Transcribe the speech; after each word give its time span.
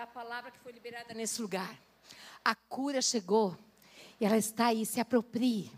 da 0.00 0.06
palavra 0.06 0.50
que 0.50 0.58
foi 0.58 0.72
liberada 0.72 1.12
nesse 1.12 1.42
lugar. 1.42 1.78
A 2.42 2.54
cura 2.54 3.02
chegou 3.02 3.54
e 4.18 4.24
ela 4.24 4.38
está 4.38 4.68
aí, 4.68 4.86
se 4.86 4.98
aproprie. 4.98 5.70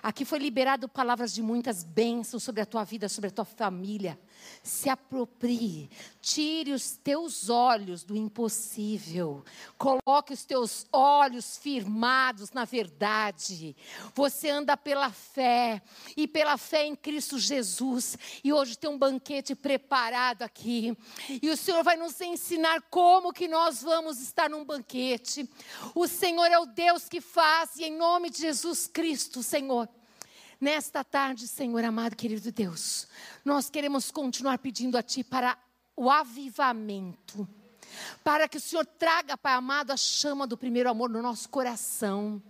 Aqui 0.00 0.24
foi 0.24 0.38
liberado 0.38 0.88
palavras 0.88 1.34
de 1.34 1.42
muitas 1.42 1.82
bênçãos 1.82 2.44
sobre 2.44 2.60
a 2.60 2.66
tua 2.66 2.84
vida, 2.84 3.08
sobre 3.08 3.30
a 3.30 3.32
tua 3.32 3.44
família. 3.44 4.16
Se 4.62 4.88
aproprie, 4.88 5.90
tire 6.20 6.72
os 6.72 6.96
teus 6.96 7.48
olhos 7.50 8.02
do 8.02 8.16
impossível, 8.16 9.44
coloque 9.76 10.32
os 10.32 10.44
teus 10.44 10.86
olhos 10.92 11.56
firmados 11.56 12.50
na 12.52 12.64
verdade. 12.64 13.76
Você 14.14 14.50
anda 14.50 14.76
pela 14.76 15.10
fé 15.10 15.82
e 16.16 16.26
pela 16.26 16.56
fé 16.56 16.86
em 16.86 16.96
Cristo 16.96 17.38
Jesus. 17.38 18.16
E 18.42 18.52
hoje 18.52 18.76
tem 18.76 18.90
um 18.90 18.98
banquete 18.98 19.54
preparado 19.54 20.42
aqui. 20.42 20.96
E 21.42 21.50
o 21.50 21.56
Senhor 21.56 21.82
vai 21.82 21.96
nos 21.96 22.20
ensinar 22.20 22.82
como 22.90 23.32
que 23.32 23.48
nós 23.48 23.82
vamos 23.82 24.20
estar 24.20 24.48
num 24.48 24.64
banquete. 24.64 25.48
O 25.94 26.06
Senhor 26.06 26.46
é 26.46 26.58
o 26.58 26.66
Deus 26.66 27.08
que 27.08 27.20
faz, 27.20 27.76
e 27.76 27.84
em 27.84 27.96
nome 27.96 28.30
de 28.30 28.38
Jesus 28.38 28.86
Cristo, 28.86 29.42
Senhor. 29.42 29.88
Nesta 30.64 31.04
tarde, 31.04 31.46
Senhor 31.46 31.84
amado, 31.84 32.16
querido 32.16 32.50
Deus, 32.50 33.06
nós 33.44 33.68
queremos 33.68 34.10
continuar 34.10 34.56
pedindo 34.56 34.96
a 34.96 35.02
Ti 35.02 35.22
para 35.22 35.58
o 35.94 36.10
avivamento, 36.10 37.46
para 38.24 38.48
que 38.48 38.56
o 38.56 38.60
Senhor 38.60 38.86
traga, 38.86 39.36
Pai 39.36 39.52
amado, 39.52 39.90
a 39.90 39.96
chama 39.98 40.46
do 40.46 40.56
primeiro 40.56 40.88
amor 40.88 41.10
no 41.10 41.20
nosso 41.20 41.50
coração 41.50 42.42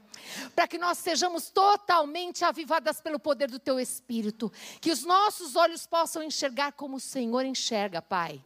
para 0.55 0.69
que 0.69 0.79
nós 0.79 0.99
sejamos 0.99 1.51
totalmente 1.51 2.45
avivadas 2.45 3.01
pelo 3.01 3.19
poder 3.19 3.51
do 3.51 3.59
Teu 3.59 3.81
Espírito, 3.81 4.51
que 4.81 4.93
os 4.93 5.03
nossos 5.03 5.57
olhos 5.57 5.85
possam 5.85 6.23
enxergar 6.23 6.71
como 6.75 6.99
o 6.99 7.01
Senhor 7.01 7.45
enxerga, 7.45 8.01
Pai, 8.01 8.41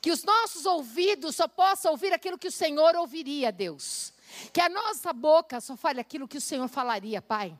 que 0.00 0.10
os 0.10 0.24
nossos 0.24 0.66
ouvidos 0.66 1.36
só 1.36 1.46
possam 1.46 1.92
ouvir 1.92 2.12
aquilo 2.12 2.36
que 2.36 2.48
o 2.48 2.52
Senhor 2.52 2.96
ouviria, 2.96 3.52
Deus, 3.52 4.12
que 4.52 4.60
a 4.60 4.68
nossa 4.68 5.12
boca 5.12 5.60
só 5.60 5.76
fale 5.76 6.00
aquilo 6.00 6.26
que 6.26 6.38
o 6.38 6.40
Senhor 6.40 6.66
falaria, 6.66 7.22
Pai. 7.22 7.56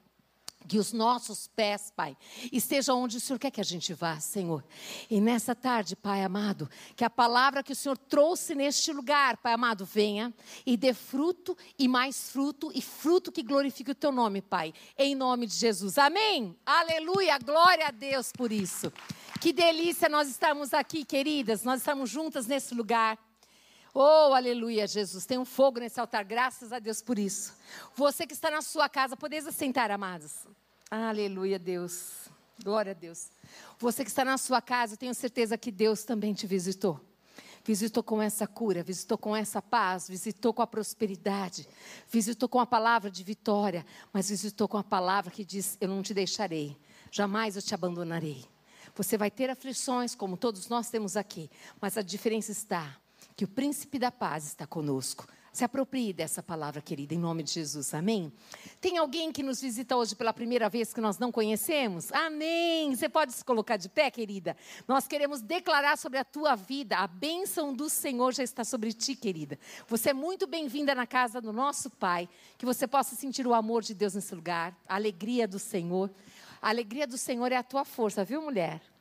Que 0.68 0.78
os 0.78 0.92
nossos 0.92 1.48
pés, 1.48 1.92
Pai, 1.94 2.16
estejam 2.52 3.02
onde 3.02 3.16
o 3.16 3.20
Senhor 3.20 3.38
quer 3.38 3.50
que 3.50 3.60
a 3.60 3.64
gente 3.64 3.92
vá, 3.94 4.18
Senhor. 4.20 4.64
E 5.10 5.20
nessa 5.20 5.54
tarde, 5.54 5.96
Pai 5.96 6.22
amado, 6.22 6.68
que 6.96 7.04
a 7.04 7.10
palavra 7.10 7.62
que 7.62 7.72
o 7.72 7.76
Senhor 7.76 7.96
trouxe 7.96 8.54
neste 8.54 8.92
lugar, 8.92 9.36
Pai 9.38 9.52
amado, 9.52 9.84
venha 9.84 10.32
e 10.64 10.76
dê 10.76 10.94
fruto 10.94 11.56
e 11.78 11.88
mais 11.88 12.30
fruto 12.30 12.70
e 12.74 12.80
fruto 12.80 13.32
que 13.32 13.42
glorifique 13.42 13.90
o 13.90 13.94
Teu 13.94 14.12
nome, 14.12 14.40
Pai. 14.40 14.72
Em 14.96 15.14
nome 15.14 15.46
de 15.46 15.54
Jesus. 15.54 15.98
Amém. 15.98 16.56
Aleluia. 16.64 17.38
Glória 17.38 17.88
a 17.88 17.90
Deus 17.90 18.32
por 18.32 18.52
isso. 18.52 18.92
Que 19.40 19.52
delícia 19.52 20.08
nós 20.08 20.28
estamos 20.28 20.72
aqui, 20.72 21.04
queridas. 21.04 21.64
Nós 21.64 21.80
estamos 21.80 22.08
juntas 22.08 22.46
nesse 22.46 22.74
lugar. 22.74 23.18
Oh, 23.94 24.32
aleluia, 24.32 24.86
Jesus. 24.86 25.26
Tem 25.26 25.36
um 25.38 25.44
fogo 25.44 25.78
nesse 25.78 26.00
altar, 26.00 26.24
graças 26.24 26.72
a 26.72 26.78
Deus 26.78 27.02
por 27.02 27.18
isso. 27.18 27.54
Você 27.94 28.26
que 28.26 28.32
está 28.32 28.50
na 28.50 28.62
sua 28.62 28.88
casa, 28.88 29.16
podeis 29.16 29.46
assentar, 29.46 29.90
amados. 29.90 30.46
Aleluia, 30.90 31.58
Deus. 31.58 32.28
Glória 32.64 32.92
a 32.92 32.94
Deus. 32.94 33.30
Você 33.78 34.02
que 34.02 34.08
está 34.08 34.24
na 34.24 34.38
sua 34.38 34.62
casa, 34.62 34.94
eu 34.94 34.96
tenho 34.96 35.14
certeza 35.14 35.58
que 35.58 35.70
Deus 35.70 36.04
também 36.04 36.32
te 36.32 36.46
visitou. 36.46 36.98
Visitou 37.64 38.02
com 38.02 38.20
essa 38.20 38.46
cura, 38.46 38.82
visitou 38.82 39.18
com 39.18 39.36
essa 39.36 39.60
paz, 39.60 40.08
visitou 40.08 40.52
com 40.54 40.62
a 40.62 40.66
prosperidade, 40.66 41.68
visitou 42.08 42.48
com 42.48 42.58
a 42.58 42.66
palavra 42.66 43.10
de 43.10 43.22
vitória, 43.22 43.86
mas 44.12 44.30
visitou 44.30 44.66
com 44.66 44.78
a 44.78 44.82
palavra 44.82 45.30
que 45.30 45.44
diz: 45.44 45.76
Eu 45.80 45.88
não 45.88 46.02
te 46.02 46.12
deixarei, 46.12 46.76
jamais 47.10 47.56
eu 47.56 47.62
te 47.62 47.72
abandonarei. 47.72 48.44
Você 48.96 49.16
vai 49.16 49.30
ter 49.30 49.48
aflições, 49.48 50.14
como 50.14 50.36
todos 50.36 50.68
nós 50.68 50.90
temos 50.90 51.16
aqui, 51.16 51.48
mas 51.80 51.96
a 51.96 52.02
diferença 52.02 52.50
está 52.50 52.98
que 53.42 53.44
o 53.44 53.48
príncipe 53.48 53.98
da 53.98 54.12
paz 54.12 54.46
está 54.46 54.68
conosco. 54.68 55.26
Se 55.52 55.64
aproprie 55.64 56.12
dessa 56.12 56.40
palavra, 56.40 56.80
querida, 56.80 57.12
em 57.12 57.18
nome 57.18 57.42
de 57.42 57.50
Jesus, 57.50 57.92
amém? 57.92 58.32
Tem 58.80 58.98
alguém 58.98 59.32
que 59.32 59.42
nos 59.42 59.60
visita 59.60 59.96
hoje 59.96 60.14
pela 60.14 60.32
primeira 60.32 60.68
vez 60.68 60.94
que 60.94 61.00
nós 61.00 61.18
não 61.18 61.32
conhecemos? 61.32 62.12
Amém! 62.12 62.94
Você 62.94 63.08
pode 63.08 63.32
se 63.32 63.44
colocar 63.44 63.76
de 63.76 63.88
pé, 63.88 64.12
querida? 64.12 64.56
Nós 64.86 65.08
queremos 65.08 65.40
declarar 65.40 65.98
sobre 65.98 66.20
a 66.20 66.24
tua 66.24 66.54
vida, 66.54 66.98
a 66.98 67.08
bênção 67.08 67.74
do 67.74 67.90
Senhor 67.90 68.32
já 68.32 68.44
está 68.44 68.62
sobre 68.62 68.92
ti, 68.92 69.16
querida. 69.16 69.58
Você 69.88 70.10
é 70.10 70.14
muito 70.14 70.46
bem-vinda 70.46 70.94
na 70.94 71.04
casa 71.04 71.40
do 71.40 71.52
nosso 71.52 71.90
Pai, 71.90 72.28
que 72.56 72.64
você 72.64 72.86
possa 72.86 73.16
sentir 73.16 73.44
o 73.44 73.54
amor 73.54 73.82
de 73.82 73.92
Deus 73.92 74.14
nesse 74.14 74.36
lugar, 74.36 74.72
a 74.88 74.94
alegria 74.94 75.48
do 75.48 75.58
Senhor. 75.58 76.08
A 76.60 76.68
alegria 76.68 77.08
do 77.08 77.18
Senhor 77.18 77.50
é 77.50 77.56
a 77.56 77.62
tua 77.64 77.84
força, 77.84 78.24
viu, 78.24 78.40
mulher? 78.40 78.91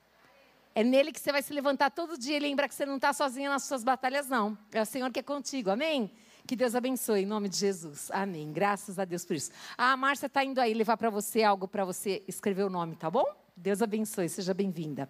É 0.74 0.84
nele 0.84 1.12
que 1.12 1.20
você 1.20 1.32
vai 1.32 1.42
se 1.42 1.54
levantar 1.54 1.92
todo 1.92 2.18
dia 2.18 2.38
e 2.38 2.40
lembrar 2.40 2.68
que 2.68 2.76
você 2.76 2.86
não 2.86 2.96
está 2.96 3.12
sozinha 3.12 3.50
nas 3.50 3.64
suas 3.64 3.84
batalhas, 3.84 4.30
não. 4.30 4.58
É 4.72 4.82
o 4.82 4.86
Senhor 4.86 5.12
que 5.12 5.20
é 5.20 5.24
contigo, 5.24 5.70
amém? 5.70 6.10
Que 6.48 6.56
Deus 6.56 6.76
abençoe, 6.76 7.24
em 7.24 7.26
nome 7.26 7.50
de 7.50 7.58
Jesus. 7.58 8.10
Amém. 8.12 8.52
Graças 8.54 8.98
a 8.98 9.06
Deus 9.06 9.26
por 9.26 9.36
isso. 9.36 9.52
Ah, 9.78 9.92
a 9.92 9.98
Márcia 9.98 10.28
está 10.28 10.44
indo 10.44 10.60
aí 10.60 10.74
levar 10.74 10.98
para 10.98 11.10
você 11.10 11.44
algo 11.44 11.68
para 11.68 11.84
você 11.84 12.24
escrever 12.28 12.64
o 12.64 12.70
nome, 12.70 12.96
tá 12.96 13.10
bom? 13.10 13.26
Deus 13.56 13.82
abençoe, 13.82 14.30
seja 14.30 14.54
bem-vinda. 14.54 15.10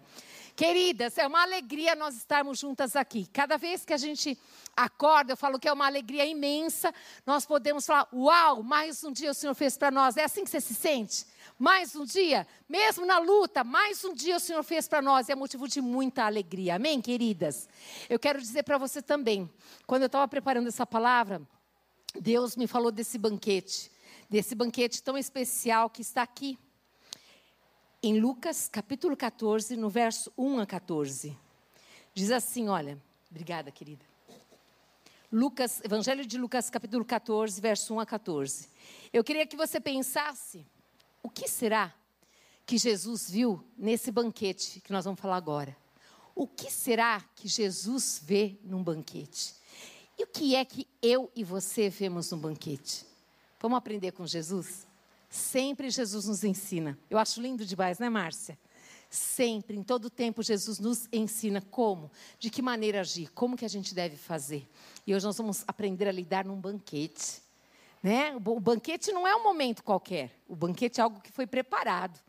Queridas, 0.54 1.16
é 1.16 1.26
uma 1.26 1.42
alegria 1.42 1.94
nós 1.94 2.14
estarmos 2.14 2.58
juntas 2.58 2.94
aqui. 2.94 3.26
Cada 3.32 3.56
vez 3.56 3.86
que 3.86 3.92
a 3.92 3.96
gente 3.96 4.38
acorda, 4.76 5.32
eu 5.32 5.36
falo 5.36 5.58
que 5.58 5.66
é 5.66 5.72
uma 5.72 5.86
alegria 5.86 6.26
imensa. 6.26 6.92
Nós 7.24 7.46
podemos 7.46 7.86
falar: 7.86 8.06
Uau, 8.12 8.62
mais 8.62 9.02
um 9.02 9.10
dia 9.10 9.30
o 9.30 9.34
Senhor 9.34 9.54
fez 9.54 9.78
para 9.78 9.90
nós. 9.90 10.16
É 10.18 10.24
assim 10.24 10.44
que 10.44 10.50
você 10.50 10.60
se 10.60 10.74
sente? 10.74 11.24
Mais 11.58 11.96
um 11.96 12.04
dia, 12.04 12.46
mesmo 12.68 13.06
na 13.06 13.18
luta, 13.18 13.64
mais 13.64 14.04
um 14.04 14.12
dia 14.12 14.36
o 14.36 14.40
Senhor 14.40 14.62
fez 14.62 14.86
para 14.86 15.00
nós. 15.00 15.28
É 15.30 15.34
motivo 15.34 15.66
de 15.66 15.80
muita 15.80 16.24
alegria. 16.24 16.76
Amém, 16.76 17.00
queridas? 17.00 17.68
Eu 18.10 18.18
quero 18.18 18.38
dizer 18.40 18.62
para 18.62 18.76
você 18.76 19.00
também, 19.00 19.50
quando 19.86 20.02
eu 20.02 20.06
estava 20.06 20.28
preparando 20.28 20.68
essa 20.68 20.86
palavra, 20.86 21.40
Deus 22.20 22.56
me 22.56 22.66
falou 22.66 22.92
desse 22.92 23.16
banquete, 23.16 23.90
desse 24.28 24.54
banquete 24.54 25.02
tão 25.02 25.16
especial 25.16 25.88
que 25.88 26.02
está 26.02 26.22
aqui 26.22 26.58
em 28.02 28.18
Lucas 28.18 28.68
capítulo 28.68 29.16
14, 29.16 29.76
no 29.76 29.88
verso 29.88 30.32
1 30.36 30.58
a 30.58 30.66
14. 30.66 31.38
Diz 32.12 32.32
assim: 32.32 32.68
olha, 32.68 33.00
obrigada, 33.30 33.70
querida. 33.70 34.04
Lucas, 35.30 35.80
Evangelho 35.84 36.26
de 36.26 36.36
Lucas, 36.36 36.68
capítulo 36.68 37.04
14, 37.04 37.60
verso 37.60 37.94
1 37.94 38.00
a 38.00 38.06
14. 38.06 38.68
Eu 39.12 39.22
queria 39.22 39.46
que 39.46 39.56
você 39.56 39.80
pensasse: 39.80 40.66
o 41.22 41.30
que 41.30 41.48
será 41.48 41.94
que 42.66 42.76
Jesus 42.76 43.30
viu 43.30 43.64
nesse 43.78 44.10
banquete 44.10 44.80
que 44.80 44.92
nós 44.92 45.04
vamos 45.04 45.20
falar 45.20 45.36
agora? 45.36 45.76
O 46.34 46.46
que 46.46 46.70
será 46.70 47.20
que 47.36 47.46
Jesus 47.46 48.20
vê 48.24 48.58
num 48.64 48.82
banquete? 48.82 49.54
E 50.18 50.24
o 50.24 50.26
que 50.26 50.56
é 50.56 50.64
que 50.64 50.88
eu 51.00 51.30
e 51.36 51.44
você 51.44 51.88
vemos 51.88 52.30
num 52.32 52.38
banquete? 52.38 53.06
Vamos 53.60 53.78
aprender 53.78 54.12
com 54.12 54.26
Jesus? 54.26 54.86
Sempre 55.32 55.88
Jesus 55.88 56.26
nos 56.26 56.44
ensina. 56.44 56.98
Eu 57.08 57.16
acho 57.16 57.40
lindo 57.40 57.64
demais, 57.64 57.98
né, 57.98 58.10
Márcia? 58.10 58.58
Sempre, 59.08 59.78
em 59.78 59.82
todo 59.82 60.10
tempo, 60.10 60.42
Jesus 60.42 60.78
nos 60.78 61.08
ensina 61.10 61.62
como, 61.62 62.10
de 62.38 62.50
que 62.50 62.60
maneira 62.60 63.00
agir, 63.00 63.32
como 63.32 63.56
que 63.56 63.64
a 63.64 63.68
gente 63.68 63.94
deve 63.94 64.14
fazer. 64.18 64.68
E 65.06 65.14
hoje 65.14 65.24
nós 65.24 65.38
vamos 65.38 65.64
aprender 65.66 66.06
a 66.06 66.12
lidar 66.12 66.44
num 66.44 66.60
banquete. 66.60 67.40
Né? 68.02 68.36
O 68.44 68.60
banquete 68.60 69.10
não 69.10 69.26
é 69.26 69.34
um 69.34 69.42
momento 69.42 69.82
qualquer. 69.82 70.38
O 70.46 70.54
banquete 70.54 71.00
é 71.00 71.02
algo 71.02 71.18
que 71.18 71.32
foi 71.32 71.46
preparado. 71.46 72.20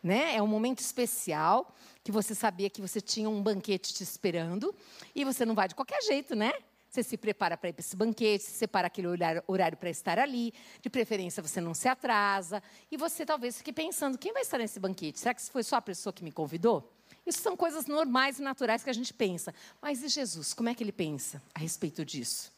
Né? 0.00 0.36
É 0.36 0.40
um 0.40 0.46
momento 0.46 0.78
especial 0.78 1.74
que 2.04 2.12
você 2.12 2.36
sabia 2.36 2.70
que 2.70 2.80
você 2.80 3.00
tinha 3.00 3.28
um 3.28 3.42
banquete 3.42 3.92
te 3.92 4.04
esperando 4.04 4.72
e 5.12 5.24
você 5.24 5.44
não 5.44 5.56
vai 5.56 5.66
de 5.66 5.74
qualquer 5.74 6.00
jeito, 6.02 6.36
né? 6.36 6.52
Você 6.94 7.02
se 7.02 7.16
prepara 7.16 7.56
para 7.56 7.70
ir 7.70 7.72
para 7.72 7.80
esse 7.80 7.96
banquete, 7.96 8.44
se 8.44 8.52
separa 8.52 8.86
aquele 8.86 9.08
horário, 9.08 9.42
horário 9.48 9.76
para 9.76 9.90
estar 9.90 10.16
ali. 10.16 10.54
De 10.80 10.88
preferência, 10.88 11.42
você 11.42 11.60
não 11.60 11.74
se 11.74 11.88
atrasa. 11.88 12.62
E 12.88 12.96
você 12.96 13.26
talvez 13.26 13.58
fique 13.58 13.72
pensando: 13.72 14.16
quem 14.16 14.32
vai 14.32 14.42
estar 14.42 14.58
nesse 14.58 14.78
banquete? 14.78 15.18
Será 15.18 15.34
que 15.34 15.42
foi 15.42 15.64
só 15.64 15.74
a 15.74 15.82
pessoa 15.82 16.12
que 16.12 16.22
me 16.22 16.30
convidou? 16.30 16.88
Isso 17.26 17.40
são 17.40 17.56
coisas 17.56 17.86
normais 17.86 18.38
e 18.38 18.42
naturais 18.42 18.84
que 18.84 18.90
a 18.90 18.92
gente 18.92 19.12
pensa. 19.12 19.52
Mas 19.82 20.04
e 20.04 20.08
Jesus? 20.08 20.54
Como 20.54 20.68
é 20.68 20.74
que 20.74 20.84
ele 20.84 20.92
pensa 20.92 21.42
a 21.52 21.58
respeito 21.58 22.04
disso? 22.04 22.52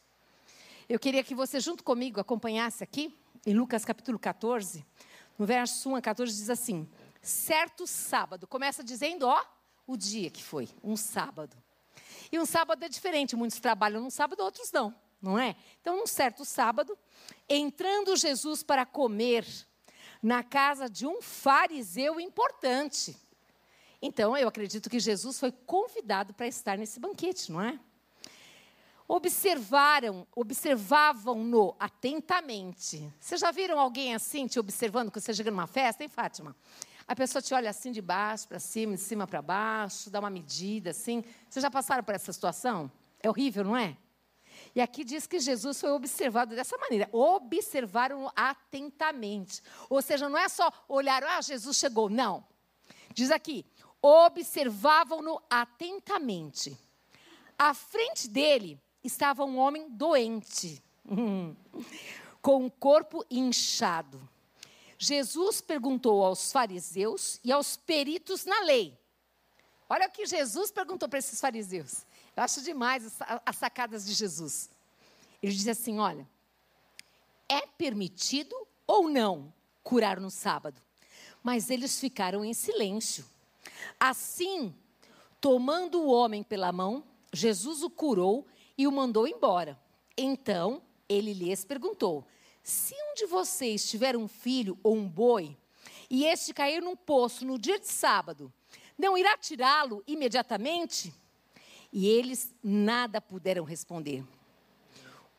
Eu 0.87 0.99
queria 0.99 1.23
que 1.23 1.33
você, 1.33 1.59
junto 1.59 1.83
comigo, 1.83 2.19
acompanhasse 2.19 2.83
aqui, 2.83 3.17
em 3.43 3.55
Lucas 3.55 3.83
capítulo 3.83 4.19
14, 4.19 4.85
no 5.35 5.47
verso 5.47 5.89
1 5.89 5.95
a 5.95 6.01
14, 6.01 6.31
diz 6.31 6.51
assim: 6.51 6.87
Certo 7.23 7.87
sábado, 7.87 8.45
começa 8.45 8.83
dizendo, 8.83 9.25
ó, 9.25 9.43
o 9.87 9.97
dia 9.97 10.29
que 10.29 10.43
foi, 10.43 10.69
um 10.83 10.95
sábado. 10.95 11.57
E 12.31 12.39
um 12.39 12.45
sábado 12.45 12.83
é 12.83 12.89
diferente, 12.89 13.35
muitos 13.35 13.59
trabalham 13.59 14.01
num 14.01 14.09
sábado, 14.09 14.41
outros 14.41 14.71
não, 14.71 14.93
não 15.21 15.37
é? 15.37 15.55
Então, 15.81 15.97
num 15.97 16.07
certo 16.07 16.43
sábado, 16.45 16.97
entrando 17.47 18.15
Jesus 18.15 18.63
para 18.63 18.85
comer 18.85 19.45
na 20.21 20.43
casa 20.43 20.89
de 20.89 21.05
um 21.05 21.21
fariseu 21.21 22.19
importante. 22.19 23.15
Então, 24.01 24.37
eu 24.37 24.47
acredito 24.47 24.89
que 24.89 24.99
Jesus 24.99 25.39
foi 25.39 25.51
convidado 25.51 26.33
para 26.33 26.47
estar 26.47 26.77
nesse 26.77 26.99
banquete, 26.99 27.51
não 27.51 27.61
é? 27.61 27.79
Observaram, 29.07 30.27
observavam-no 30.35 31.75
atentamente. 31.79 33.11
Vocês 33.19 33.39
já 33.39 33.51
viram 33.51 33.79
alguém 33.79 34.13
assim 34.13 34.47
te 34.47 34.59
observando 34.59 35.09
quando 35.09 35.23
você 35.23 35.33
chega 35.33 35.49
numa 35.49 35.65
festa, 35.65 36.03
hein, 36.03 36.09
Fátima? 36.09 36.55
A 37.07 37.15
pessoa 37.15 37.41
te 37.41 37.53
olha 37.53 37.69
assim 37.69 37.91
de 37.91 38.01
baixo 38.01 38.47
para 38.47 38.59
cima, 38.59 38.95
de 38.95 39.01
cima 39.01 39.25
para 39.25 39.41
baixo, 39.41 40.09
dá 40.09 40.19
uma 40.19 40.29
medida 40.29 40.89
assim. 40.89 41.23
Vocês 41.49 41.63
já 41.63 41.71
passaram 41.71 42.03
por 42.03 42.13
essa 42.13 42.33
situação? 42.33 42.91
É 43.21 43.29
horrível, 43.29 43.63
não 43.63 43.77
é? 43.77 43.95
E 44.75 44.81
aqui 44.81 45.03
diz 45.03 45.25
que 45.25 45.39
Jesus 45.39 45.79
foi 45.79 45.91
observado 45.91 46.55
dessa 46.55 46.77
maneira. 46.77 47.07
Observaram 47.11 48.29
atentamente. 48.35 49.61
Ou 49.89 50.01
seja, 50.01 50.27
não 50.27 50.37
é 50.37 50.49
só 50.49 50.69
olhar, 50.87 51.23
ah, 51.23 51.41
Jesus 51.41 51.77
chegou. 51.77 52.09
Não. 52.09 52.45
Diz 53.13 53.31
aqui, 53.31 53.65
observavam-no 54.01 55.41
atentamente. 55.49 56.77
À 57.57 57.73
frente 57.73 58.27
dele 58.27 58.79
estava 59.03 59.45
um 59.45 59.57
homem 59.57 59.89
doente, 59.89 60.83
com 62.41 62.65
o 62.65 62.71
corpo 62.71 63.25
inchado. 63.31 64.27
Jesus 64.97 65.61
perguntou 65.61 66.23
aos 66.23 66.51
fariseus 66.51 67.39
e 67.43 67.51
aos 67.51 67.77
peritos 67.77 68.45
na 68.45 68.61
lei. 68.61 68.97
Olha 69.89 70.07
o 70.07 70.11
que 70.11 70.25
Jesus 70.25 70.71
perguntou 70.71 71.07
para 71.07 71.19
esses 71.19 71.39
fariseus. 71.39 72.05
Eu 72.35 72.43
acho 72.43 72.61
demais 72.61 73.19
as 73.45 73.55
sacadas 73.55 74.05
de 74.05 74.13
Jesus. 74.13 74.69
Ele 75.41 75.53
diz 75.53 75.67
assim: 75.67 75.99
olha, 75.99 76.27
é 77.47 77.61
permitido 77.61 78.55
ou 78.85 79.09
não 79.09 79.53
curar 79.83 80.19
no 80.19 80.29
sábado? 80.29 80.81
Mas 81.43 81.69
eles 81.69 81.99
ficaram 81.99 82.43
em 82.43 82.53
silêncio. 82.53 83.25
Assim, 83.99 84.75
tomando 85.39 86.01
o 86.01 86.09
homem 86.09 86.43
pela 86.43 86.71
mão, 86.71 87.03
Jesus 87.31 87.83
o 87.83 87.89
curou 87.89 88.45
e 88.77 88.87
o 88.87 88.91
mandou 88.91 89.27
embora. 89.27 89.79
Então, 90.17 90.81
ele 91.07 91.33
lhes 91.33 91.63
perguntou: 91.63 92.25
Se 92.67 92.93
um 92.93 93.13
de 93.15 93.25
vocês 93.25 93.89
tiver 93.89 94.17
um 94.17 94.27
filho 94.27 94.77
ou 94.83 94.93
um 94.93 95.07
boi, 95.07 95.57
e 96.09 96.25
este 96.25 96.53
cair 96.53 96.81
num 96.81 96.97
poço 96.97 97.45
no 97.45 97.57
dia 97.57 97.79
de 97.79 97.87
sábado, 97.87 98.51
não 98.97 99.17
irá 99.17 99.37
tirá-lo 99.37 100.03
imediatamente? 100.05 101.13
E 101.93 102.09
eles 102.09 102.53
nada 102.61 103.21
puderam 103.21 103.63
responder. 103.63 104.21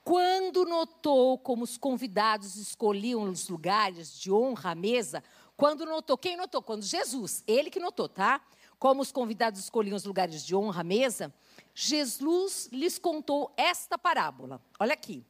Quando 0.02 0.64
notou 0.64 1.36
como 1.36 1.64
os 1.64 1.76
convidados 1.76 2.56
escolhiam 2.56 3.24
os 3.24 3.50
lugares 3.50 4.18
de 4.18 4.32
honra 4.32 4.70
à 4.70 4.74
mesa, 4.74 5.22
quando 5.54 5.84
notou, 5.84 6.16
quem 6.16 6.34
notou? 6.34 6.62
Quando 6.62 6.82
Jesus, 6.82 7.44
ele 7.46 7.68
que 7.68 7.78
notou, 7.78 8.08
tá? 8.08 8.40
Como 8.78 9.02
os 9.02 9.12
convidados 9.12 9.60
escolhiam 9.60 9.96
os 9.96 10.04
lugares 10.06 10.46
de 10.46 10.56
honra 10.56 10.80
à 10.80 10.84
mesa, 10.84 11.34
Jesus 11.74 12.70
lhes 12.72 12.98
contou 12.98 13.52
esta 13.54 13.98
parábola. 13.98 14.62
Olha 14.80 14.94
aqui. 14.94 15.26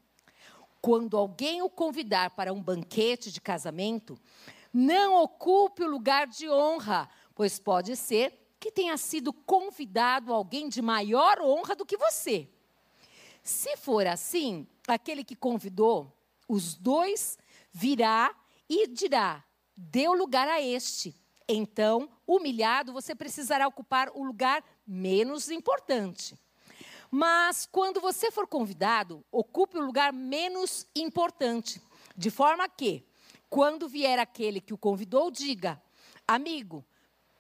Quando 0.81 1.17
alguém 1.17 1.63
o 1.63 1.71
convidar 1.71 2.31
para 2.31 2.53
um 2.53 2.63
banquete 2.63 3.33
de 3.33 3.41
casamento, 3.41 4.19
não 4.73 5.23
ocupe 5.23 5.83
o 5.83 5.91
lugar 5.91 6.27
de 6.27 6.49
honra, 6.49 7.09
pois 7.35 7.59
pode 7.59 7.97
ser 7.97 8.55
que 8.61 8.71
tenha 8.71 8.97
sido 8.97 9.33
convidado 9.33 10.33
alguém 10.33 10.69
de 10.69 10.83
maior 10.83 11.41
honra 11.41 11.75
do 11.75 11.87
que 11.87 11.97
você. 11.97 12.49
Se 13.43 13.77
for 13.77 14.07
assim, 14.07 14.67
aquele 14.87 15.25
que 15.25 15.37
convidou 15.37 16.13
os 16.49 16.75
dois 16.75 17.39
virá 17.73 18.35
e 18.69 18.87
dirá: 18.89 19.45
deu 19.77 20.13
lugar 20.13 20.49
a 20.49 20.61
este. 20.61 21.15
Então, 21.49 22.11
humilhado, 22.27 22.93
você 22.93 23.15
precisará 23.15 23.67
ocupar 23.67 24.11
o 24.15 24.23
lugar 24.23 24.63
menos 24.87 25.51
importante. 25.51 26.39
Mas 27.11 27.67
quando 27.67 28.01
você 28.01 28.31
for 28.31 28.47
convidado, 28.47 29.25
ocupe 29.33 29.79
o 29.79 29.85
lugar 29.85 30.13
menos 30.13 30.87
importante, 30.95 31.81
de 32.17 32.31
forma 32.31 32.69
que, 32.69 33.07
quando 33.49 33.89
vier 33.89 34.19
aquele 34.19 34.61
que 34.61 34.75
o 34.75 34.79
convidou, 34.79 35.31
diga: 35.31 35.83
amigo, 36.27 36.85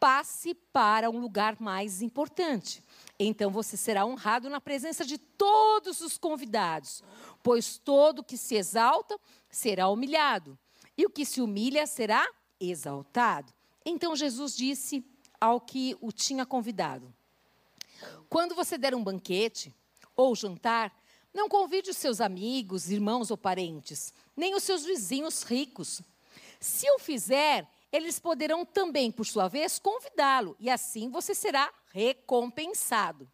passe 0.00 0.54
para 0.54 1.10
um 1.10 1.18
lugar 1.18 1.60
mais 1.60 2.00
importante. 2.00 2.82
Então 3.18 3.50
você 3.50 3.76
será 3.76 4.06
honrado 4.06 4.48
na 4.48 4.60
presença 4.60 5.04
de 5.04 5.18
todos 5.18 6.00
os 6.00 6.16
convidados, 6.16 7.02
pois 7.42 7.78
todo 7.78 8.24
que 8.24 8.36
se 8.36 8.54
exalta 8.54 9.18
será 9.50 9.88
humilhado, 9.88 10.58
e 10.96 11.04
o 11.04 11.10
que 11.10 11.24
se 11.24 11.40
humilha 11.40 11.86
será 11.86 12.26
exaltado. 12.60 13.52
Então 13.84 14.16
Jesus 14.16 14.56
disse 14.56 15.04
ao 15.40 15.60
que 15.60 15.96
o 16.00 16.12
tinha 16.12 16.46
convidado: 16.46 17.12
Quando 18.28 18.54
você 18.54 18.76
der 18.76 18.94
um 18.94 19.02
banquete 19.02 19.74
ou 20.16 20.34
jantar, 20.34 20.92
não 21.32 21.48
convide 21.48 21.90
os 21.90 21.96
seus 21.96 22.20
amigos, 22.20 22.90
irmãos 22.90 23.30
ou 23.30 23.36
parentes, 23.36 24.12
nem 24.36 24.54
os 24.54 24.62
seus 24.62 24.84
vizinhos 24.84 25.42
ricos. 25.42 26.02
Se 26.60 26.90
o 26.90 26.98
fizer, 26.98 27.68
eles 27.92 28.18
poderão 28.18 28.64
também, 28.64 29.10
por 29.10 29.24
sua 29.26 29.48
vez, 29.48 29.78
convidá-lo, 29.78 30.56
e 30.58 30.68
assim 30.68 31.08
você 31.08 31.34
será 31.34 31.72
recompensado. 31.92 33.28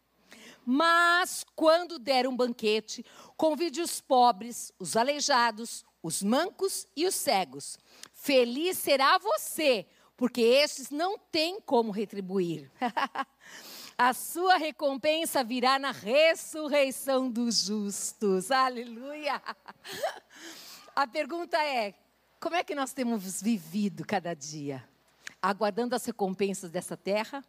Mas, 0.65 1.45
quando 1.55 1.99
der 1.99 2.27
um 2.27 2.35
banquete, 2.35 3.05
convide 3.37 3.81
os 3.81 4.01
pobres, 4.01 4.71
os 4.79 4.95
aleijados, 4.95 5.85
os 6.01 6.23
mancos 6.23 6.87
e 6.95 7.05
os 7.05 7.15
cegos. 7.15 7.77
Feliz 8.13 8.77
será 8.77 9.17
você, 9.17 9.85
porque 10.17 10.41
estes 10.41 10.89
não 10.89 11.17
têm 11.17 11.59
como 11.61 11.91
retribuir. 11.91 12.71
A 13.97 14.13
sua 14.13 14.57
recompensa 14.57 15.41
virá 15.41 15.79
na 15.79 15.91
ressurreição 15.91 17.31
dos 17.31 17.63
justos. 17.63 18.51
Aleluia! 18.51 19.41
A 20.93 21.07
pergunta 21.07 21.57
é: 21.63 21.93
como 22.37 22.57
é 22.57 22.63
que 22.63 22.75
nós 22.75 22.91
temos 22.91 23.41
vivido 23.41 24.05
cada 24.05 24.33
dia? 24.33 24.83
Aguardando 25.41 25.95
as 25.95 26.03
recompensas 26.03 26.69
dessa 26.69 26.97
terra 26.97 27.41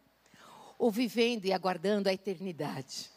ou 0.79 0.89
vivendo 0.89 1.43
e 1.45 1.51
aguardando 1.51 2.07
a 2.07 2.13
eternidade? 2.13 3.11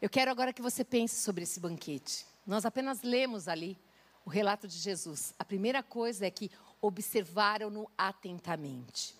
Eu 0.00 0.08
quero 0.08 0.30
agora 0.30 0.54
que 0.54 0.62
você 0.62 0.84
pense 0.84 1.20
sobre 1.20 1.42
esse 1.42 1.60
banquete. 1.60 2.24
Nós 2.46 2.64
apenas 2.64 3.02
lemos 3.02 3.46
ali 3.46 3.76
o 4.24 4.30
relato 4.30 4.66
de 4.66 4.78
Jesus. 4.78 5.34
A 5.38 5.44
primeira 5.44 5.82
coisa 5.82 6.26
é 6.26 6.30
que 6.30 6.50
observaram-no 6.80 7.90
atentamente. 7.96 9.14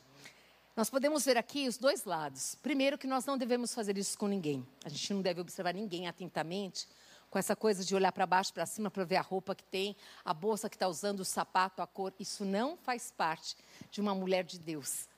Nós 0.77 0.91
podemos 0.91 1.25
ver 1.25 1.37
aqui 1.37 1.69
os 1.69 1.79
dois 1.79 2.05
lados. 2.05 2.57
Primeiro, 2.57 2.99
que 2.99 3.07
nós 3.07 3.25
não 3.25 3.39
devemos 3.39 3.73
fazer 3.73 3.97
isso 3.97 4.19
com 4.19 4.27
ninguém. 4.27 4.67
A 4.85 4.89
gente 4.89 5.15
não 5.15 5.23
deve 5.23 5.41
observar 5.41 5.73
ninguém 5.73 6.09
atentamente, 6.09 6.89
com 7.31 7.39
essa 7.39 7.55
coisa 7.55 7.85
de 7.85 7.95
olhar 7.95 8.11
para 8.11 8.27
baixo, 8.27 8.53
para 8.53 8.67
cima, 8.67 8.91
para 8.91 9.05
ver 9.05 9.17
a 9.17 9.21
roupa 9.21 9.55
que 9.55 9.63
tem, 9.63 9.95
a 10.25 10.35
bolsa 10.35 10.69
que 10.69 10.75
está 10.75 10.89
usando, 10.89 11.21
o 11.21 11.25
sapato, 11.25 11.81
a 11.81 11.87
cor. 11.87 12.13
Isso 12.19 12.45
não 12.45 12.77
faz 12.77 13.13
parte 13.17 13.57
de 13.89 14.01
uma 14.01 14.17
mulher 14.17 14.43
de 14.43 14.59
Deus. 14.59 15.09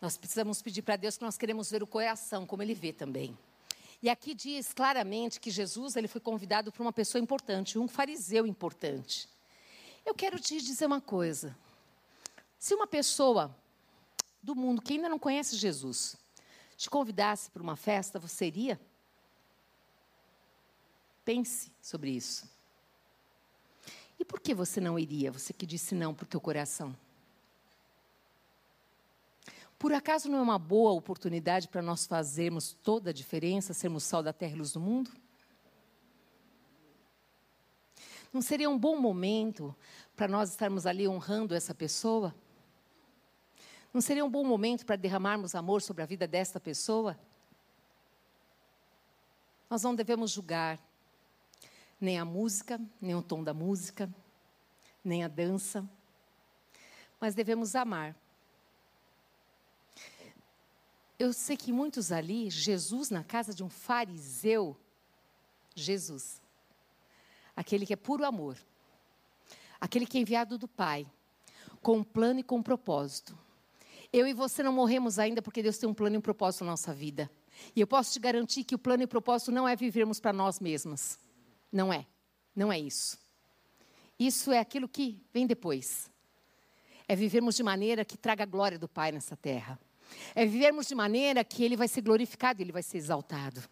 Nós 0.00 0.16
precisamos 0.16 0.60
pedir 0.60 0.82
para 0.82 0.96
Deus 0.96 1.16
que 1.16 1.24
nós 1.24 1.38
queremos 1.38 1.70
ver 1.70 1.80
o 1.80 1.86
coração, 1.86 2.44
como 2.44 2.64
Ele 2.64 2.74
vê 2.74 2.92
também. 2.92 3.38
E 4.02 4.10
aqui 4.10 4.34
diz 4.34 4.72
claramente 4.72 5.40
que 5.40 5.50
Jesus 5.50 5.94
ele 5.96 6.08
foi 6.08 6.20
convidado 6.20 6.70
por 6.70 6.82
uma 6.82 6.92
pessoa 6.92 7.22
importante, 7.22 7.78
um 7.78 7.88
fariseu 7.88 8.46
importante. 8.46 9.28
Eu 10.04 10.12
quero 10.12 10.38
te 10.40 10.60
dizer 10.60 10.86
uma 10.86 11.00
coisa. 11.00 11.56
Se 12.58 12.74
uma 12.74 12.86
pessoa 12.86 13.56
do 14.44 14.54
mundo 14.54 14.82
que 14.82 14.92
ainda 14.92 15.08
não 15.08 15.18
conhece 15.18 15.56
Jesus 15.56 16.16
te 16.76 16.90
convidasse 16.90 17.50
para 17.50 17.62
uma 17.62 17.76
festa, 17.76 18.18
você 18.18 18.46
iria? 18.46 18.80
Pense 21.24 21.72
sobre 21.80 22.10
isso. 22.10 22.48
E 24.18 24.24
por 24.24 24.40
que 24.40 24.54
você 24.54 24.80
não 24.80 24.98
iria? 24.98 25.32
Você 25.32 25.52
que 25.52 25.64
disse 25.64 25.94
não 25.94 26.14
para 26.14 26.24
o 26.24 26.28
teu 26.28 26.40
coração. 26.40 26.94
Por 29.78 29.92
acaso 29.92 30.28
não 30.28 30.38
é 30.38 30.42
uma 30.42 30.58
boa 30.58 30.92
oportunidade 30.92 31.68
para 31.68 31.80
nós 31.82 32.06
fazermos 32.06 32.76
toda 32.82 33.10
a 33.10 33.12
diferença, 33.12 33.72
sermos 33.72 34.04
sal 34.04 34.22
da 34.22 34.32
terra 34.32 34.52
e 34.52 34.58
luz 34.58 34.72
do 34.72 34.80
mundo? 34.80 35.10
Não 38.32 38.42
seria 38.42 38.68
um 38.68 38.78
bom 38.78 38.98
momento 38.98 39.74
para 40.16 40.28
nós 40.28 40.50
estarmos 40.50 40.86
ali 40.86 41.06
honrando 41.06 41.54
essa 41.54 41.74
pessoa? 41.74 42.34
Não 43.94 44.00
seria 44.00 44.24
um 44.24 44.28
bom 44.28 44.42
momento 44.42 44.84
para 44.84 44.96
derramarmos 44.96 45.54
amor 45.54 45.80
sobre 45.80 46.02
a 46.02 46.06
vida 46.06 46.26
desta 46.26 46.58
pessoa? 46.58 47.16
Nós 49.70 49.84
não 49.84 49.94
devemos 49.94 50.32
julgar, 50.32 50.80
nem 52.00 52.18
a 52.18 52.24
música, 52.24 52.80
nem 53.00 53.14
o 53.14 53.22
tom 53.22 53.44
da 53.44 53.54
música, 53.54 54.12
nem 55.04 55.22
a 55.22 55.28
dança, 55.28 55.88
mas 57.20 57.36
devemos 57.36 57.76
amar. 57.76 58.16
Eu 61.16 61.32
sei 61.32 61.56
que 61.56 61.72
muitos 61.72 62.10
ali, 62.10 62.50
Jesus 62.50 63.10
na 63.10 63.22
casa 63.22 63.54
de 63.54 63.62
um 63.62 63.70
fariseu, 63.70 64.76
Jesus, 65.72 66.42
aquele 67.54 67.86
que 67.86 67.92
é 67.92 67.96
puro 67.96 68.24
amor, 68.24 68.58
aquele 69.80 70.04
que 70.04 70.18
é 70.18 70.20
enviado 70.20 70.58
do 70.58 70.66
Pai, 70.66 71.06
com 71.80 71.98
um 71.98 72.04
plano 72.04 72.40
e 72.40 72.42
com 72.42 72.56
um 72.56 72.62
propósito. 72.62 73.43
Eu 74.16 74.28
e 74.28 74.32
você 74.32 74.62
não 74.62 74.72
morremos 74.72 75.18
ainda 75.18 75.42
porque 75.42 75.60
Deus 75.60 75.76
tem 75.76 75.88
um 75.88 75.92
plano 75.92 76.14
e 76.14 76.18
um 76.18 76.20
propósito 76.20 76.62
na 76.62 76.70
nossa 76.70 76.94
vida. 76.94 77.28
E 77.74 77.80
eu 77.80 77.86
posso 77.86 78.12
te 78.12 78.20
garantir 78.20 78.62
que 78.62 78.72
o 78.72 78.78
plano 78.78 79.02
e 79.02 79.06
o 79.06 79.08
propósito 79.08 79.50
não 79.50 79.66
é 79.66 79.74
vivermos 79.74 80.20
para 80.20 80.32
nós 80.32 80.60
mesmas. 80.60 81.18
Não 81.72 81.92
é. 81.92 82.06
Não 82.54 82.72
é 82.72 82.78
isso. 82.78 83.18
Isso 84.16 84.52
é 84.52 84.60
aquilo 84.60 84.88
que 84.88 85.20
vem 85.32 85.48
depois. 85.48 86.08
É 87.08 87.16
vivermos 87.16 87.56
de 87.56 87.64
maneira 87.64 88.04
que 88.04 88.16
traga 88.16 88.44
a 88.44 88.46
glória 88.46 88.78
do 88.78 88.86
Pai 88.86 89.10
nessa 89.10 89.36
terra. 89.36 89.76
É 90.32 90.46
vivermos 90.46 90.86
de 90.86 90.94
maneira 90.94 91.42
que 91.42 91.64
Ele 91.64 91.76
vai 91.76 91.88
ser 91.88 92.02
glorificado, 92.02 92.62
Ele 92.62 92.70
vai 92.70 92.84
ser 92.84 92.98
exaltado. 92.98 93.64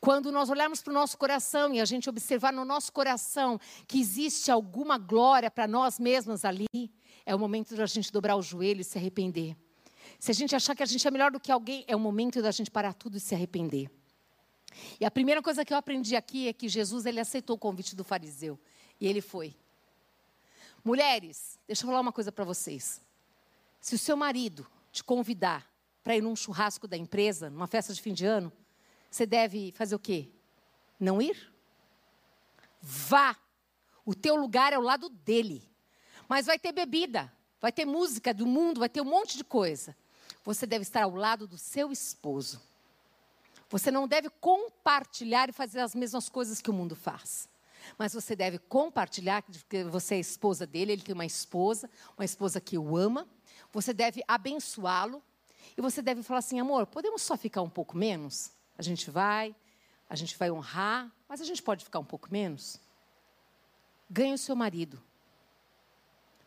Quando 0.00 0.32
nós 0.32 0.50
olharmos 0.50 0.82
para 0.82 0.90
o 0.90 0.94
nosso 0.94 1.16
coração 1.16 1.72
e 1.72 1.80
a 1.80 1.84
gente 1.84 2.10
observar 2.10 2.52
no 2.52 2.64
nosso 2.64 2.92
coração 2.92 3.60
que 3.86 4.00
existe 4.00 4.50
alguma 4.50 4.98
glória 4.98 5.48
para 5.48 5.68
nós 5.68 6.00
mesmos 6.00 6.44
ali, 6.44 6.66
é 7.26 7.34
o 7.34 7.38
momento 7.38 7.74
da 7.76 7.86
gente 7.86 8.12
dobrar 8.12 8.36
o 8.36 8.42
joelho 8.42 8.80
e 8.80 8.84
se 8.84 8.98
arrepender. 8.98 9.56
Se 10.18 10.30
a 10.30 10.34
gente 10.34 10.54
achar 10.54 10.74
que 10.74 10.82
a 10.82 10.86
gente 10.86 11.06
é 11.06 11.10
melhor 11.10 11.30
do 11.30 11.40
que 11.40 11.50
alguém, 11.50 11.84
é 11.86 11.96
o 11.96 12.00
momento 12.00 12.40
da 12.42 12.50
gente 12.50 12.70
parar 12.70 12.92
tudo 12.92 13.16
e 13.16 13.20
se 13.20 13.34
arrepender. 13.34 13.90
E 15.00 15.04
a 15.04 15.10
primeira 15.10 15.42
coisa 15.42 15.64
que 15.64 15.72
eu 15.72 15.76
aprendi 15.76 16.16
aqui 16.16 16.48
é 16.48 16.52
que 16.52 16.68
Jesus 16.68 17.06
ele 17.06 17.20
aceitou 17.20 17.56
o 17.56 17.58
convite 17.58 17.94
do 17.94 18.04
fariseu 18.04 18.58
e 19.00 19.06
ele 19.06 19.20
foi. 19.20 19.54
Mulheres, 20.84 21.58
deixa 21.66 21.82
eu 21.82 21.86
falar 21.88 22.00
uma 22.00 22.12
coisa 22.12 22.30
para 22.30 22.44
vocês. 22.44 23.00
Se 23.80 23.94
o 23.94 23.98
seu 23.98 24.16
marido 24.16 24.66
te 24.92 25.02
convidar 25.02 25.70
para 26.02 26.16
ir 26.16 26.22
num 26.22 26.36
churrasco 26.36 26.86
da 26.86 26.96
empresa, 26.96 27.48
numa 27.48 27.66
festa 27.66 27.94
de 27.94 28.00
fim 28.00 28.12
de 28.12 28.26
ano, 28.26 28.52
você 29.10 29.24
deve 29.24 29.72
fazer 29.72 29.94
o 29.94 29.98
quê? 29.98 30.28
Não 30.98 31.22
ir? 31.22 31.52
Vá. 32.80 33.36
O 34.04 34.14
teu 34.14 34.36
lugar 34.36 34.72
é 34.72 34.76
ao 34.76 34.82
lado 34.82 35.08
dele. 35.08 35.62
Mas 36.28 36.46
vai 36.46 36.58
ter 36.58 36.72
bebida, 36.72 37.32
vai 37.60 37.72
ter 37.72 37.84
música 37.84 38.32
do 38.32 38.46
mundo, 38.46 38.80
vai 38.80 38.88
ter 38.88 39.00
um 39.00 39.04
monte 39.04 39.36
de 39.36 39.44
coisa. 39.44 39.96
Você 40.44 40.66
deve 40.66 40.82
estar 40.82 41.04
ao 41.04 41.14
lado 41.14 41.46
do 41.46 41.58
seu 41.58 41.90
esposo. 41.90 42.60
Você 43.70 43.90
não 43.90 44.06
deve 44.06 44.28
compartilhar 44.28 45.48
e 45.48 45.52
fazer 45.52 45.80
as 45.80 45.94
mesmas 45.94 46.28
coisas 46.28 46.60
que 46.60 46.70
o 46.70 46.72
mundo 46.72 46.94
faz. 46.94 47.48
Mas 47.98 48.12
você 48.14 48.34
deve 48.34 48.58
compartilhar, 48.58 49.42
que 49.42 49.84
você 49.84 50.14
é 50.16 50.18
esposa 50.18 50.66
dele, 50.66 50.92
ele 50.92 51.02
tem 51.02 51.14
uma 51.14 51.26
esposa, 51.26 51.90
uma 52.16 52.24
esposa 52.24 52.60
que 52.60 52.78
o 52.78 52.96
ama. 52.96 53.26
Você 53.72 53.92
deve 53.92 54.22
abençoá-lo. 54.26 55.22
E 55.76 55.80
você 55.80 56.00
deve 56.02 56.22
falar 56.22 56.38
assim: 56.38 56.60
amor, 56.60 56.86
podemos 56.86 57.22
só 57.22 57.36
ficar 57.36 57.62
um 57.62 57.70
pouco 57.70 57.96
menos? 57.96 58.52
A 58.78 58.82
gente 58.82 59.10
vai, 59.10 59.54
a 60.08 60.16
gente 60.16 60.36
vai 60.36 60.50
honrar, 60.50 61.10
mas 61.28 61.40
a 61.40 61.44
gente 61.44 61.62
pode 61.62 61.84
ficar 61.84 61.98
um 61.98 62.04
pouco 62.04 62.28
menos? 62.30 62.80
Ganhe 64.08 64.34
o 64.34 64.38
seu 64.38 64.54
marido. 64.54 65.02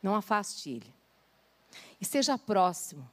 Não 0.02 0.16
afaste 0.16 0.70
ele. 0.70 0.94
Esteja 2.00 2.38
próximo. 2.38 3.10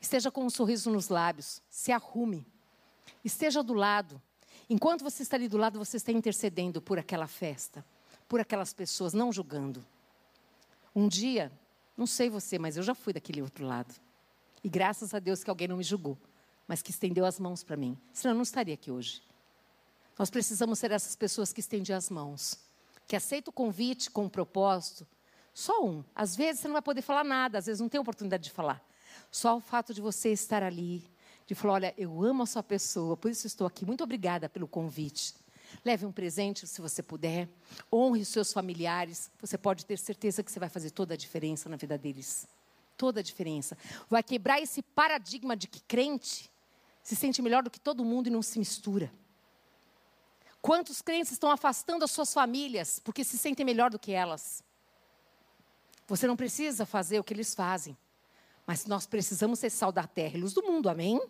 Esteja 0.00 0.30
com 0.30 0.44
um 0.44 0.50
sorriso 0.50 0.90
nos 0.90 1.08
lábios. 1.08 1.62
Se 1.70 1.92
arrume. 1.92 2.46
Esteja 3.24 3.62
do 3.62 3.74
lado. 3.74 4.20
Enquanto 4.68 5.02
você 5.02 5.22
está 5.22 5.36
ali 5.36 5.48
do 5.48 5.56
lado, 5.56 5.78
você 5.78 5.96
está 5.96 6.12
intercedendo 6.12 6.80
por 6.80 6.98
aquela 6.98 7.26
festa, 7.26 7.84
por 8.28 8.40
aquelas 8.40 8.72
pessoas, 8.72 9.12
não 9.12 9.32
julgando. 9.32 9.84
Um 10.94 11.08
dia, 11.08 11.50
não 11.96 12.06
sei 12.06 12.30
você, 12.30 12.58
mas 12.58 12.76
eu 12.76 12.82
já 12.82 12.94
fui 12.94 13.12
daquele 13.12 13.42
outro 13.42 13.66
lado. 13.66 13.94
E 14.62 14.68
graças 14.68 15.12
a 15.12 15.18
Deus 15.18 15.42
que 15.42 15.50
alguém 15.50 15.66
não 15.66 15.76
me 15.76 15.82
julgou, 15.82 16.16
mas 16.68 16.82
que 16.82 16.90
estendeu 16.90 17.24
as 17.24 17.40
mãos 17.40 17.64
para 17.64 17.76
mim. 17.76 17.98
Senão 18.12 18.32
eu 18.32 18.36
não 18.36 18.42
estaria 18.42 18.74
aqui 18.74 18.90
hoje. 18.90 19.22
Nós 20.18 20.30
precisamos 20.30 20.78
ser 20.78 20.92
essas 20.92 21.16
pessoas 21.16 21.52
que 21.52 21.60
estendem 21.60 21.94
as 21.94 22.10
mãos, 22.10 22.58
que 23.08 23.16
aceitam 23.16 23.50
o 23.50 23.54
convite 23.54 24.10
com 24.10 24.24
um 24.24 24.28
propósito. 24.28 25.06
Só 25.60 25.84
um. 25.84 26.02
Às 26.14 26.34
vezes 26.34 26.62
você 26.62 26.68
não 26.68 26.72
vai 26.72 26.80
poder 26.80 27.02
falar 27.02 27.22
nada, 27.22 27.58
às 27.58 27.66
vezes 27.66 27.82
não 27.82 27.88
tem 27.90 28.00
oportunidade 28.00 28.44
de 28.44 28.50
falar. 28.50 28.82
Só 29.30 29.58
o 29.58 29.60
fato 29.60 29.92
de 29.92 30.00
você 30.00 30.30
estar 30.30 30.62
ali, 30.62 31.06
de 31.46 31.54
falar: 31.54 31.74
olha, 31.74 31.94
eu 31.98 32.24
amo 32.24 32.44
a 32.44 32.46
sua 32.46 32.62
pessoa, 32.62 33.14
por 33.14 33.30
isso 33.30 33.46
estou 33.46 33.66
aqui. 33.66 33.84
Muito 33.84 34.02
obrigada 34.02 34.48
pelo 34.48 34.66
convite. 34.66 35.34
Leve 35.84 36.06
um 36.06 36.12
presente 36.12 36.66
se 36.66 36.80
você 36.80 37.02
puder. 37.02 37.46
Honre 37.92 38.22
os 38.22 38.28
seus 38.28 38.54
familiares. 38.54 39.30
Você 39.38 39.58
pode 39.58 39.84
ter 39.84 39.98
certeza 39.98 40.42
que 40.42 40.50
você 40.50 40.58
vai 40.58 40.70
fazer 40.70 40.92
toda 40.92 41.12
a 41.12 41.16
diferença 41.16 41.68
na 41.68 41.76
vida 41.76 41.98
deles. 41.98 42.48
Toda 42.96 43.20
a 43.20 43.22
diferença. 43.22 43.76
Vai 44.08 44.22
quebrar 44.22 44.62
esse 44.62 44.80
paradigma 44.80 45.54
de 45.54 45.68
que 45.68 45.82
crente 45.82 46.50
se 47.02 47.14
sente 47.14 47.42
melhor 47.42 47.62
do 47.62 47.70
que 47.70 47.78
todo 47.78 48.02
mundo 48.02 48.28
e 48.28 48.30
não 48.30 48.40
se 48.40 48.58
mistura. 48.58 49.12
Quantos 50.62 51.02
crentes 51.02 51.32
estão 51.32 51.50
afastando 51.50 52.02
as 52.02 52.10
suas 52.10 52.32
famílias 52.32 52.98
porque 52.98 53.22
se 53.22 53.36
sentem 53.36 53.66
melhor 53.66 53.90
do 53.90 53.98
que 53.98 54.10
elas? 54.10 54.64
Você 56.10 56.26
não 56.26 56.34
precisa 56.34 56.84
fazer 56.84 57.20
o 57.20 57.24
que 57.24 57.32
eles 57.32 57.54
fazem, 57.54 57.96
mas 58.66 58.84
nós 58.84 59.06
precisamos 59.06 59.60
ser 59.60 59.70
sal 59.70 59.92
da 59.92 60.08
terra 60.08 60.36
e 60.36 60.40
luz 60.40 60.52
do 60.52 60.60
mundo, 60.60 60.88
amém? 60.88 61.22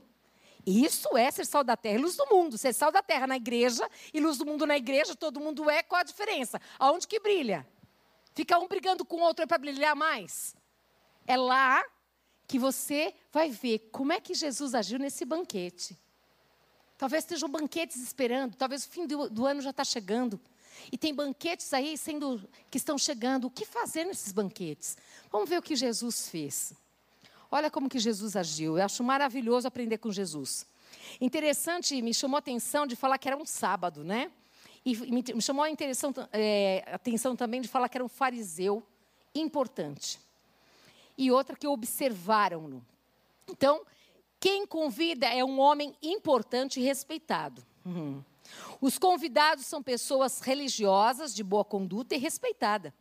Isso 0.65 1.19
é 1.19 1.31
ser 1.31 1.45
sal 1.45 1.63
da 1.63 1.77
terra 1.77 1.99
e 1.99 2.01
luz 2.01 2.17
do 2.17 2.27
mundo. 2.31 2.57
Ser 2.57 2.73
sal 2.73 2.91
da 2.91 3.03
terra 3.03 3.27
na 3.27 3.37
igreja 3.37 3.87
e 4.13 4.19
luz 4.19 4.39
do 4.39 4.47
mundo 4.47 4.65
na 4.65 4.79
igreja, 4.79 5.15
todo 5.15 5.39
mundo 5.39 5.69
é, 5.69 5.83
qual 5.83 6.01
a 6.01 6.03
diferença? 6.03 6.59
Aonde 6.79 7.07
que 7.07 7.21
brilha? 7.21 7.69
Fica 8.35 8.59
um 8.59 8.67
brigando 8.67 9.05
com 9.05 9.17
o 9.17 9.21
outro 9.21 9.47
para 9.47 9.59
brilhar 9.59 9.95
mais? 9.95 10.57
É 11.27 11.37
lá 11.37 11.85
que 12.47 12.59
você 12.59 13.15
vai 13.31 13.51
ver 13.51 13.91
como 13.93 14.15
é 14.15 14.21
que 14.21 14.33
Jesus 14.33 14.75
agiu 14.75 14.99
nesse 14.99 15.27
banquete. 15.27 15.95
Talvez 16.97 17.25
estejam 17.25 17.51
banquetes 17.51 17.99
esperando, 17.99 18.57
talvez 18.57 18.87
o 18.87 18.89
fim 18.89 19.07
do, 19.07 19.29
do 19.29 19.45
ano 19.45 19.61
já 19.61 19.71
está 19.71 19.85
chegando. 19.85 20.41
E 20.91 20.99
tem 20.99 21.15
banquetes 21.15 21.73
aí 21.73 21.97
sendo 21.97 22.41
que 22.71 22.79
estão 22.79 22.97
chegando. 22.97 23.47
O 23.47 23.51
que 23.51 23.65
fazer 23.65 24.05
nesses 24.05 24.33
banquetes? 24.33 24.97
Vamos 25.31 25.49
ver 25.49 25.59
o 25.59 25.63
que 25.63 25.77
Jesus 25.77 26.29
fez. 26.29 26.73
Olha 27.51 27.71
como 27.71 27.89
que 27.89 27.99
Jesus 27.99 28.37
agiu. 28.37 28.79
Eu 28.79 28.85
acho 28.85 29.03
maravilhoso 29.03 29.67
aprender 29.67 29.99
com 29.99 30.13
Jesus. 30.13 30.67
Interessante, 31.21 32.01
me 32.01 32.15
chamou 32.15 32.37
a 32.37 32.39
atenção 32.39 32.87
de 32.87 32.95
falar 32.95 33.19
que 33.19 33.29
era 33.29 33.37
um 33.37 33.45
sábado, 33.45 34.05
né? 34.05 34.31
E 34.85 34.97
me 35.13 35.43
chamou 35.43 35.65
a 35.65 35.69
atenção, 35.69 36.13
é, 36.33 36.85
atenção 36.91 37.37
também 37.37 37.61
de 37.61 37.69
falar 37.69 37.89
que 37.89 37.97
era 37.97 38.05
um 38.05 38.09
fariseu 38.09 38.83
importante. 39.35 40.19
E 41.19 41.31
outra 41.31 41.55
que 41.55 41.67
observaram-no. 41.67 42.85
Então, 43.49 43.85
quem 44.39 44.67
convida 44.67 45.27
é 45.27 45.45
um 45.45 45.61
homem 45.61 45.95
importante 46.03 46.81
e 46.81 46.83
respeitado. 46.83 47.63
Uhum. 47.85 48.25
Os 48.81 48.99
convidados 48.99 49.67
são 49.67 49.83
pessoas 49.83 50.41
religiosas, 50.41 51.35
de 51.35 51.43
boa 51.43 51.65
conduta 51.65 52.15
e 52.15 52.19
respeitada. 52.19 52.95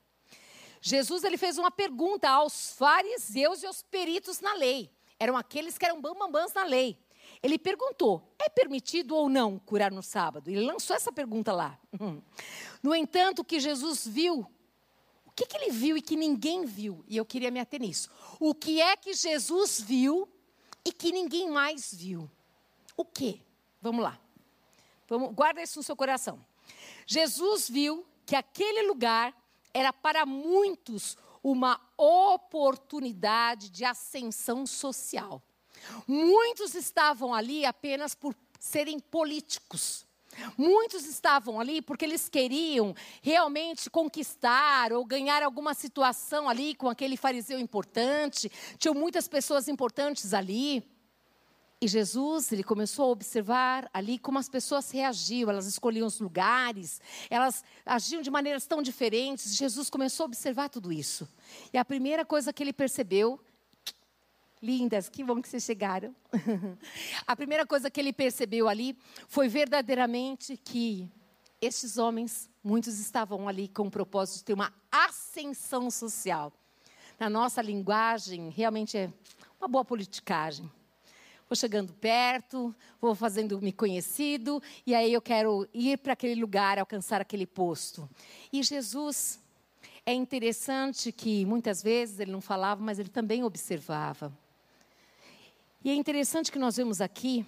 Jesus 0.82 1.24
ele 1.24 1.38
fez 1.38 1.58
uma 1.58 1.72
pergunta 1.72 2.29
aos 2.29 2.72
fariseus 2.72 3.63
e 3.63 3.65
aos 3.65 3.82
peritos 3.82 4.39
na 4.39 4.53
lei. 4.53 4.89
Eram 5.20 5.36
aqueles 5.36 5.77
que 5.77 5.86
eram 5.86 6.01
bambambãs 6.01 6.53
na 6.53 6.63
lei. 6.63 6.98
Ele 7.44 7.58
perguntou: 7.58 8.34
é 8.39 8.50
permitido 8.50 9.15
ou 9.15 9.29
não 9.29 9.60
curar 9.60 9.91
no 9.91 10.01
sábado? 10.01 10.50
Ele 10.50 10.62
lançou 10.62 10.96
essa 10.96 11.12
pergunta 11.12 11.51
lá. 11.51 11.79
No 12.82 12.96
entanto, 12.96 13.39
o 13.39 13.44
que 13.44 13.60
Jesus 13.60 14.08
viu, 14.08 14.48
o 15.25 15.32
que, 15.32 15.46
que 15.46 15.58
ele 15.58 15.70
viu 15.70 15.98
e 15.98 16.01
que 16.01 16.15
ninguém 16.15 16.63
viu? 16.63 17.03
E 17.10 17.18
eu 17.18 17.25
queria 17.25 17.51
me 17.51 17.60
ater 17.60 17.82
nisso. 17.82 18.10
O 18.39 18.56
que 18.56 18.79
é 18.79 18.96
que 18.96 19.13
Jesus 19.13 19.82
viu 19.82 20.29
e 20.86 20.94
que 20.94 21.12
ninguém 21.12 21.50
mais 21.50 21.94
viu? 21.94 22.32
O 22.96 23.03
que? 23.03 23.41
Vamos 23.82 24.01
lá. 24.01 24.18
Vamos, 25.10 25.34
guarda 25.34 25.62
isso 25.62 25.80
no 25.80 25.84
seu 25.84 25.96
coração. 25.96 26.39
Jesus 27.06 27.70
viu 27.70 28.06
que 28.25 28.36
aquele 28.36 28.84
lugar 28.84 29.34
era 29.74 29.92
para 29.92 30.25
muitos 30.25 31.18
uma 31.44 31.80
oportunidade 31.98 33.70
de 33.70 33.86
ascensão 33.86 34.66
social. 34.66 35.42
Muitos 36.08 36.75
estavam 36.75 37.34
ali 37.34 37.66
apenas 37.66 38.13
por 38.13 38.36
serem 38.60 39.00
políticos. 39.00 40.06
Muitos 40.58 41.06
estavam 41.06 41.60
ali 41.60 41.82
porque 41.82 42.06
eles 42.06 42.30
queriam 42.30 42.96
realmente 43.22 43.89
conquistar 43.89 44.94
ou 44.94 45.04
ganhar 45.04 45.42
alguma 45.42 45.74
situação 45.74 46.48
ali 46.48 46.75
com 46.75 46.88
aquele 46.88 47.18
fariseu 47.18 47.60
importante. 47.60 48.51
Tinham 48.78 48.94
muitas 48.94 49.28
pessoas 49.28 49.68
importantes 49.68 50.34
ali. 50.34 50.84
E 51.81 51.88
Jesus, 51.88 52.51
ele 52.51 52.62
começou 52.62 53.05
a 53.05 53.07
observar 53.07 53.89
ali 53.93 54.19
como 54.19 54.38
as 54.38 54.50
pessoas 54.50 54.91
reagiam, 54.91 55.50
elas 55.50 55.65
escolhiam 55.65 56.05
os 56.05 56.19
lugares, 56.19 57.00
elas 57.29 57.63
agiam 57.86 58.21
de 58.21 58.29
maneiras 58.29 58.67
tão 58.67 58.81
diferentes. 58.81 59.55
Jesus 59.55 59.89
começou 59.89 60.25
a 60.25 60.27
observar 60.27 60.67
tudo 60.67 60.91
isso. 60.91 61.25
E 61.71 61.77
a 61.77 61.86
primeira 61.86 62.25
coisa 62.25 62.51
que 62.51 62.62
ele 62.62 62.74
percebeu, 62.74 63.39
lindas, 64.62 65.07
que 65.07 65.24
bom 65.24 65.41
que 65.41 65.48
vocês 65.48 65.63
chegaram. 65.63 66.13
a 67.25 67.33
primeira 67.33 67.65
coisa 67.65 67.89
que 67.89 68.01
ele 68.01 68.12
percebeu 68.12 68.67
ali 68.67 68.98
foi 69.29 69.48
verdadeiramente 69.48 70.57
que 70.57 71.09
estes 71.62 71.98
homens, 71.98 72.50
muitos 72.62 73.00
estavam 73.00 73.48
ali 73.48 73.69
com 73.69 73.88
o 73.88 73.91
propósito 73.91 74.39
de 74.39 74.43
ter 74.43 74.53
uma 74.53 74.74
ascensão 74.91 75.89
social. 75.89 76.51
Na 77.17 77.29
nossa 77.29 77.62
linguagem, 77.62 78.50
realmente 78.50 78.98
é 78.98 79.09
uma 79.62 79.67
boa 79.69 79.86
politicagem 79.86 80.69
vou 81.50 81.56
chegando 81.56 81.91
perto, 81.94 82.74
vou 83.01 83.15
fazendo-me 83.15 83.74
conhecido, 83.74 84.62
e 84.86 84.94
aí 84.94 85.12
eu 85.12 85.22
quero 85.22 85.68
ir 85.74 85.98
para 85.98 86.13
aquele 86.13 86.39
lugar, 86.39 86.77
alcançar 86.77 87.20
aquele 87.20 87.48
posto. 87.48 88.08
E 88.53 88.62
Jesus, 88.62 89.39
é 90.06 90.13
interessante 90.13 91.12
que 91.12 91.46
muitas 91.46 91.82
vezes 91.82 92.20
ele 92.20 92.32
não 92.32 92.39
falava, 92.39 92.84
mas 92.84 93.00
ele 93.00 93.10
também 93.10 93.44
observava. 93.44 94.32
E 95.84 95.89
é 95.89 95.96
interessante 95.96 96.51
que 96.51 96.60
nós 96.60 96.77
vemos 96.77 97.01
aqui, 97.01 97.44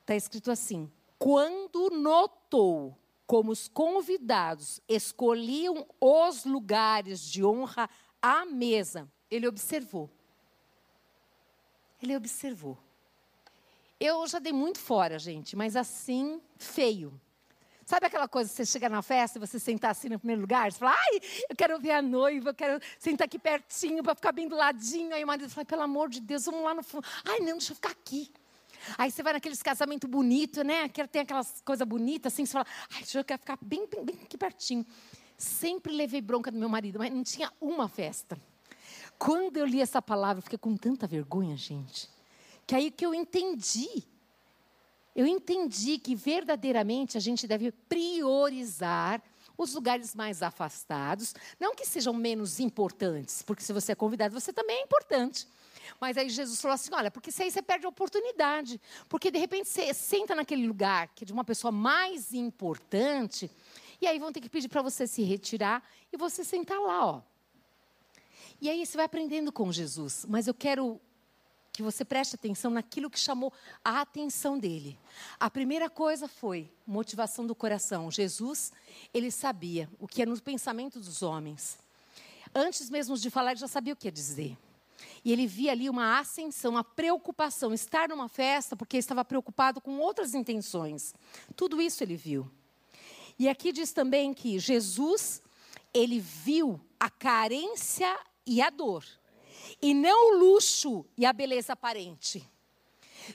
está 0.00 0.14
escrito 0.14 0.50
assim: 0.50 0.90
quando 1.18 1.88
notou 1.88 2.94
como 3.26 3.50
os 3.50 3.66
convidados 3.66 4.80
escolhiam 4.86 5.86
os 5.98 6.44
lugares 6.44 7.22
de 7.22 7.44
honra 7.44 7.88
à 8.20 8.44
mesa, 8.44 9.10
ele 9.30 9.46
observou. 9.46 10.10
Ele 12.02 12.16
observou. 12.16 12.78
Eu 14.00 14.26
já 14.26 14.38
dei 14.38 14.52
muito 14.52 14.78
fora, 14.78 15.18
gente, 15.18 15.56
mas 15.56 15.74
assim, 15.74 16.40
feio. 16.56 17.20
Sabe 17.84 18.06
aquela 18.06 18.28
coisa, 18.28 18.50
você 18.50 18.66
chega 18.66 18.86
na 18.88 19.00
festa 19.00 19.38
e 19.38 19.40
você 19.40 19.58
sentar 19.58 19.92
assim 19.92 20.10
no 20.10 20.18
primeiro 20.18 20.42
lugar? 20.42 20.70
Você 20.70 20.78
fala, 20.78 20.94
ai, 20.94 21.20
eu 21.48 21.56
quero 21.56 21.80
ver 21.80 21.92
a 21.92 22.02
noiva, 22.02 22.50
eu 22.50 22.54
quero 22.54 22.80
sentar 22.98 23.24
aqui 23.24 23.38
pertinho 23.38 24.02
para 24.02 24.14
ficar 24.14 24.30
bem 24.30 24.46
do 24.46 24.54
ladinho. 24.54 25.14
Aí 25.14 25.24
o 25.24 25.26
marido 25.26 25.48
fala, 25.48 25.64
pelo 25.64 25.82
amor 25.82 26.10
de 26.10 26.20
Deus, 26.20 26.44
vamos 26.44 26.62
lá 26.62 26.74
no 26.74 26.82
fundo. 26.82 27.06
Ai, 27.24 27.38
não, 27.40 27.52
deixa 27.52 27.72
eu 27.72 27.76
ficar 27.76 27.90
aqui. 27.90 28.30
Aí 28.96 29.10
você 29.10 29.22
vai 29.22 29.32
naqueles 29.32 29.62
casamentos 29.62 30.08
bonitos, 30.08 30.62
né? 30.64 30.86
Que 30.88 31.08
tem 31.08 31.22
aquelas 31.22 31.62
coisas 31.62 31.88
bonitas 31.88 32.32
assim, 32.32 32.44
você 32.44 32.52
fala, 32.52 32.66
ai, 32.92 32.98
deixa 32.98 33.18
eu 33.18 33.24
quero 33.24 33.40
ficar 33.40 33.58
bem, 33.60 33.88
bem, 33.88 34.04
bem 34.04 34.18
aqui 34.22 34.36
pertinho. 34.36 34.86
Sempre 35.38 35.92
levei 35.92 36.20
bronca 36.20 36.50
do 36.50 36.58
meu 36.58 36.68
marido, 36.68 36.98
mas 36.98 37.10
não 37.10 37.24
tinha 37.24 37.50
uma 37.58 37.88
festa. 37.88 38.38
Quando 39.18 39.56
eu 39.56 39.66
li 39.66 39.80
essa 39.80 40.00
palavra, 40.00 40.38
eu 40.38 40.42
fiquei 40.42 40.58
com 40.58 40.76
tanta 40.76 41.06
vergonha, 41.06 41.56
gente, 41.56 42.08
que 42.66 42.74
aí 42.74 42.90
que 42.90 43.04
eu 43.04 43.12
entendi. 43.12 44.04
Eu 45.16 45.26
entendi 45.26 45.98
que 45.98 46.14
verdadeiramente 46.14 47.16
a 47.16 47.20
gente 47.20 47.46
deve 47.46 47.72
priorizar 47.72 49.20
os 49.56 49.74
lugares 49.74 50.14
mais 50.14 50.40
afastados, 50.42 51.34
não 51.58 51.74
que 51.74 51.84
sejam 51.84 52.14
menos 52.14 52.60
importantes, 52.60 53.42
porque 53.42 53.64
se 53.64 53.72
você 53.72 53.90
é 53.90 53.94
convidado, 53.96 54.38
você 54.38 54.52
também 54.52 54.76
é 54.76 54.82
importante. 54.82 55.48
Mas 56.00 56.16
aí 56.16 56.28
Jesus 56.28 56.60
falou 56.60 56.76
assim: 56.76 56.90
olha, 56.92 57.10
porque 57.10 57.32
se 57.32 57.42
aí 57.42 57.50
você 57.50 57.60
perde 57.60 57.86
a 57.86 57.88
oportunidade. 57.88 58.80
Porque 59.08 59.30
de 59.30 59.38
repente 59.38 59.68
você 59.68 59.92
senta 59.92 60.34
naquele 60.34 60.66
lugar 60.66 61.08
que 61.08 61.24
é 61.24 61.26
de 61.26 61.32
uma 61.32 61.44
pessoa 61.44 61.72
mais 61.72 62.32
importante, 62.32 63.50
e 64.00 64.06
aí 64.06 64.18
vão 64.18 64.30
ter 64.30 64.40
que 64.40 64.48
pedir 64.48 64.68
para 64.68 64.82
você 64.82 65.06
se 65.06 65.22
retirar 65.22 65.82
e 66.12 66.16
você 66.16 66.44
sentar 66.44 66.78
lá, 66.78 67.06
ó. 67.06 67.22
E 68.60 68.68
aí 68.68 68.84
você 68.84 68.96
vai 68.96 69.06
aprendendo 69.06 69.52
com 69.52 69.70
Jesus. 69.72 70.24
Mas 70.28 70.46
eu 70.46 70.54
quero 70.54 71.00
que 71.72 71.82
você 71.82 72.04
preste 72.04 72.34
atenção 72.34 72.72
naquilo 72.72 73.08
que 73.08 73.18
chamou 73.18 73.52
a 73.84 74.00
atenção 74.00 74.58
dele. 74.58 74.98
A 75.38 75.48
primeira 75.48 75.88
coisa 75.88 76.26
foi 76.26 76.68
motivação 76.84 77.46
do 77.46 77.54
coração. 77.54 78.10
Jesus, 78.10 78.72
ele 79.14 79.30
sabia 79.30 79.88
o 80.00 80.08
que 80.08 80.22
é 80.22 80.26
no 80.26 80.40
pensamento 80.42 80.98
dos 80.98 81.22
homens. 81.22 81.78
Antes 82.52 82.90
mesmo 82.90 83.16
de 83.16 83.30
falar, 83.30 83.52
ele 83.52 83.60
já 83.60 83.68
sabia 83.68 83.92
o 83.92 83.96
que 83.96 84.08
ia 84.08 84.12
dizer. 84.12 84.58
E 85.24 85.32
ele 85.32 85.46
via 85.46 85.70
ali 85.70 85.88
uma 85.88 86.18
ascensão, 86.18 86.72
uma 86.72 86.82
preocupação, 86.82 87.72
estar 87.72 88.08
numa 88.08 88.28
festa 88.28 88.74
porque 88.74 88.96
estava 88.96 89.24
preocupado 89.24 89.80
com 89.80 89.98
outras 89.98 90.34
intenções. 90.34 91.14
Tudo 91.54 91.80
isso 91.80 92.02
ele 92.02 92.16
viu. 92.16 92.50
E 93.38 93.48
aqui 93.48 93.70
diz 93.70 93.92
também 93.92 94.34
que 94.34 94.58
Jesus, 94.58 95.40
ele 95.94 96.18
viu 96.18 96.80
a 96.98 97.08
carência 97.08 98.18
e 98.48 98.62
a 98.62 98.70
dor, 98.70 99.04
e 99.80 99.92
não 99.92 100.32
o 100.32 100.38
luxo 100.38 101.04
e 101.16 101.26
a 101.26 101.32
beleza 101.32 101.74
aparente. 101.74 102.48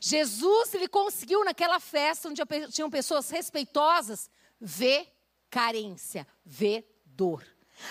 Jesus, 0.02 0.74
ele 0.74 0.88
conseguiu 0.88 1.44
naquela 1.46 1.80
festa 1.80 2.28
onde 2.28 2.42
tinham 2.72 2.90
pessoas 2.90 3.30
respeitosas, 3.30 4.30
ver 4.60 5.08
carência, 5.50 6.28
ver 6.44 7.02
dor. 7.06 7.46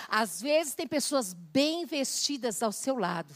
Às 0.07 0.41
vezes 0.41 0.75
tem 0.75 0.87
pessoas 0.87 1.33
bem 1.33 1.85
vestidas 1.85 2.61
ao 2.61 2.71
seu 2.71 2.97
lado, 2.97 3.33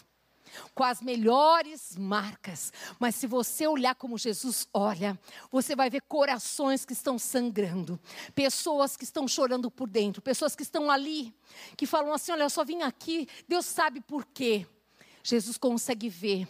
com 0.74 0.84
as 0.84 1.02
melhores 1.02 1.98
marcas. 1.98 2.72
Mas 3.00 3.16
se 3.16 3.28
você 3.28 3.68
olhar 3.68 3.96
como 3.96 4.18
Jesus 4.18 4.68
olha, 4.74 5.20
você 5.52 5.76
vai 5.76 5.90
ver 5.90 6.02
corações 6.02 6.86
que 6.86 6.94
estão 6.94 7.18
sangrando, 7.18 8.00
pessoas 8.34 8.96
que 8.98 9.04
estão 9.04 9.28
chorando 9.28 9.70
por 9.70 9.88
dentro, 9.88 10.22
pessoas 10.22 10.56
que 10.56 10.64
estão 10.64 10.90
ali, 10.90 11.34
que 11.76 11.86
falam 11.86 12.14
assim: 12.14 12.32
Olha, 12.32 12.44
eu 12.44 12.50
só 12.50 12.64
vim 12.64 12.82
aqui, 12.82 13.28
Deus 13.48 13.66
sabe 13.66 14.02
por 14.02 14.26
quê. 14.26 14.66
Jesus 15.24 15.58
consegue 15.58 16.08
ver 16.08 16.48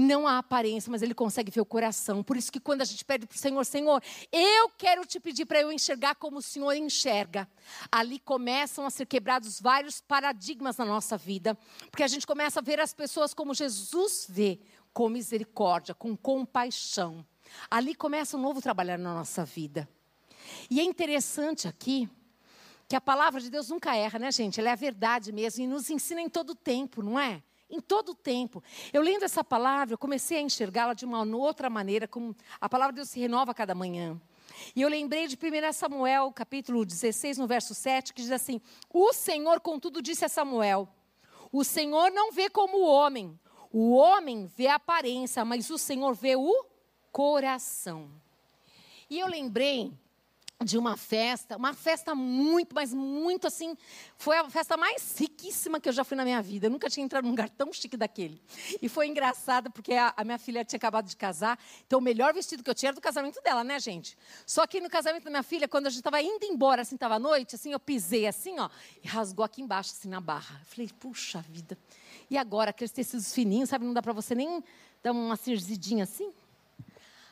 não 0.00 0.26
a 0.26 0.38
aparência, 0.38 0.90
mas 0.90 1.02
ele 1.02 1.14
consegue 1.14 1.50
ver 1.50 1.60
o 1.60 1.64
coração. 1.64 2.22
Por 2.22 2.36
isso 2.36 2.50
que 2.50 2.58
quando 2.58 2.80
a 2.80 2.84
gente 2.84 3.04
pede 3.04 3.26
para 3.26 3.36
o 3.36 3.38
Senhor, 3.38 3.64
Senhor, 3.64 4.02
eu 4.32 4.70
quero 4.70 5.04
te 5.04 5.20
pedir 5.20 5.44
para 5.44 5.60
eu 5.60 5.70
enxergar 5.70 6.14
como 6.14 6.38
o 6.38 6.42
Senhor 6.42 6.72
enxerga. 6.72 7.48
Ali 7.92 8.18
começam 8.18 8.86
a 8.86 8.90
ser 8.90 9.06
quebrados 9.06 9.60
vários 9.60 10.00
paradigmas 10.00 10.78
na 10.78 10.84
nossa 10.84 11.16
vida, 11.16 11.56
porque 11.90 12.02
a 12.02 12.08
gente 12.08 12.26
começa 12.26 12.60
a 12.60 12.62
ver 12.62 12.80
as 12.80 12.94
pessoas 12.94 13.34
como 13.34 13.54
Jesus 13.54 14.26
vê, 14.28 14.58
com 14.92 15.08
misericórdia, 15.08 15.94
com 15.94 16.16
compaixão. 16.16 17.24
Ali 17.70 17.94
começa 17.94 18.36
um 18.36 18.40
novo 18.40 18.62
trabalhar 18.62 18.98
na 18.98 19.14
nossa 19.14 19.44
vida. 19.44 19.88
E 20.70 20.80
é 20.80 20.82
interessante 20.82 21.68
aqui 21.68 22.08
que 22.88 22.96
a 22.96 23.00
palavra 23.00 23.40
de 23.40 23.50
Deus 23.50 23.68
nunca 23.68 23.94
erra, 23.94 24.18
né, 24.18 24.32
gente? 24.32 24.58
Ela 24.58 24.70
é 24.70 24.72
a 24.72 24.76
verdade 24.76 25.30
mesmo 25.30 25.62
e 25.62 25.66
nos 25.66 25.90
ensina 25.90 26.20
em 26.20 26.28
todo 26.28 26.54
tempo, 26.54 27.02
não 27.02 27.18
é? 27.18 27.42
Em 27.70 27.80
todo 27.80 28.10
o 28.10 28.14
tempo. 28.14 28.62
Eu 28.92 29.02
lendo 29.02 29.24
essa 29.24 29.44
palavra, 29.44 29.94
eu 29.94 29.98
comecei 29.98 30.38
a 30.38 30.42
enxergá-la 30.42 30.94
de 30.94 31.04
uma 31.04 31.22
outra 31.22 31.70
maneira, 31.70 32.08
como 32.08 32.34
a 32.60 32.68
palavra 32.68 32.92
de 32.92 32.96
Deus 32.96 33.08
se 33.08 33.20
renova 33.20 33.54
cada 33.54 33.74
manhã. 33.74 34.20
E 34.74 34.82
eu 34.82 34.88
lembrei 34.88 35.26
de 35.26 35.36
1 35.36 35.72
Samuel, 35.72 36.32
capítulo 36.32 36.84
16, 36.84 37.38
no 37.38 37.46
verso 37.46 37.74
7, 37.74 38.12
que 38.12 38.22
diz 38.22 38.32
assim: 38.32 38.60
O 38.92 39.12
Senhor, 39.12 39.60
contudo, 39.60 40.02
disse 40.02 40.24
a 40.24 40.28
Samuel: 40.28 40.88
O 41.52 41.64
Senhor 41.64 42.10
não 42.10 42.32
vê 42.32 42.50
como 42.50 42.78
o 42.78 42.86
homem, 42.86 43.38
o 43.72 43.92
homem 43.92 44.46
vê 44.46 44.66
a 44.66 44.74
aparência, 44.74 45.44
mas 45.44 45.70
o 45.70 45.78
Senhor 45.78 46.14
vê 46.14 46.36
o 46.36 46.66
coração. 47.12 48.10
E 49.08 49.18
eu 49.18 49.26
lembrei 49.26 49.92
de 50.62 50.76
uma 50.76 50.94
festa, 50.94 51.56
uma 51.56 51.72
festa 51.72 52.14
muito, 52.14 52.74
mas 52.74 52.92
muito 52.92 53.46
assim, 53.46 53.74
foi 54.18 54.36
a 54.36 54.50
festa 54.50 54.76
mais 54.76 55.18
riquíssima 55.18 55.80
que 55.80 55.88
eu 55.88 55.92
já 55.92 56.04
fui 56.04 56.16
na 56.16 56.24
minha 56.24 56.42
vida. 56.42 56.66
Eu 56.66 56.70
nunca 56.70 56.90
tinha 56.90 57.02
entrado 57.04 57.24
num 57.24 57.30
lugar 57.30 57.48
tão 57.48 57.72
chique 57.72 57.96
daquele. 57.96 58.40
E 58.80 58.88
foi 58.88 59.06
engraçado 59.08 59.70
porque 59.70 59.94
a, 59.94 60.12
a 60.14 60.22
minha 60.22 60.38
filha 60.38 60.62
tinha 60.62 60.76
acabado 60.76 61.06
de 61.06 61.16
casar, 61.16 61.58
então 61.86 61.98
o 61.98 62.02
melhor 62.02 62.34
vestido 62.34 62.62
que 62.62 62.68
eu 62.68 62.74
tinha 62.74 62.90
era 62.90 62.94
do 62.94 63.00
casamento 63.00 63.40
dela, 63.42 63.64
né, 63.64 63.80
gente? 63.80 64.18
Só 64.44 64.66
que 64.66 64.80
no 64.80 64.90
casamento 64.90 65.24
da 65.24 65.30
minha 65.30 65.42
filha, 65.42 65.66
quando 65.66 65.86
a 65.86 65.90
gente 65.90 66.00
estava 66.00 66.20
indo 66.20 66.44
embora, 66.44 66.82
assim, 66.82 66.94
estava 66.94 67.14
à 67.14 67.18
noite, 67.18 67.54
assim, 67.54 67.72
eu 67.72 67.80
pisei 67.80 68.26
assim, 68.26 68.58
ó, 68.58 68.68
e 69.02 69.08
rasgou 69.08 69.44
aqui 69.44 69.62
embaixo, 69.62 69.92
assim, 69.92 70.08
na 70.08 70.20
barra. 70.20 70.60
Eu 70.60 70.66
falei, 70.66 70.90
puxa 71.00 71.40
vida. 71.48 71.78
E 72.28 72.36
agora, 72.36 72.68
aqueles 72.68 72.92
tecidos 72.92 73.32
fininhos, 73.32 73.70
sabe, 73.70 73.86
não 73.86 73.94
dá 73.94 74.02
para 74.02 74.12
você 74.12 74.34
nem 74.34 74.62
dar 75.02 75.12
uma 75.12 75.36
cirzidinha 75.36 76.04
assim? 76.04 76.30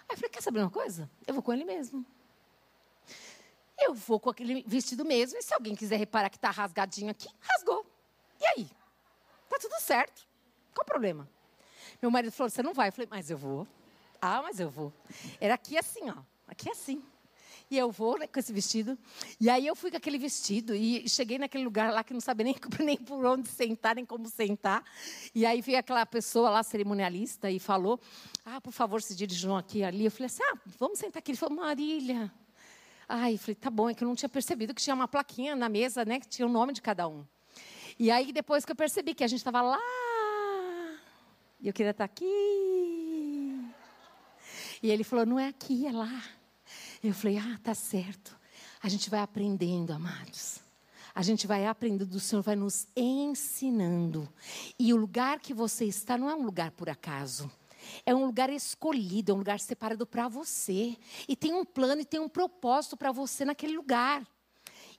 Aí 0.09 0.15
eu 0.15 0.17
falei, 0.17 0.31
quer 0.31 0.43
saber 0.43 0.61
uma 0.61 0.71
coisa? 0.71 1.11
Eu 1.27 1.35
vou 1.35 1.43
com 1.43 1.53
ele 1.53 1.67
mesmo. 1.67 2.07
Eu 3.81 3.95
vou 3.95 4.19
com 4.19 4.31
aquele 4.31 4.65
vestido 4.67 5.05
mesmo, 5.05 5.39
e 5.39 5.43
se 5.43 5.55
alguém 5.55 5.75
quiser 5.75 5.97
reparar 5.97 6.29
que 6.31 6.37
está 6.37 6.51
rasgadinho 6.51 7.11
aqui, 7.11 7.29
rasgou. 7.41 7.87
E 8.41 8.47
aí? 8.47 8.71
Tá 9.49 9.59
tudo 9.61 9.81
certo. 9.81 10.27
Qual 10.75 10.83
o 10.83 10.87
problema? 10.87 11.29
Meu 12.01 12.11
marido 12.11 12.33
falou: 12.33 12.51
Você 12.51 12.63
não 12.63 12.75
vai? 12.75 12.89
Eu 12.89 12.93
falei: 12.93 13.09
Mas 13.11 13.31
eu 13.31 13.39
vou. 13.39 13.67
Ah, 14.21 14.43
mas 14.43 14.59
eu 14.59 14.69
vou. 14.69 14.93
Era 15.41 15.55
aqui 15.55 15.79
assim, 15.79 16.11
ó. 16.11 16.17
Aqui 16.47 16.71
assim. 16.71 17.03
E 17.71 17.77
eu 17.77 17.91
vou 17.91 18.19
né, 18.19 18.27
com 18.27 18.39
esse 18.39 18.53
vestido. 18.53 18.99
E 19.39 19.51
aí 19.51 19.67
eu 19.67 19.77
fui 19.77 19.91
com 19.91 19.97
aquele 19.97 20.19
vestido 20.19 20.75
e 20.75 21.07
cheguei 21.09 21.39
naquele 21.39 21.65
lugar 21.65 21.93
lá 21.93 22.03
que 22.03 22.15
não 22.15 22.21
sabia 22.21 22.45
nem, 22.45 22.57
nem 22.81 22.97
por 22.97 23.25
onde 23.27 23.49
sentar, 23.49 23.95
nem 23.95 24.07
como 24.07 24.27
sentar. 24.29 24.83
E 25.35 25.45
aí 25.45 25.61
veio 25.61 25.79
aquela 25.79 26.07
pessoa 26.07 26.49
lá, 26.51 26.63
cerimonialista, 26.63 27.51
e 27.51 27.59
falou: 27.59 28.01
Ah, 28.45 28.61
por 28.61 28.73
favor, 28.73 29.03
se 29.03 29.15
dirigiram 29.15 29.57
aqui 29.57 29.85
ali. 29.85 30.05
Eu 30.05 30.11
falei 30.11 30.27
assim: 30.27 30.43
Ah, 30.43 30.59
vamos 30.79 30.99
sentar 30.99 31.19
aqui. 31.19 31.33
Ele 31.33 31.39
falou: 31.39 31.57
Marília, 31.57 32.33
Ai, 33.09 33.39
falei, 33.39 33.55
tá 33.55 33.71
bom, 33.71 33.89
é 33.89 33.95
que 33.95 34.05
eu 34.05 34.09
não 34.09 34.15
tinha 34.15 34.29
percebido 34.29 34.75
que 34.75 34.83
tinha 34.83 34.95
uma 34.95 35.09
plaquinha 35.09 35.57
na 35.57 35.69
mesa, 35.69 36.05
né, 36.05 36.21
que 36.21 36.29
tinha 36.29 36.47
o 36.47 36.51
nome 36.51 36.75
de 36.75 36.83
cada 36.83 37.09
um. 37.09 37.25
E 37.99 38.11
aí 38.11 38.33
depois 38.33 38.65
que 38.65 38.73
eu 38.73 38.77
percebi 38.77 39.15
que 39.15 39.25
a 39.25 39.27
gente 39.27 39.39
estava 39.39 39.63
lá, 39.63 39.81
e 41.61 41.67
eu 41.67 41.73
queria 41.73 41.91
estar 41.91 42.07
tá 42.07 42.13
aqui. 42.13 43.65
E 44.83 44.91
ele 44.91 45.03
falou, 45.03 45.27
não 45.27 45.39
é 45.39 45.49
aqui, 45.49 45.87
é 45.87 45.93
lá. 45.93 46.23
Eu 47.03 47.15
falei, 47.15 47.39
ah, 47.39 47.59
tá 47.63 47.75
certo. 47.75 48.39
A 48.83 48.89
gente 48.89 49.11
vai 49.11 49.21
aprendendo, 49.21 49.93
amados. 49.93 50.61
A 51.15 51.23
gente 51.23 51.47
vai 51.49 51.67
aprendendo, 51.67 52.15
o 52.15 52.21
Senhor 52.21 52.43
vai 52.43 52.55
nos 52.55 52.87
ensinando. 52.95 54.33
E 54.79 54.93
o 54.93 54.97
lugar 54.97 55.41
que 55.41 55.53
você 55.53 55.85
está 55.85 56.17
não 56.17 56.31
é 56.31 56.35
um 56.35 56.45
lugar 56.45 56.71
por 56.71 56.89
acaso. 56.89 57.51
É 58.05 58.15
um 58.15 58.27
lugar 58.27 58.51
escolhido, 58.51 59.33
é 59.33 59.35
um 59.35 59.39
lugar 59.39 59.61
separado 59.61 60.07
para 60.07 60.29
você. 60.29 60.97
E 61.27 61.37
tem 61.37 61.55
um 61.55 61.65
plano 61.65 62.01
e 62.01 62.05
tem 62.05 62.21
um 62.21 62.29
propósito 62.29 62.97
para 62.97 63.13
você 63.13 63.45
naquele 63.45 63.77
lugar. 63.77 64.27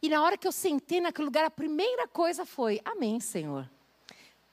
E 0.02 0.10
na 0.10 0.22
hora 0.22 0.38
que 0.38 0.48
eu 0.48 0.52
sentei 0.52 1.02
naquele 1.02 1.26
lugar, 1.26 1.46
a 1.46 1.50
primeira 1.50 2.08
coisa 2.08 2.46
foi: 2.46 2.80
Amém, 2.86 3.20
Senhor. 3.20 3.70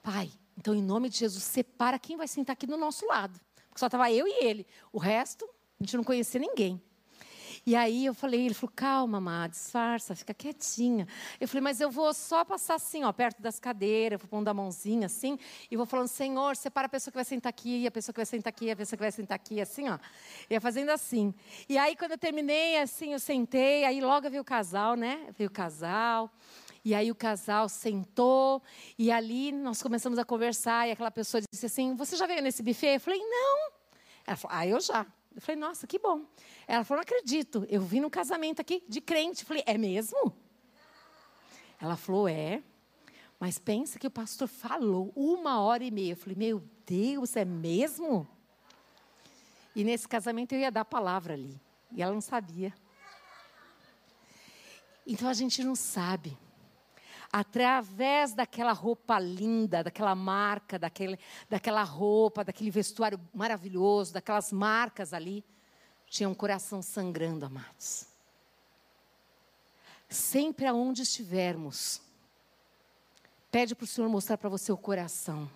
Pai, 0.03 0.31
então 0.57 0.75
em 0.75 0.83
nome 0.83 1.09
de 1.09 1.18
Jesus, 1.18 1.42
separa 1.42 1.99
quem 1.99 2.16
vai 2.16 2.29
sentar 2.29 2.55
aqui 2.55 2.66
do 2.66 2.77
nosso 2.77 3.07
lado. 3.07 3.40
Porque 3.68 3.81
só 3.81 3.87
estava 3.87 4.11
eu 4.11 4.27
e 4.27 4.44
ele. 4.44 4.66
O 4.92 4.99
resto, 4.99 5.44
a 5.81 5.85
gente 5.85 5.96
não 5.96 6.05
conhecia 6.05 6.40
ninguém. 6.40 6.81
E 7.69 7.75
aí 7.75 8.07
eu 8.07 8.15
falei, 8.15 8.45
ele 8.45 8.55
falou, 8.55 8.73
calma, 8.77 9.21
Má, 9.21 9.49
disfarça, 9.49 10.15
fica 10.15 10.33
quietinha. 10.33 11.05
Eu 11.41 11.49
falei, 11.49 11.63
mas 11.63 11.81
eu 11.81 11.91
vou 11.91 12.15
só 12.15 12.45
passar 12.45 12.77
assim, 12.77 13.03
ó, 13.03 13.13
perto 13.13 13.43
das 13.43 13.59
cadeiras, 13.59 14.21
vou 14.21 14.29
pondo 14.29 14.47
a 14.47 14.55
mãozinha 14.55 15.07
assim, 15.07 15.37
e 15.69 15.77
vou 15.77 15.85
falando, 15.85 16.07
Senhor, 16.07 16.55
separa 16.55 16.87
a 16.87 16.89
pessoa 16.89 17.11
que 17.11 17.17
vai 17.17 17.25
sentar 17.25 17.51
aqui, 17.51 17.85
a 17.85 17.91
pessoa 17.91 18.13
que 18.13 18.21
vai 18.21 18.27
sentar 18.27 18.53
aqui, 18.53 18.71
a 18.71 18.77
pessoa 18.77 18.97
que 18.97 19.03
vai 19.03 19.11
sentar 19.11 19.35
aqui, 19.35 19.61
assim, 19.61 19.89
ó. 19.89 19.99
Ia 20.49 20.61
fazendo 20.61 20.91
assim. 20.91 21.35
E 21.69 21.77
aí, 21.77 21.97
quando 21.97 22.13
eu 22.13 22.19
terminei, 22.19 22.79
assim, 22.79 23.13
eu 23.13 23.19
sentei, 23.19 23.85
aí 23.85 24.01
logo 24.01 24.31
veio 24.31 24.43
o 24.43 24.45
casal, 24.45 24.95
né? 24.95 25.27
Veio 25.37 25.51
o 25.51 25.53
casal. 25.53 26.31
E 26.85 26.95
aí 26.95 27.11
o 27.11 27.17
casal 27.17 27.69
sentou 27.69 28.63
e 28.97 29.11
ali 29.11 29.51
nós 29.51 29.83
começamos 29.83 30.21
a 30.21 30.25
conversar 30.25 30.87
e 30.87 30.93
aquela 30.93 31.11
pessoa 31.11 31.43
disse 31.53 31.67
assim: 31.67 31.97
"Você 31.97 32.15
já 32.17 32.29
veio 32.29 32.41
nesse 32.41 32.63
buffet?" 32.63 32.95
Eu 32.95 33.01
falei: 33.01 33.19
"Não". 33.19 33.73
Ela 34.25 34.37
falou: 34.37 34.57
"Ah, 34.57 34.67
eu 34.69 34.81
já". 34.81 35.05
Eu 35.37 35.42
falei, 35.42 35.61
nossa, 35.61 35.87
que 35.87 35.99
bom. 35.99 36.25
Ela 36.66 36.83
falou, 36.83 37.05
não 37.05 37.14
acredito. 37.16 37.66
Eu 37.68 37.83
vim 37.83 38.01
num 38.01 38.09
casamento 38.09 38.59
aqui 38.59 38.83
de 38.88 39.03
crente. 39.03 39.42
Eu 39.42 39.46
falei, 39.46 39.62
é 39.66 39.77
mesmo? 39.77 40.35
Ela 41.79 41.94
falou, 41.94 42.27
é. 42.27 42.62
Mas 43.38 43.59
pensa 43.59 43.99
que 43.99 44.07
o 44.07 44.11
pastor 44.11 44.49
falou 44.49 45.12
uma 45.14 45.61
hora 45.61 45.85
e 45.85 45.90
meia. 45.90 46.12
Eu 46.12 46.16
falei, 46.16 46.35
meu 46.35 46.62
Deus, 46.87 47.37
é 47.37 47.44
mesmo? 47.44 48.27
E 49.75 49.85
nesse 49.85 50.09
casamento 50.09 50.55
eu 50.55 50.59
ia 50.59 50.72
dar 50.72 50.81
a 50.81 50.87
palavra 50.87 51.35
ali. 51.35 51.61
E 51.92 52.03
ela 52.03 52.14
não 52.14 52.22
sabia. 52.22 52.72
Então 55.07 55.29
a 55.29 55.35
gente 55.35 55.62
não 55.62 55.77
sabe. 55.77 56.37
Através 57.33 58.33
daquela 58.35 58.73
roupa 58.73 59.19
linda, 59.19 59.83
daquela 59.83 60.15
marca, 60.15 60.79
daquele, 60.79 61.19
daquela 61.49 61.83
roupa, 61.83 62.45
daquele 62.45 62.71
vestuário 62.71 63.21
maravilhoso, 63.35 64.12
daquelas 64.12 64.53
marcas 64.53 65.12
ali, 65.12 65.45
tinha 66.07 66.29
um 66.29 66.35
coração 66.35 66.81
sangrando, 66.81 67.45
amados. 67.45 68.07
Sempre 70.09 70.67
aonde 70.67 71.03
estivermos, 71.03 72.01
pede 73.51 73.75
para 73.75 73.85
o 73.85 73.89
Senhor 73.89 74.09
mostrar 74.09 74.39
para 74.39 74.49
você 74.49 74.71
o 74.71 74.77
coração. 74.77 75.51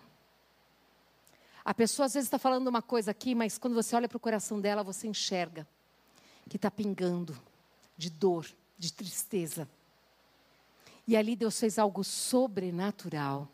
A 1.64 1.72
pessoa 1.72 2.06
às 2.06 2.14
vezes 2.14 2.26
está 2.26 2.38
falando 2.38 2.66
uma 2.66 2.82
coisa 2.82 3.10
aqui, 3.10 3.34
mas 3.34 3.58
quando 3.58 3.74
você 3.74 3.94
olha 3.94 4.08
para 4.08 4.16
o 4.16 4.20
coração 4.20 4.60
dela, 4.60 4.82
você 4.82 5.06
enxerga 5.06 5.66
que 6.48 6.56
está 6.56 6.70
pingando 6.70 7.40
de 7.96 8.10
dor, 8.10 8.44
de 8.76 8.92
tristeza. 8.92 9.68
E 11.10 11.16
ali 11.16 11.34
Deus 11.34 11.58
fez 11.58 11.76
algo 11.76 12.04
sobrenatural. 12.04 13.48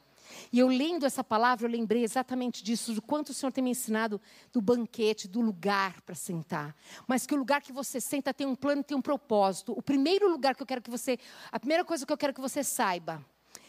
E 0.53 0.59
eu 0.59 0.69
lendo 0.69 1.07
essa 1.07 1.25
palavra, 1.25 1.67
eu 1.67 1.71
lembrei 1.71 2.05
exatamente 2.05 2.63
disso, 2.63 2.93
do 2.93 3.01
quanto 3.01 3.31
o 3.31 3.33
Senhor 3.33 3.51
tem 3.51 3.65
me 3.65 3.71
ensinado 3.71 4.21
do 4.53 4.61
banquete, 4.61 5.27
do 5.27 5.41
lugar 5.41 6.03
para 6.03 6.15
sentar. 6.15 6.77
Mas 7.07 7.25
que 7.25 7.35
o 7.35 7.39
lugar 7.39 7.63
que 7.63 7.73
você 7.73 7.99
senta 7.99 8.35
tem 8.35 8.47
um 8.47 8.55
plano, 8.55 8.85
tem 8.85 8.95
um 8.95 9.01
propósito. 9.01 9.73
O 9.73 9.81
primeiro 9.81 10.31
lugar 10.31 10.55
que 10.55 10.63
eu 10.63 10.67
quero 10.67 10.83
que 10.83 10.91
você, 10.91 11.19
a 11.51 11.59
primeira 11.59 11.83
coisa 11.83 12.05
que 12.05 12.13
eu 12.13 12.19
quero 12.19 12.35
que 12.35 12.43
você 12.43 12.63
saiba, 12.63 13.25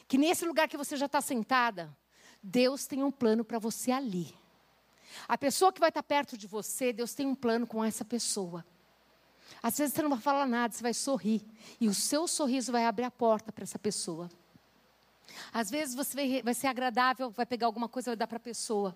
que 0.06 0.18
nesse 0.18 0.46
lugar 0.46 0.68
que 0.68 0.76
você 0.76 0.98
já 0.98 1.06
está 1.06 1.22
sentada, 1.22 1.90
Deus 2.44 2.88
tem 2.88 3.02
um 3.02 3.12
plano 3.12 3.46
para 3.46 3.58
você 3.58 3.90
ali. 3.90 4.36
A 5.30 5.38
pessoa 5.38 5.72
que 5.72 5.80
vai 5.80 5.88
estar 5.88 6.04
tá 6.04 6.08
perto 6.08 6.38
de 6.38 6.46
você, 6.46 6.92
Deus 6.92 7.14
tem 7.14 7.26
um 7.26 7.36
plano 7.36 7.66
com 7.66 7.82
essa 7.82 8.04
pessoa. 8.04 8.66
Às 9.62 9.78
vezes 9.78 9.94
você 9.94 10.02
não 10.02 10.10
vai 10.10 10.20
falar 10.20 10.46
nada, 10.46 10.74
você 10.74 10.84
vai 10.84 10.94
sorrir. 10.94 11.44
E 11.80 11.88
o 11.88 11.94
seu 11.94 12.28
sorriso 12.28 12.72
vai 12.72 12.86
abrir 12.86 13.04
a 13.04 13.12
porta 13.12 13.52
para 13.52 13.64
essa 13.64 13.80
pessoa. 13.80 14.30
Às 15.52 15.70
vezes 15.70 15.96
você 15.96 16.42
vai, 16.42 16.54
ser 16.54 16.68
agradável, 16.68 17.30
vai 17.30 17.46
pegar 17.46 17.68
alguma 17.68 17.88
coisa 17.88 18.10
e 18.10 18.12
vai 18.12 18.18
dar 18.18 18.28
para 18.28 18.38
a 18.38 18.42
pessoa. 18.42 18.96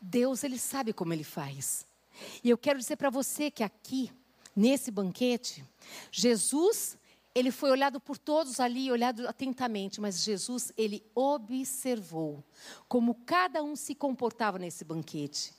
Deus, 0.00 0.44
Ele 0.44 0.58
sabe 0.58 0.92
como 0.92 1.12
Ele 1.12 1.24
faz. 1.24 1.86
E 2.42 2.50
eu 2.50 2.58
quero 2.58 2.78
dizer 2.78 2.96
para 2.96 3.10
você 3.10 3.50
que 3.50 3.62
aqui, 3.62 4.10
nesse 4.54 4.90
banquete, 4.90 5.64
Jesus, 6.10 6.96
Ele 7.34 7.50
foi 7.50 7.70
olhado 7.70 8.00
por 8.00 8.18
todos 8.18 8.60
ali, 8.60 8.90
olhado 8.90 9.26
atentamente, 9.28 10.00
mas 10.00 10.22
Jesus, 10.22 10.72
Ele 10.76 11.04
observou 11.14 12.42
como 12.88 13.14
cada 13.26 13.62
um 13.62 13.76
se 13.76 13.94
comportava 13.94 14.58
nesse 14.58 14.84
banquete. 14.84 15.52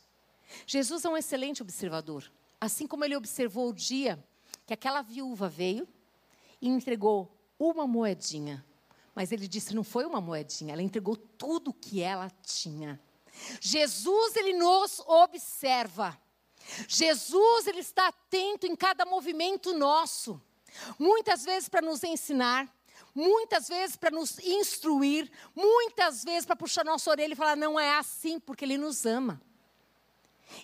Jesus 0.66 1.06
é 1.06 1.10
um 1.10 1.18
excelente 1.18 1.62
observador. 1.62 2.30
Assim 2.60 2.86
como 2.88 3.06
ele 3.06 3.16
observou 3.16 3.70
o 3.70 3.74
dia 3.74 4.24
que 4.66 4.74
aquela 4.74 5.02
viúva 5.02 5.48
veio 5.48 5.88
e 6.62 6.68
entregou 6.68 7.36
uma 7.58 7.88
moedinha. 7.88 8.66
Mas 9.16 9.32
ele 9.32 9.48
disse: 9.48 9.76
não 9.76 9.84
foi 9.84 10.06
uma 10.06 10.22
moedinha, 10.22 10.74
ela 10.74 10.82
entregou 10.82 11.16
tudo 11.16 11.74
que 11.74 12.02
ela 12.02 12.30
tinha. 12.44 13.02
Jesus, 13.62 14.36
ele 14.36 14.54
nos 14.54 15.00
observa. 15.02 16.20
Jesus, 16.88 17.68
ele 17.68 17.80
está 17.80 18.08
atento 18.08 18.68
em 18.68 18.76
cada 18.76 19.06
movimento 19.06 19.74
nosso. 19.74 20.42
Muitas 20.98 21.44
vezes 21.44 21.68
para 21.68 21.82
nos 21.82 22.04
ensinar, 22.04 22.72
muitas 23.16 23.68
vezes 23.68 23.96
para 23.96 24.12
nos 24.12 24.38
instruir, 24.40 25.32
muitas 25.56 26.24
vezes 26.24 26.46
para 26.46 26.56
puxar 26.56 26.86
nossa 26.86 27.10
orelha 27.10 27.34
e 27.34 27.36
falar: 27.36 27.56
não 27.56 27.80
é 27.80 27.98
assim, 27.98 28.40
porque 28.40 28.66
ele 28.66 28.78
nos 28.78 29.06
ama. 29.06 29.42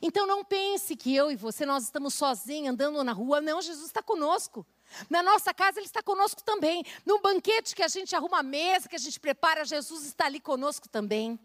Então 0.01 0.25
não 0.25 0.43
pense 0.43 0.95
que 0.95 1.15
eu 1.15 1.31
e 1.31 1.35
você 1.35 1.65
nós 1.65 1.83
estamos 1.83 2.13
sozinhos 2.13 2.73
andando 2.73 3.03
na 3.03 3.11
rua. 3.11 3.41
Não, 3.41 3.61
Jesus 3.61 3.87
está 3.87 4.01
conosco. 4.01 4.65
Na 5.09 5.21
nossa 5.21 5.53
casa 5.53 5.79
ele 5.79 5.85
está 5.85 6.01
conosco 6.01 6.43
também. 6.43 6.83
No 7.05 7.19
banquete 7.19 7.75
que 7.75 7.83
a 7.83 7.87
gente 7.87 8.15
arruma 8.15 8.39
a 8.39 8.43
mesa, 8.43 8.89
que 8.89 8.95
a 8.95 8.99
gente 8.99 9.19
prepara, 9.19 9.65
Jesus 9.65 10.05
está 10.05 10.25
ali 10.25 10.39
conosco 10.39 10.87
também. 10.87 11.39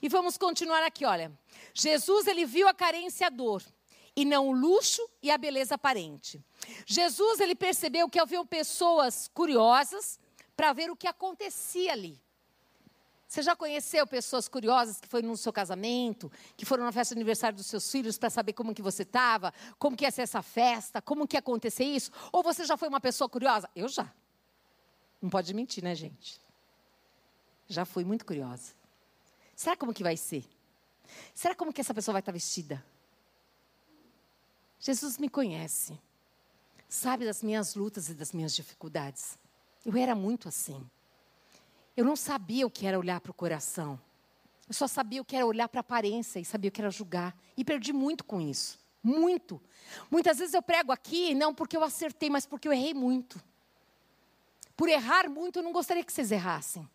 E 0.00 0.08
vamos 0.08 0.36
continuar 0.36 0.82
aqui, 0.82 1.04
olha. 1.04 1.32
Jesus 1.74 2.26
ele 2.26 2.44
viu 2.44 2.68
a 2.68 2.74
carência 2.74 3.24
e 3.24 3.26
a 3.26 3.30
dor 3.30 3.62
e 4.14 4.24
não 4.24 4.48
o 4.48 4.52
luxo 4.52 5.06
e 5.22 5.30
a 5.30 5.38
beleza 5.38 5.74
aparente. 5.74 6.40
Jesus 6.86 7.40
ele 7.40 7.54
percebeu 7.54 8.08
que 8.08 8.18
havia 8.18 8.44
pessoas 8.44 9.28
curiosas 9.32 10.20
para 10.56 10.72
ver 10.72 10.90
o 10.90 10.96
que 10.96 11.06
acontecia 11.06 11.92
ali. 11.92 12.21
Você 13.32 13.40
já 13.40 13.56
conheceu 13.56 14.06
pessoas 14.06 14.46
curiosas 14.46 15.00
que 15.00 15.08
foram 15.08 15.28
no 15.28 15.38
seu 15.38 15.50
casamento, 15.50 16.30
que 16.54 16.66
foram 16.66 16.84
na 16.84 16.92
festa 16.92 17.14
de 17.14 17.18
aniversário 17.18 17.56
dos 17.56 17.64
seus 17.64 17.90
filhos 17.90 18.18
para 18.18 18.28
saber 18.28 18.52
como 18.52 18.74
que 18.74 18.82
você 18.82 19.04
estava, 19.04 19.54
como 19.78 19.96
que 19.96 20.04
ia 20.04 20.10
ser 20.10 20.20
essa 20.20 20.42
festa, 20.42 21.00
como 21.00 21.26
que 21.26 21.34
ia 21.34 21.40
acontecer 21.40 21.84
isso? 21.84 22.12
Ou 22.30 22.42
você 22.42 22.66
já 22.66 22.76
foi 22.76 22.88
uma 22.88 23.00
pessoa 23.00 23.30
curiosa? 23.30 23.70
Eu 23.74 23.88
já. 23.88 24.12
Não 25.18 25.30
pode 25.30 25.54
mentir, 25.54 25.82
né, 25.82 25.94
gente? 25.94 26.38
Já 27.68 27.86
fui 27.86 28.04
muito 28.04 28.26
curiosa. 28.26 28.74
Será 29.56 29.78
como 29.78 29.94
que 29.94 30.02
vai 30.02 30.18
ser? 30.18 30.44
Será 31.34 31.54
como 31.54 31.72
que 31.72 31.80
essa 31.80 31.94
pessoa 31.94 32.12
vai 32.12 32.20
estar 32.20 32.32
vestida? 32.32 32.84
Jesus 34.78 35.16
me 35.16 35.30
conhece. 35.30 35.98
Sabe 36.86 37.24
das 37.24 37.42
minhas 37.42 37.76
lutas 37.76 38.10
e 38.10 38.14
das 38.14 38.30
minhas 38.30 38.54
dificuldades. 38.54 39.38
Eu 39.86 39.96
era 39.96 40.14
muito 40.14 40.48
assim. 40.50 40.86
Eu 41.96 42.04
não 42.04 42.16
sabia 42.16 42.66
o 42.66 42.70
que 42.70 42.86
era 42.86 42.98
olhar 42.98 43.20
para 43.20 43.30
o 43.30 43.34
coração. 43.34 44.00
Eu 44.68 44.74
só 44.74 44.86
sabia 44.86 45.20
o 45.20 45.24
que 45.24 45.36
era 45.36 45.44
olhar 45.44 45.68
para 45.68 45.80
a 45.80 45.82
aparência 45.82 46.38
e 46.40 46.44
sabia 46.44 46.68
o 46.68 46.72
que 46.72 46.80
era 46.80 46.90
julgar. 46.90 47.36
E 47.56 47.64
perdi 47.64 47.92
muito 47.92 48.24
com 48.24 48.40
isso. 48.40 48.78
Muito. 49.02 49.60
Muitas 50.10 50.38
vezes 50.38 50.54
eu 50.54 50.62
prego 50.62 50.92
aqui, 50.92 51.34
não 51.34 51.54
porque 51.54 51.76
eu 51.76 51.82
acertei, 51.82 52.30
mas 52.30 52.46
porque 52.46 52.68
eu 52.68 52.72
errei 52.72 52.94
muito. 52.94 53.42
Por 54.76 54.88
errar 54.88 55.28
muito, 55.28 55.58
eu 55.58 55.62
não 55.62 55.72
gostaria 55.72 56.02
que 56.02 56.12
vocês 56.12 56.32
errassem. 56.32 56.88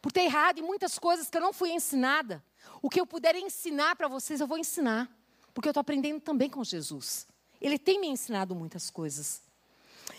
Por 0.00 0.12
ter 0.12 0.22
errado 0.22 0.58
em 0.58 0.62
muitas 0.62 0.98
coisas 0.98 1.28
que 1.28 1.36
eu 1.36 1.40
não 1.40 1.52
fui 1.52 1.70
ensinada. 1.72 2.42
O 2.80 2.88
que 2.88 3.00
eu 3.00 3.06
puder 3.06 3.34
ensinar 3.36 3.96
para 3.96 4.08
vocês, 4.08 4.40
eu 4.40 4.46
vou 4.46 4.58
ensinar. 4.58 5.10
Porque 5.52 5.68
eu 5.68 5.72
estou 5.72 5.80
aprendendo 5.80 6.20
também 6.20 6.48
com 6.48 6.62
Jesus. 6.64 7.26
Ele 7.60 7.78
tem 7.78 8.00
me 8.00 8.06
ensinado 8.06 8.54
muitas 8.54 8.90
coisas. 8.90 9.42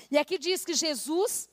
E 0.09 0.17
aqui 0.17 0.37
diz 0.37 0.63
que 0.63 0.73
Jesus 0.73 1.49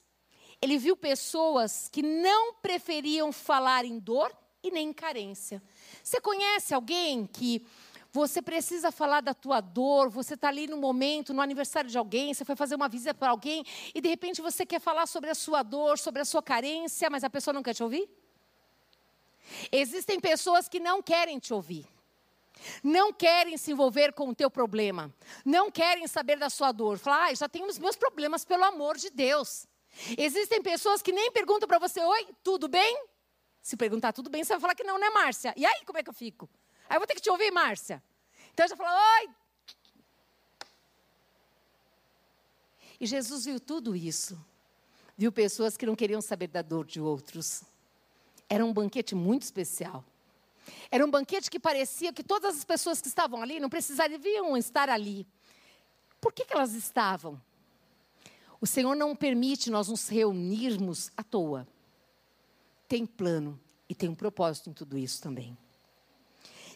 ele 0.62 0.79
viu 0.79 0.96
pessoas 0.96 1.88
que 1.90 2.03
não 2.03 2.55
preferiam 2.55 3.33
falar 3.33 3.85
em 3.85 3.98
dor 3.98 4.33
e 4.62 4.70
nem 4.70 4.90
em 4.90 4.92
carência. 4.92 5.61
Você 6.05 6.20
conhece 6.20 6.72
alguém 6.72 7.27
que 7.27 7.66
você 8.12 8.40
precisa 8.40 8.92
falar 8.92 9.22
da 9.22 9.35
tua 9.35 9.61
dor, 9.61 10.09
você 10.09 10.35
está 10.35 10.48
ali 10.48 10.68
no 10.68 10.77
momento, 10.77 11.35
no 11.35 11.40
aniversário 11.40 11.90
de 11.90 11.98
alguém, 11.98 12.33
você 12.33 12.44
foi 12.44 12.55
fazer 12.55 12.77
uma 12.77 12.88
visita 12.88 13.12
para 13.12 13.31
alguém 13.31 13.64
e 13.92 14.01
de 14.01 14.09
repente 14.09 14.40
você 14.40 14.64
quer 14.64 14.81
falar 14.81 15.07
sobre 15.07 15.31
a 15.31 15.35
sua 15.35 15.64
dor, 15.64 15.98
sobre 15.98 16.22
a 16.22 16.25
sua 16.25 16.42
carência, 16.42 17.11
mas 17.11 17.25
a 17.25 17.31
pessoa 17.31 17.53
não 17.53 17.62
quer 17.62 17.75
te 17.75 17.83
ouvir? 17.83 18.09
Existem 19.72 20.20
pessoas 20.20 20.68
que 20.68 20.79
não 20.79 21.03
querem 21.03 21.40
te 21.40 21.53
ouvir. 21.53 21.88
Não 22.85 23.12
querem 23.12 23.57
se 23.57 23.72
envolver 23.72 24.12
com 24.12 24.29
o 24.29 24.35
teu 24.35 24.48
problema. 24.48 25.12
Não 25.44 25.70
querem 25.72 26.07
saber 26.07 26.38
da 26.38 26.48
sua 26.48 26.70
dor. 26.70 26.98
Falar, 26.98 27.31
ah, 27.31 27.35
já 27.35 27.48
tenho 27.48 27.66
os 27.66 27.79
meus 27.79 27.96
problemas, 27.96 28.44
pelo 28.44 28.62
amor 28.62 28.96
de 28.96 29.11
Deus. 29.11 29.66
Existem 30.16 30.62
pessoas 30.62 31.02
que 31.02 31.12
nem 31.12 31.31
perguntam 31.31 31.68
para 31.68 31.78
você: 31.78 32.00
Oi, 32.00 32.28
tudo 32.42 32.68
bem? 32.68 33.07
Se 33.61 33.76
perguntar 33.76 34.12
tudo 34.12 34.28
bem, 34.28 34.42
você 34.42 34.52
vai 34.55 34.61
falar 34.61 34.74
que 34.74 34.85
não, 34.85 34.98
né, 34.98 35.11
Márcia? 35.11 35.55
E 35.57 35.64
aí, 35.64 35.85
como 35.85 35.98
é 35.98 36.02
que 36.02 36.11
eu 36.11 36.14
fico? 36.14 36.48
Aí 36.88 36.96
eu 36.96 37.00
vou 37.00 37.07
ter 37.07 37.14
que 37.14 37.20
te 37.20 37.31
ouvir, 37.31 37.50
Márcia. 37.50 38.02
Então 38.52 38.64
eu 38.64 38.68
já 38.70 38.76
falo: 38.76 38.90
Oi. 39.20 39.31
E 43.00 43.07
Jesus 43.07 43.44
viu 43.44 43.59
tudo 43.59 43.96
isso. 43.96 44.38
Viu 45.16 45.31
pessoas 45.31 45.76
que 45.76 45.85
não 45.85 45.94
queriam 45.94 46.20
saber 46.20 46.48
da 46.48 46.62
dor 46.62 46.87
de 46.87 47.00
outros. 47.00 47.62
Era 48.48 48.64
um 48.64 48.72
banquete 48.72 49.14
muito 49.14 49.42
especial. 49.42 50.05
Era 50.90 51.05
um 51.05 51.11
banquete 51.11 51.50
que 51.50 51.59
parecia 51.59 52.12
que 52.12 52.22
todas 52.22 52.57
as 52.57 52.64
pessoas 52.64 53.00
que 53.00 53.09
estavam 53.09 53.42
ali 53.42 53.59
não 53.59 53.68
precisariam 53.68 54.57
estar 54.57 54.88
ali. 54.88 55.26
Por 56.20 56.33
que, 56.33 56.44
que 56.44 56.55
elas 56.55 56.74
estavam? 56.74 57.40
O 58.62 58.66
Senhor 58.66 58.94
não 58.94 59.16
permite 59.16 59.70
nós 59.72 59.88
nos 59.88 60.07
reunirmos 60.07 61.11
à 61.16 61.25
toa. 61.25 61.66
Tem 62.87 63.05
plano 63.05 63.61
e 63.88 63.94
tem 63.94 64.09
um 64.09 64.14
propósito 64.14 64.70
em 64.70 64.72
tudo 64.72 64.96
isso 64.96 65.20
também. 65.20 65.59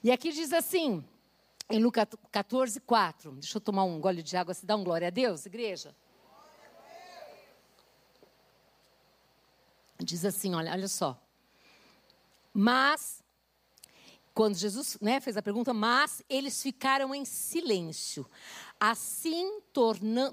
E 0.02 0.10
aqui 0.10 0.32
diz 0.32 0.52
assim, 0.52 1.04
em 1.70 1.78
Lucas 1.78 2.08
14, 2.32 2.80
4. 2.80 3.30
Deixa 3.36 3.56
eu 3.56 3.60
tomar 3.60 3.84
um 3.84 4.00
gole 4.00 4.20
de 4.20 4.36
água, 4.36 4.52
se 4.52 4.66
dá 4.66 4.74
um 4.74 4.82
glória 4.82 5.06
a 5.06 5.10
Deus, 5.10 5.46
igreja. 5.46 5.94
Diz 10.00 10.24
assim, 10.24 10.56
olha, 10.56 10.72
olha 10.72 10.88
só. 10.88 11.16
Mas 12.52 13.22
quando 14.36 14.54
Jesus 14.54 14.98
né, 15.00 15.18
fez 15.18 15.36
a 15.38 15.40
pergunta, 15.40 15.72
mas 15.72 16.22
eles 16.28 16.60
ficaram 16.60 17.14
em 17.14 17.24
silêncio. 17.24 18.28
Assim, 18.78 19.60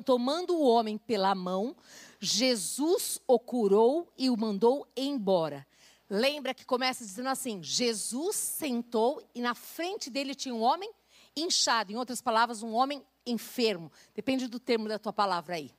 tomando 0.06 0.56
o 0.56 0.68
homem 0.68 0.98
pela 0.98 1.34
mão, 1.34 1.76
Jesus 2.20 3.22
o 3.26 3.40
curou 3.40 4.12
e 4.18 4.30
o 4.30 4.38
mandou 4.38 4.88
embora. 4.96 5.66
Lembra 6.10 6.54
que 6.54 6.66
começa 6.66 7.06
dizendo 7.06 7.30
assim: 7.30 7.64
Jesus 7.64 8.36
sentou 8.36 9.22
e 9.34 9.42
na 9.42 9.56
frente 9.56 10.10
dele 10.10 10.36
tinha 10.36 10.54
um 10.54 10.62
homem 10.62 10.92
inchado, 11.36 11.92
em 11.92 11.96
outras 11.96 12.22
palavras, 12.22 12.62
um 12.62 12.74
homem 12.74 13.04
enfermo. 13.26 13.92
Depende 14.14 14.48
do 14.48 14.60
termo 14.60 14.88
da 14.88 15.00
tua 15.00 15.14
palavra 15.14 15.56
aí. 15.56 15.72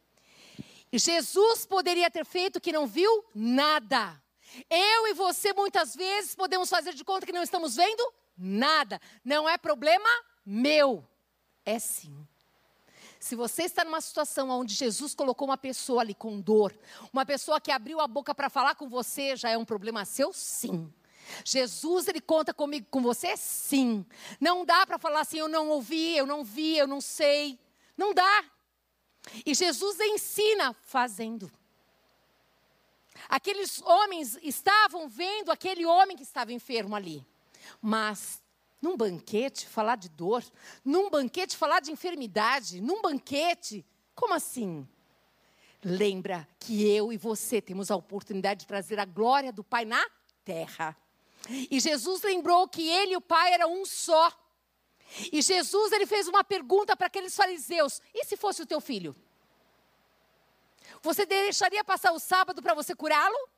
Jesus 0.92 1.66
poderia 1.66 2.10
ter 2.10 2.24
feito 2.24 2.60
que 2.60 2.72
não 2.72 2.86
viu 2.86 3.24
nada. 3.34 4.20
Eu 4.70 5.08
e 5.08 5.14
você 5.14 5.52
muitas 5.52 5.94
vezes 5.94 6.34
podemos 6.34 6.68
fazer 6.68 6.94
de 6.94 7.04
conta 7.04 7.26
que 7.26 7.32
não 7.32 7.42
estamos 7.42 7.76
vendo 7.76 8.12
nada. 8.36 9.00
Não 9.24 9.48
é 9.48 9.58
problema 9.58 10.08
meu. 10.44 11.04
É 11.64 11.78
sim. 11.78 12.23
Se 13.24 13.34
você 13.34 13.62
está 13.62 13.86
numa 13.86 14.02
situação 14.02 14.50
onde 14.50 14.74
Jesus 14.74 15.14
colocou 15.14 15.48
uma 15.48 15.56
pessoa 15.56 16.02
ali 16.02 16.12
com 16.12 16.38
dor, 16.38 16.78
uma 17.10 17.24
pessoa 17.24 17.58
que 17.58 17.70
abriu 17.72 17.98
a 17.98 18.06
boca 18.06 18.34
para 18.34 18.50
falar 18.50 18.74
com 18.74 18.86
você, 18.86 19.34
já 19.34 19.48
é 19.48 19.56
um 19.56 19.64
problema 19.64 20.04
seu? 20.04 20.30
Sim. 20.30 20.92
Jesus, 21.42 22.06
ele 22.06 22.20
conta 22.20 22.52
comigo, 22.52 22.86
com 22.90 23.00
você? 23.00 23.34
Sim. 23.34 24.04
Não 24.38 24.62
dá 24.62 24.84
para 24.84 24.98
falar 24.98 25.20
assim, 25.20 25.38
eu 25.38 25.48
não 25.48 25.70
ouvi, 25.70 26.14
eu 26.14 26.26
não 26.26 26.44
vi, 26.44 26.76
eu 26.76 26.86
não 26.86 27.00
sei. 27.00 27.58
Não 27.96 28.12
dá. 28.12 28.44
E 29.46 29.54
Jesus 29.54 29.98
ensina 30.00 30.76
fazendo. 30.82 31.50
Aqueles 33.26 33.80
homens 33.80 34.38
estavam 34.42 35.08
vendo 35.08 35.50
aquele 35.50 35.86
homem 35.86 36.14
que 36.14 36.24
estava 36.24 36.52
enfermo 36.52 36.94
ali. 36.94 37.26
Mas 37.80 38.43
num 38.84 38.98
banquete 38.98 39.66
falar 39.66 39.96
de 39.96 40.10
dor, 40.10 40.44
num 40.84 41.08
banquete 41.08 41.56
falar 41.56 41.80
de 41.80 41.90
enfermidade, 41.90 42.82
num 42.82 43.00
banquete, 43.00 43.82
como 44.14 44.34
assim? 44.34 44.86
Lembra 45.82 46.46
que 46.60 46.86
eu 46.86 47.10
e 47.10 47.16
você 47.16 47.62
temos 47.62 47.90
a 47.90 47.96
oportunidade 47.96 48.60
de 48.60 48.66
trazer 48.66 49.00
a 49.00 49.06
glória 49.06 49.50
do 49.50 49.64
Pai 49.64 49.86
na 49.86 50.04
terra. 50.44 50.94
E 51.48 51.80
Jesus 51.80 52.22
lembrou 52.22 52.68
que 52.68 52.86
ele 52.86 53.14
e 53.14 53.16
o 53.16 53.22
Pai 53.22 53.54
eram 53.54 53.72
um 53.72 53.86
só. 53.86 54.30
E 55.32 55.40
Jesus 55.40 55.92
ele 55.92 56.06
fez 56.06 56.28
uma 56.28 56.44
pergunta 56.44 56.94
para 56.94 57.06
aqueles 57.06 57.34
fariseus: 57.34 58.02
e 58.14 58.24
se 58.26 58.36
fosse 58.36 58.60
o 58.60 58.66
teu 58.66 58.82
filho? 58.82 59.16
Você 61.00 61.24
deixaria 61.24 61.82
passar 61.82 62.12
o 62.12 62.18
sábado 62.18 62.60
para 62.62 62.74
você 62.74 62.94
curá-lo? 62.94 63.48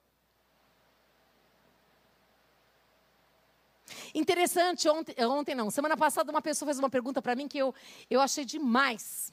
Interessante, 4.17 4.89
ontem, 4.89 5.15
ontem 5.27 5.55
não, 5.55 5.71
semana 5.71 5.95
passada 5.95 6.33
uma 6.33 6.41
pessoa 6.41 6.69
fez 6.69 6.79
uma 6.79 6.89
pergunta 6.89 7.21
para 7.21 7.37
mim 7.37 7.47
que 7.47 7.59
eu, 7.59 7.75
eu 8.09 8.19
achei 8.19 8.47
demais. 8.47 9.31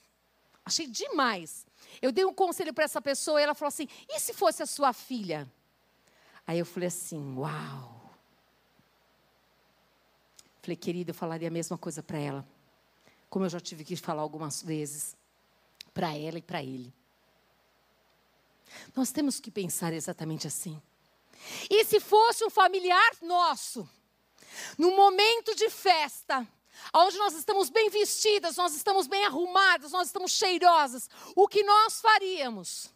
Achei 0.66 0.86
demais. 0.86 1.66
Eu 2.02 2.12
dei 2.12 2.26
um 2.26 2.34
conselho 2.34 2.74
para 2.74 2.84
essa 2.84 3.02
pessoa 3.02 3.40
e 3.40 3.46
ela 3.46 3.56
falou 3.56 3.70
assim: 3.70 3.88
e 4.10 4.20
se 4.20 4.34
fosse 4.34 4.62
a 4.62 4.66
sua 4.66 4.92
filha? 4.92 5.50
Aí 6.46 6.60
eu 6.60 6.66
falei 6.66 6.88
assim: 6.88 7.34
uau. 7.38 8.14
Falei, 10.62 10.76
querida, 10.76 11.12
eu 11.12 11.16
falaria 11.16 11.48
a 11.48 11.52
mesma 11.52 11.78
coisa 11.78 12.04
para 12.04 12.18
ela. 12.18 12.46
Como 13.30 13.46
eu 13.46 13.50
já 13.50 13.62
tive 13.62 13.86
que 13.86 13.96
falar 13.96 14.22
algumas 14.22 14.62
vezes 14.62 15.16
para 15.94 16.14
ela 16.14 16.40
e 16.40 16.42
para 16.42 16.62
ele. 16.62 16.94
Nós 18.94 19.14
temos 19.14 19.40
que 19.40 19.50
pensar 19.50 19.94
exatamente 19.94 20.46
assim. 20.46 20.82
E 21.70 21.86
se 21.86 22.02
fosse 22.02 22.44
um 22.44 22.50
familiar 22.50 23.12
nosso, 23.22 23.90
no 24.78 24.92
momento 24.92 25.56
de 25.56 25.70
festa, 25.70 26.48
onde 26.94 27.18
nós 27.18 27.34
estamos 27.36 27.70
bem 27.70 27.90
vestidas, 27.90 28.58
nós 28.58 28.76
estamos 28.76 29.08
bem 29.08 29.26
arrumadas, 29.26 29.92
nós 29.92 30.08
estamos 30.08 30.32
cheirosas, 30.32 31.10
o 31.36 31.48
que 31.48 31.64
nós 31.64 32.02
faríamos? 32.02 32.94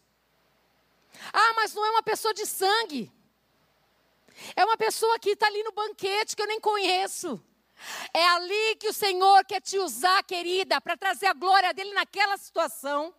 Ah, 1.33 1.53
mas 1.55 1.73
não 1.73 1.85
é 1.85 1.91
uma 1.91 2.03
pessoa 2.03 2.33
de 2.33 2.45
sangue. 2.45 3.11
É 4.55 4.63
uma 4.63 4.77
pessoa 4.77 5.17
que 5.19 5.31
está 5.31 5.47
ali 5.47 5.63
no 5.63 5.71
banquete 5.71 6.35
que 6.35 6.41
eu 6.41 6.47
nem 6.47 6.59
conheço. 6.59 7.41
É 8.13 8.27
ali 8.29 8.75
que 8.75 8.89
o 8.89 8.93
Senhor 8.93 9.45
quer 9.45 9.61
te 9.61 9.77
usar, 9.77 10.23
querida, 10.23 10.81
para 10.81 10.97
trazer 10.97 11.27
a 11.27 11.33
glória 11.33 11.73
dele 11.73 11.93
naquela 11.93 12.37
situação. 12.37 13.13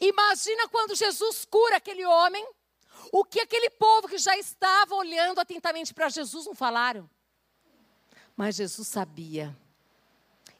Imagina 0.00 0.68
quando 0.68 0.94
Jesus 0.94 1.44
cura 1.44 1.76
aquele 1.76 2.04
homem, 2.04 2.46
o 3.12 3.24
que 3.24 3.40
aquele 3.40 3.70
povo 3.70 4.08
que 4.08 4.18
já 4.18 4.36
estava 4.36 4.94
olhando 4.94 5.40
atentamente 5.40 5.94
para 5.94 6.08
Jesus 6.08 6.46
não 6.46 6.54
falaram. 6.54 7.08
Mas 8.40 8.56
Jesus 8.56 8.88
sabia. 8.88 9.54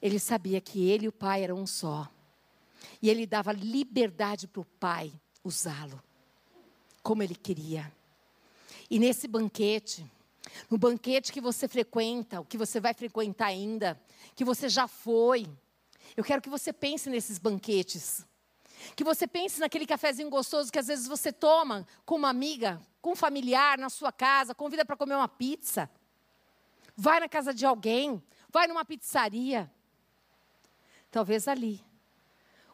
Ele 0.03 0.19
sabia 0.19 0.61
que 0.61 0.90
ele 0.90 1.07
e 1.07 1.09
o 1.09 1.12
Pai 1.12 1.45
eram 1.45 1.57
um 1.57 1.66
só. 1.66 2.07
E 3.01 3.09
ele 3.09 3.27
dava 3.27 3.53
liberdade 3.53 4.47
para 4.47 4.61
o 4.61 4.66
Pai 4.66 5.11
usá-lo 5.43 5.99
como 7.03 7.23
ele 7.23 7.35
queria. 7.35 7.90
E 8.90 8.99
nesse 8.99 9.27
banquete, 9.27 10.05
no 10.69 10.77
banquete 10.77 11.33
que 11.33 11.40
você 11.40 11.66
frequenta, 11.66 12.43
o 12.43 12.45
que 12.45 12.59
você 12.59 12.81
vai 12.81 12.93
frequentar 12.93 13.47
ainda, 13.47 13.99
que 14.37 14.45
você 14.45 14.69
já 14.69 14.87
foi. 14.87 15.49
Eu 16.14 16.23
quero 16.23 16.43
que 16.43 16.51
você 16.51 16.75
pense 16.75 17.09
nesses 17.09 17.38
banquetes. 17.38 18.27
Que 18.95 19.03
você 19.03 19.27
pense 19.27 19.59
naquele 19.59 19.87
cafezinho 19.87 20.29
gostoso 20.29 20.71
que 20.71 20.79
às 20.79 20.88
vezes 20.88 21.09
você 21.09 21.33
toma 21.33 21.87
com 22.05 22.16
uma 22.16 22.29
amiga, 22.29 22.79
com 23.01 23.12
um 23.12 23.16
familiar 23.16 23.79
na 23.79 23.88
sua 23.88 24.12
casa, 24.12 24.55
convida 24.55 24.85
para 24.85 24.99
comer 24.99 25.14
uma 25.14 25.29
pizza. 25.29 25.88
Vai 27.01 27.19
na 27.19 27.31
casa 27.31 27.55
de 27.55 27.65
alguém, 27.65 28.23
vai 28.51 28.67
numa 28.67 28.85
pizzaria. 28.85 29.73
Talvez 31.11 31.49
ali 31.49 31.83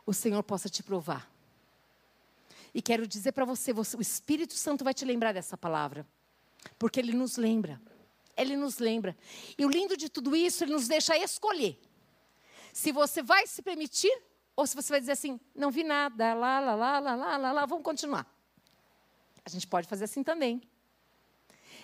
o 0.04 0.12
Senhor 0.12 0.42
possa 0.42 0.68
te 0.68 0.82
provar. 0.82 1.30
E 2.74 2.82
quero 2.82 3.06
dizer 3.06 3.30
para 3.30 3.44
você, 3.44 3.72
você, 3.72 3.96
o 3.96 4.00
Espírito 4.00 4.54
Santo 4.54 4.82
vai 4.82 4.92
te 4.92 5.04
lembrar 5.04 5.30
dessa 5.32 5.56
palavra. 5.56 6.04
Porque 6.76 6.98
ele 6.98 7.12
nos 7.12 7.36
lembra. 7.36 7.80
Ele 8.36 8.56
nos 8.56 8.78
lembra. 8.78 9.16
E 9.56 9.64
o 9.64 9.70
lindo 9.70 9.96
de 9.96 10.08
tudo 10.08 10.34
isso, 10.34 10.64
ele 10.64 10.72
nos 10.72 10.88
deixa 10.88 11.16
escolher. 11.16 11.80
Se 12.72 12.90
você 12.90 13.22
vai 13.22 13.46
se 13.46 13.62
permitir 13.62 14.12
ou 14.56 14.66
se 14.66 14.74
você 14.74 14.92
vai 14.92 14.98
dizer 14.98 15.12
assim, 15.12 15.38
não 15.54 15.70
vi 15.70 15.84
nada, 15.84 16.34
lá, 16.34 16.58
lá, 16.58 16.74
lá, 16.74 16.98
lá, 16.98 17.14
lá, 17.14 17.36
lá, 17.36 17.52
lá, 17.52 17.64
vamos 17.64 17.84
continuar. 17.84 18.26
A 19.44 19.48
gente 19.48 19.68
pode 19.68 19.86
fazer 19.86 20.02
assim 20.02 20.24
também. 20.24 20.60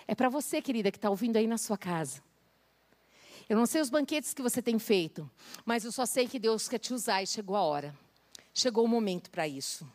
É 0.05 0.13
para 0.13 0.27
você, 0.27 0.61
querida, 0.61 0.91
que 0.91 0.97
está 0.97 1.09
ouvindo 1.09 1.37
aí 1.37 1.47
na 1.47 1.57
sua 1.57 1.77
casa. 1.77 2.21
Eu 3.49 3.57
não 3.57 3.65
sei 3.65 3.81
os 3.81 3.89
banquetes 3.89 4.33
que 4.33 4.41
você 4.41 4.61
tem 4.61 4.79
feito, 4.79 5.29
mas 5.65 5.83
eu 5.83 5.91
só 5.91 6.05
sei 6.05 6.27
que 6.27 6.39
Deus 6.39 6.67
quer 6.67 6.79
te 6.79 6.93
usar 6.93 7.21
e 7.21 7.27
chegou 7.27 7.55
a 7.55 7.61
hora. 7.61 7.95
Chegou 8.53 8.85
o 8.85 8.87
momento 8.87 9.29
para 9.29 9.47
isso. 9.47 9.87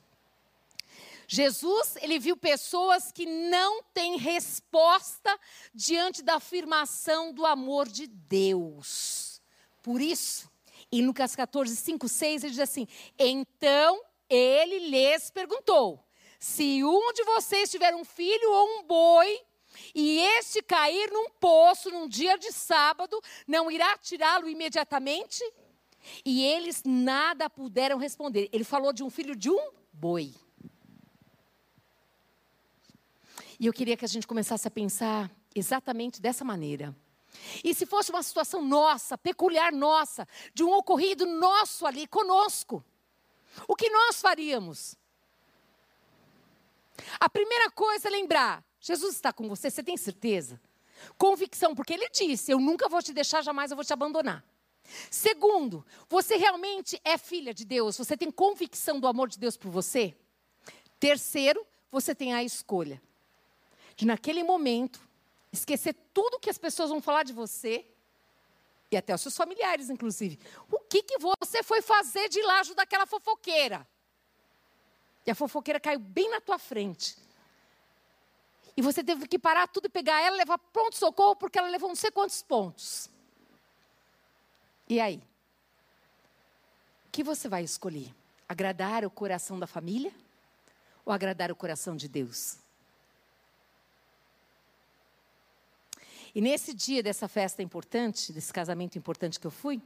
Jesus, 1.26 1.96
ele 2.00 2.18
viu 2.18 2.36
pessoas 2.36 3.12
que 3.12 3.26
não 3.26 3.82
têm 3.92 4.16
resposta 4.16 5.38
diante 5.74 6.22
da 6.22 6.36
afirmação 6.36 7.32
do 7.32 7.44
amor 7.44 7.86
de 7.86 8.06
Deus. 8.06 9.40
Por 9.82 10.00
isso, 10.00 10.50
em 10.90 11.06
Lucas 11.06 11.36
14, 11.36 11.76
5, 11.76 12.08
6, 12.08 12.44
ele 12.44 12.50
diz 12.50 12.60
assim: 12.60 12.88
Então 13.18 14.02
ele 14.28 14.88
lhes 14.88 15.30
perguntou: 15.30 16.02
Se 16.40 16.82
um 16.82 17.12
de 17.12 17.22
vocês 17.24 17.70
tiver 17.70 17.94
um 17.94 18.04
filho 18.04 18.50
ou 18.50 18.78
um 18.78 18.82
boi, 18.84 19.40
e 19.94 20.20
este 20.20 20.62
cair 20.62 21.10
num 21.10 21.30
poço 21.30 21.90
num 21.90 22.08
dia 22.08 22.36
de 22.38 22.52
sábado, 22.52 23.20
não 23.46 23.70
irá 23.70 23.96
tirá-lo 23.98 24.48
imediatamente? 24.48 25.42
E 26.24 26.44
eles 26.44 26.82
nada 26.84 27.50
puderam 27.50 27.98
responder. 27.98 28.48
Ele 28.52 28.64
falou 28.64 28.92
de 28.92 29.02
um 29.02 29.10
filho 29.10 29.34
de 29.34 29.50
um 29.50 29.70
boi. 29.92 30.34
E 33.60 33.66
eu 33.66 33.72
queria 33.72 33.96
que 33.96 34.04
a 34.04 34.08
gente 34.08 34.26
começasse 34.26 34.68
a 34.68 34.70
pensar 34.70 35.30
exatamente 35.54 36.20
dessa 36.20 36.44
maneira. 36.44 36.94
E 37.62 37.74
se 37.74 37.84
fosse 37.84 38.10
uma 38.10 38.22
situação 38.22 38.64
nossa, 38.64 39.18
peculiar 39.18 39.72
nossa, 39.72 40.26
de 40.54 40.62
um 40.62 40.72
ocorrido 40.72 41.26
nosso 41.26 41.86
ali 41.86 42.06
conosco, 42.06 42.84
o 43.66 43.74
que 43.74 43.90
nós 43.90 44.20
faríamos? 44.20 44.96
A 47.18 47.28
primeira 47.28 47.70
coisa 47.70 48.08
é 48.08 48.10
lembrar: 48.10 48.64
Jesus 48.88 49.16
está 49.16 49.34
com 49.34 49.46
você, 49.46 49.70
você 49.70 49.82
tem 49.82 49.98
certeza? 49.98 50.58
Convicção, 51.18 51.74
porque 51.74 51.92
ele 51.92 52.08
disse: 52.08 52.50
Eu 52.50 52.58
nunca 52.58 52.88
vou 52.88 53.02
te 53.02 53.12
deixar, 53.12 53.42
jamais 53.42 53.70
eu 53.70 53.76
vou 53.76 53.84
te 53.84 53.92
abandonar. 53.92 54.42
Segundo, 55.10 55.84
você 56.08 56.36
realmente 56.36 56.98
é 57.04 57.18
filha 57.18 57.52
de 57.52 57.66
Deus? 57.66 57.98
Você 57.98 58.16
tem 58.16 58.30
convicção 58.30 58.98
do 58.98 59.06
amor 59.06 59.28
de 59.28 59.38
Deus 59.38 59.58
por 59.58 59.70
você? 59.70 60.16
Terceiro, 60.98 61.66
você 61.90 62.14
tem 62.14 62.32
a 62.32 62.42
escolha 62.42 63.00
de 63.94 64.06
naquele 64.06 64.42
momento 64.42 65.06
esquecer 65.52 65.94
tudo 66.14 66.40
que 66.40 66.48
as 66.48 66.56
pessoas 66.56 66.88
vão 66.88 67.02
falar 67.02 67.24
de 67.24 67.34
você 67.34 67.84
e 68.90 68.96
até 68.96 69.14
os 69.14 69.20
seus 69.20 69.36
familiares, 69.36 69.90
inclusive. 69.90 70.38
O 70.72 70.78
que, 70.78 71.02
que 71.02 71.18
você 71.18 71.62
foi 71.62 71.82
fazer 71.82 72.30
de 72.30 72.40
lá 72.40 72.60
ajudar 72.60 72.84
aquela 72.84 73.04
fofoqueira? 73.04 73.86
E 75.26 75.30
a 75.30 75.34
fofoqueira 75.34 75.78
caiu 75.78 75.98
bem 76.00 76.30
na 76.30 76.40
tua 76.40 76.58
frente. 76.58 77.27
E 78.78 78.80
você 78.80 79.02
teve 79.02 79.26
que 79.26 79.40
parar 79.40 79.66
tudo 79.66 79.86
e 79.86 79.88
pegar 79.88 80.20
ela, 80.20 80.36
levar 80.36 80.56
pronto 80.56 80.94
socorro, 80.94 81.34
porque 81.34 81.58
ela 81.58 81.68
levou 81.68 81.88
não 81.88 81.96
sei 81.96 82.12
quantos 82.12 82.44
pontos. 82.44 83.10
E 84.88 85.00
aí? 85.00 85.16
O 87.08 87.10
que 87.10 87.24
você 87.24 87.48
vai 87.48 87.64
escolher? 87.64 88.14
Agradar 88.48 89.04
o 89.04 89.10
coração 89.10 89.58
da 89.58 89.66
família 89.66 90.12
ou 91.04 91.12
agradar 91.12 91.50
o 91.50 91.56
coração 91.56 91.96
de 91.96 92.06
Deus? 92.06 92.58
E 96.32 96.40
nesse 96.40 96.72
dia 96.72 97.02
dessa 97.02 97.26
festa 97.26 97.60
importante, 97.60 98.32
desse 98.32 98.52
casamento 98.52 98.96
importante 98.96 99.40
que 99.40 99.46
eu 99.48 99.50
fui, 99.50 99.82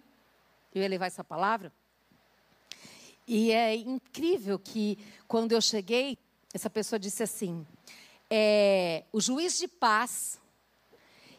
eu 0.75 0.83
ia 0.83 0.89
levar 0.89 1.07
essa 1.07 1.25
palavra. 1.25 1.73
E 3.27 3.53
é 3.53 3.75
incrível 3.75 4.59
que 4.59 4.99
quando 5.27 5.53
eu 5.53 5.63
cheguei, 5.63 6.19
essa 6.53 6.69
pessoa 6.69 6.99
disse 6.99 7.23
assim: 7.23 7.67
é, 8.35 9.05
o 9.13 9.21
juiz 9.21 9.59
de 9.59 9.69
paz 9.69 10.41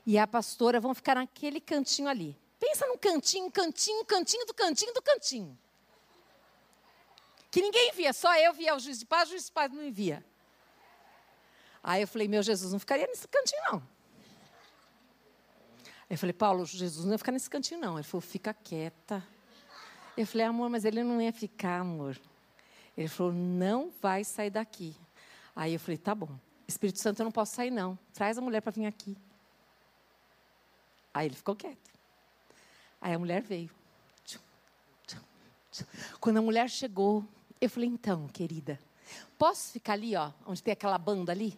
e 0.05 0.15
a 0.15 0.27
pastora 0.27 0.79
vão 0.79 0.93
ficar 0.93 1.15
naquele 1.15 1.59
cantinho 1.59 2.07
ali. 2.07 2.37
Pensa 2.59 2.85
num 2.85 2.99
cantinho, 2.99 3.49
cantinho, 3.49 4.05
cantinho 4.05 4.45
do 4.45 4.53
cantinho 4.53 4.93
do 4.93 5.01
cantinho. 5.01 5.57
Que 7.49 7.63
ninguém 7.63 7.91
via, 7.93 8.13
só 8.13 8.37
eu 8.37 8.53
via 8.53 8.75
o 8.75 8.79
juiz 8.79 8.99
de 8.99 9.07
paz, 9.07 9.27
o 9.27 9.31
juiz 9.31 9.47
de 9.47 9.51
paz 9.51 9.71
não 9.71 9.91
via. 9.91 10.23
Aí 11.83 12.03
eu 12.03 12.07
falei, 12.07 12.27
meu 12.27 12.43
Jesus, 12.43 12.71
não 12.71 12.79
ficaria 12.79 13.07
nesse 13.07 13.27
cantinho, 13.27 13.61
não. 13.71 13.83
Eu 16.07 16.17
falei, 16.17 16.33
Paulo, 16.33 16.63
Jesus 16.63 17.05
não 17.05 17.13
ia 17.13 17.17
ficar 17.17 17.31
nesse 17.31 17.49
cantinho, 17.49 17.79
não. 17.79 17.95
Ele 17.95 18.03
falou, 18.03 18.21
fica 18.21 18.53
quieta. 18.53 19.27
Eu 20.15 20.27
falei, 20.27 20.45
amor, 20.45 20.69
mas 20.69 20.85
ele 20.85 21.03
não 21.03 21.19
ia 21.19 21.33
ficar, 21.33 21.79
amor. 21.79 22.21
Ele 22.95 23.07
falou, 23.07 23.33
não 23.33 23.91
vai 23.99 24.23
sair 24.23 24.51
daqui. 24.51 24.95
Aí 25.55 25.73
eu 25.73 25.79
falei, 25.79 25.97
tá 25.97 26.13
bom. 26.13 26.37
Espírito 26.67 26.99
Santo, 26.99 27.21
eu 27.21 27.25
não 27.25 27.31
posso 27.31 27.55
sair, 27.55 27.71
não. 27.71 27.97
Traz 28.13 28.37
a 28.37 28.41
mulher 28.41 28.61
para 28.61 28.71
vir 28.71 28.85
aqui. 28.85 29.17
Aí 31.13 31.27
ele 31.27 31.35
ficou 31.35 31.55
quieto. 31.55 31.91
Aí 33.01 33.13
a 33.13 33.19
mulher 33.19 33.41
veio. 33.41 33.69
Quando 36.19 36.37
a 36.37 36.41
mulher 36.41 36.69
chegou, 36.69 37.25
eu 37.59 37.69
falei, 37.69 37.89
então, 37.89 38.27
querida, 38.27 38.79
posso 39.37 39.71
ficar 39.71 39.93
ali, 39.93 40.15
ó, 40.15 40.31
onde 40.45 40.61
tem 40.61 40.71
aquela 40.71 40.97
banda 40.97 41.31
ali? 41.31 41.57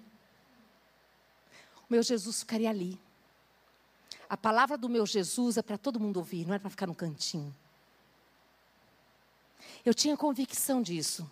O 1.81 1.93
meu 1.93 2.01
Jesus 2.01 2.39
ficaria 2.39 2.69
ali. 2.69 2.99
A 4.27 4.35
palavra 4.35 4.77
do 4.77 4.89
meu 4.89 5.05
Jesus 5.05 5.57
é 5.57 5.61
para 5.61 5.77
todo 5.77 5.99
mundo 5.99 6.17
ouvir, 6.17 6.47
não 6.47 6.55
é 6.55 6.59
para 6.59 6.69
ficar 6.69 6.87
no 6.87 6.95
cantinho. 6.95 7.55
Eu 9.85 9.93
tinha 9.93 10.17
convicção 10.17 10.81
disso. 10.81 11.29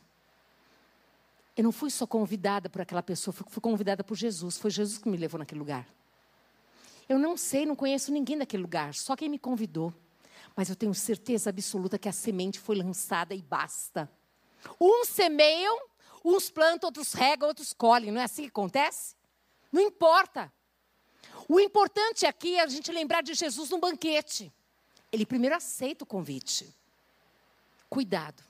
Eu 1.55 1.63
não 1.63 1.71
fui 1.71 1.91
só 1.91 2.07
convidada 2.07 2.69
por 2.69 2.81
aquela 2.81 3.03
pessoa, 3.03 3.33
fui 3.33 3.61
convidada 3.61 4.03
por 4.03 4.15
Jesus. 4.15 4.57
Foi 4.57 4.71
Jesus 4.71 4.97
que 4.97 5.07
me 5.07 5.17
levou 5.17 5.37
naquele 5.37 5.59
lugar. 5.59 5.87
Eu 7.07 7.19
não 7.19 7.37
sei, 7.37 7.65
não 7.65 7.75
conheço 7.75 8.11
ninguém 8.11 8.37
daquele 8.37 8.63
lugar, 8.63 8.93
só 8.93 9.15
quem 9.15 9.29
me 9.29 9.37
convidou. 9.37 9.93
Mas 10.55 10.69
eu 10.69 10.75
tenho 10.75 10.93
certeza 10.93 11.49
absoluta 11.49 11.99
que 11.99 12.09
a 12.09 12.13
semente 12.13 12.59
foi 12.59 12.75
lançada 12.75 13.35
e 13.35 13.41
basta. 13.41 14.09
Uns 14.79 15.09
semeiam, 15.09 15.79
uns 16.23 16.49
plantam, 16.49 16.87
outros 16.87 17.13
regam, 17.13 17.47
outros 17.47 17.73
colhem. 17.73 18.11
Não 18.11 18.21
é 18.21 18.23
assim 18.23 18.43
que 18.43 18.49
acontece? 18.49 19.15
Não 19.71 19.81
importa. 19.81 20.51
O 21.47 21.59
importante 21.59 22.25
aqui 22.25 22.55
é 22.55 22.61
a 22.61 22.67
gente 22.67 22.91
lembrar 22.91 23.21
de 23.21 23.33
Jesus 23.33 23.69
no 23.69 23.79
banquete. 23.79 24.51
Ele 25.11 25.25
primeiro 25.25 25.55
aceita 25.55 26.03
o 26.03 26.07
convite. 26.07 26.73
Cuidado, 27.89 28.43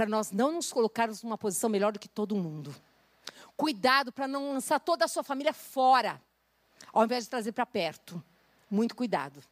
para 0.00 0.08
nós 0.08 0.32
não 0.32 0.52
nos 0.52 0.72
colocarmos 0.72 1.22
numa 1.22 1.36
posição 1.36 1.68
melhor 1.68 1.92
do 1.92 1.98
que 1.98 2.08
todo 2.08 2.34
mundo. 2.34 2.74
Cuidado 3.54 4.10
para 4.10 4.26
não 4.26 4.54
lançar 4.54 4.80
toda 4.80 5.04
a 5.04 5.08
sua 5.08 5.22
família 5.22 5.52
fora, 5.52 6.18
ao 6.90 7.04
invés 7.04 7.24
de 7.24 7.30
trazer 7.30 7.52
para 7.52 7.66
perto. 7.66 8.24
Muito 8.70 8.96
cuidado. 8.96 9.44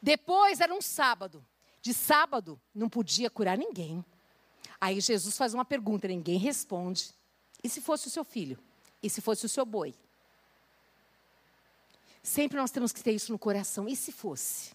Depois 0.00 0.58
era 0.58 0.72
um 0.72 0.80
sábado. 0.80 1.44
De 1.82 1.92
sábado 1.92 2.58
não 2.74 2.88
podia 2.88 3.28
curar 3.28 3.58
ninguém. 3.58 4.02
Aí 4.80 4.98
Jesus 5.02 5.36
faz 5.36 5.52
uma 5.52 5.64
pergunta, 5.66 6.08
ninguém 6.08 6.38
responde. 6.38 7.12
E 7.62 7.68
se 7.68 7.82
fosse 7.82 8.06
o 8.06 8.10
seu 8.10 8.24
filho? 8.24 8.58
E 9.02 9.10
se 9.10 9.20
fosse 9.20 9.44
o 9.44 9.50
seu 9.50 9.66
boi? 9.66 9.94
Sempre 12.22 12.56
nós 12.56 12.70
temos 12.70 12.90
que 12.90 13.02
ter 13.02 13.12
isso 13.12 13.32
no 13.32 13.38
coração. 13.38 13.86
E 13.86 13.94
se 13.94 14.10
fosse? 14.10 14.74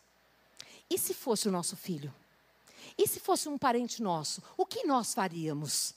E 0.87 0.99
se 0.99 1.15
fosse 1.15 1.47
o 1.47 1.51
nosso 1.51 1.75
filho? 1.75 2.13
E 2.97 3.07
se 3.07 3.19
fosse 3.19 3.49
um 3.49 3.57
parente 3.57 4.01
nosso? 4.01 4.41
O 4.57 4.65
que 4.65 4.85
nós 4.85 5.13
faríamos? 5.13 5.95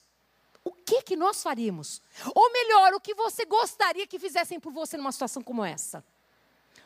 O 0.64 0.72
que 0.72 1.02
que 1.02 1.16
nós 1.16 1.42
faríamos? 1.42 2.02
Ou 2.34 2.52
melhor, 2.52 2.92
o 2.94 3.00
que 3.00 3.14
você 3.14 3.44
gostaria 3.44 4.06
que 4.06 4.18
fizessem 4.18 4.58
por 4.58 4.72
você 4.72 4.96
numa 4.96 5.12
situação 5.12 5.42
como 5.42 5.64
essa? 5.64 6.04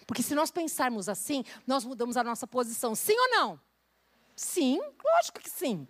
Porque 0.07 0.23
se 0.23 0.35
nós 0.35 0.51
pensarmos 0.51 1.09
assim, 1.09 1.45
nós 1.67 1.85
mudamos 1.85 2.17
a 2.17 2.25
nossa 2.25 2.47
posição. 2.47 2.95
Sim 2.95 3.19
ou 3.19 3.31
não? 3.31 3.61
Sim, 4.37 4.81
lógico 5.03 5.41
que 5.41 5.51
sim. 5.51 5.87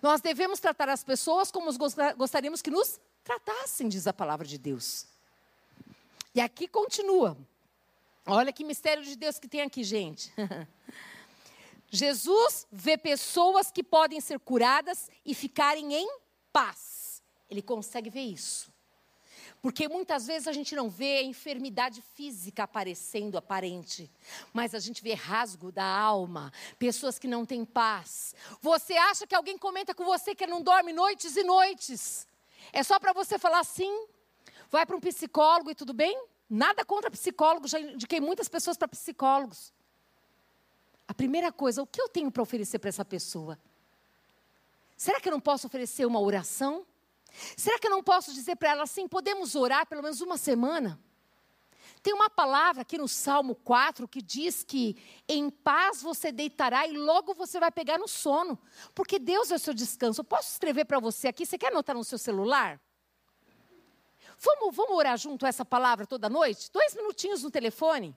Nós 0.00 0.20
devemos 0.20 0.60
tratar 0.60 0.88
as 0.88 1.04
pessoas 1.04 1.50
como 1.50 1.70
gostaríamos 2.16 2.62
que 2.62 2.70
nos 2.70 3.00
tratassem, 3.22 3.88
diz 3.88 4.06
a 4.06 4.12
palavra 4.12 4.46
de 4.46 4.56
Deus. 4.56 5.06
E 6.34 6.40
aqui 6.40 6.66
continua. 6.68 7.36
Olha 8.26 8.52
que 8.52 8.64
mistério 8.64 9.02
de 9.02 9.16
Deus 9.16 9.38
que 9.38 9.48
tem 9.48 9.62
aqui, 9.62 9.82
gente. 9.82 10.32
Jesus 11.90 12.66
vê 12.70 12.96
pessoas 12.96 13.70
que 13.70 13.82
podem 13.82 14.20
ser 14.20 14.38
curadas 14.38 15.10
e 15.26 15.34
ficarem 15.34 15.92
em 15.92 16.08
paz. 16.52 17.22
Ele 17.50 17.60
consegue 17.60 18.08
ver 18.08 18.22
isso. 18.22 18.70
Porque 19.60 19.88
muitas 19.88 20.26
vezes 20.26 20.48
a 20.48 20.52
gente 20.52 20.74
não 20.74 20.88
vê 20.88 21.18
a 21.18 21.22
enfermidade 21.22 22.00
física 22.14 22.62
aparecendo 22.62 23.36
aparente, 23.36 24.10
mas 24.54 24.74
a 24.74 24.78
gente 24.78 25.02
vê 25.02 25.12
rasgo 25.12 25.70
da 25.70 25.84
alma, 25.84 26.50
pessoas 26.78 27.18
que 27.18 27.28
não 27.28 27.44
têm 27.44 27.64
paz. 27.64 28.34
Você 28.62 28.94
acha 28.94 29.26
que 29.26 29.34
alguém 29.34 29.58
comenta 29.58 29.94
com 29.94 30.04
você 30.04 30.34
que 30.34 30.46
não 30.46 30.62
dorme 30.62 30.92
noites 30.92 31.36
e 31.36 31.42
noites? 31.42 32.26
É 32.72 32.82
só 32.82 32.98
para 32.98 33.12
você 33.12 33.38
falar 33.38 33.64
sim? 33.64 34.06
Vai 34.70 34.86
para 34.86 34.96
um 34.96 35.00
psicólogo 35.00 35.70
e 35.70 35.74
tudo 35.74 35.92
bem? 35.92 36.18
Nada 36.48 36.84
contra 36.84 37.10
psicólogos, 37.10 37.70
já 37.70 37.80
indiquei 37.80 38.20
muitas 38.20 38.48
pessoas 38.48 38.78
para 38.78 38.88
psicólogos. 38.88 39.72
A 41.10 41.14
primeira 41.14 41.50
coisa, 41.50 41.82
o 41.82 41.86
que 41.88 42.00
eu 42.00 42.08
tenho 42.08 42.30
para 42.30 42.40
oferecer 42.40 42.78
para 42.78 42.88
essa 42.88 43.04
pessoa? 43.04 43.58
Será 44.96 45.20
que 45.20 45.26
eu 45.26 45.32
não 45.32 45.40
posso 45.40 45.66
oferecer 45.66 46.06
uma 46.06 46.20
oração? 46.20 46.86
Será 47.56 47.80
que 47.80 47.88
eu 47.88 47.90
não 47.90 48.00
posso 48.00 48.32
dizer 48.32 48.54
para 48.54 48.70
ela 48.70 48.84
assim, 48.84 49.08
podemos 49.08 49.56
orar 49.56 49.84
pelo 49.88 50.04
menos 50.04 50.20
uma 50.20 50.38
semana? 50.38 51.00
Tem 52.00 52.14
uma 52.14 52.30
palavra 52.30 52.82
aqui 52.82 52.96
no 52.96 53.08
Salmo 53.08 53.56
4 53.56 54.06
que 54.06 54.22
diz 54.22 54.62
que 54.62 54.96
em 55.28 55.50
paz 55.50 56.00
você 56.00 56.30
deitará 56.30 56.86
e 56.86 56.96
logo 56.96 57.34
você 57.34 57.58
vai 57.58 57.72
pegar 57.72 57.98
no 57.98 58.06
sono, 58.06 58.56
porque 58.94 59.18
Deus 59.18 59.50
é 59.50 59.56
o 59.56 59.58
seu 59.58 59.74
descanso. 59.74 60.20
Eu 60.20 60.24
posso 60.24 60.52
escrever 60.52 60.84
para 60.84 61.00
você 61.00 61.26
aqui, 61.26 61.44
você 61.44 61.58
quer 61.58 61.72
anotar 61.72 61.96
no 61.96 62.04
seu 62.04 62.18
celular? 62.18 62.80
Vamos, 64.38 64.76
vamos 64.76 64.96
orar 64.96 65.18
junto 65.18 65.44
essa 65.44 65.64
palavra 65.64 66.06
toda 66.06 66.28
noite? 66.28 66.70
Dois 66.70 66.94
minutinhos 66.94 67.42
no 67.42 67.50
telefone. 67.50 68.16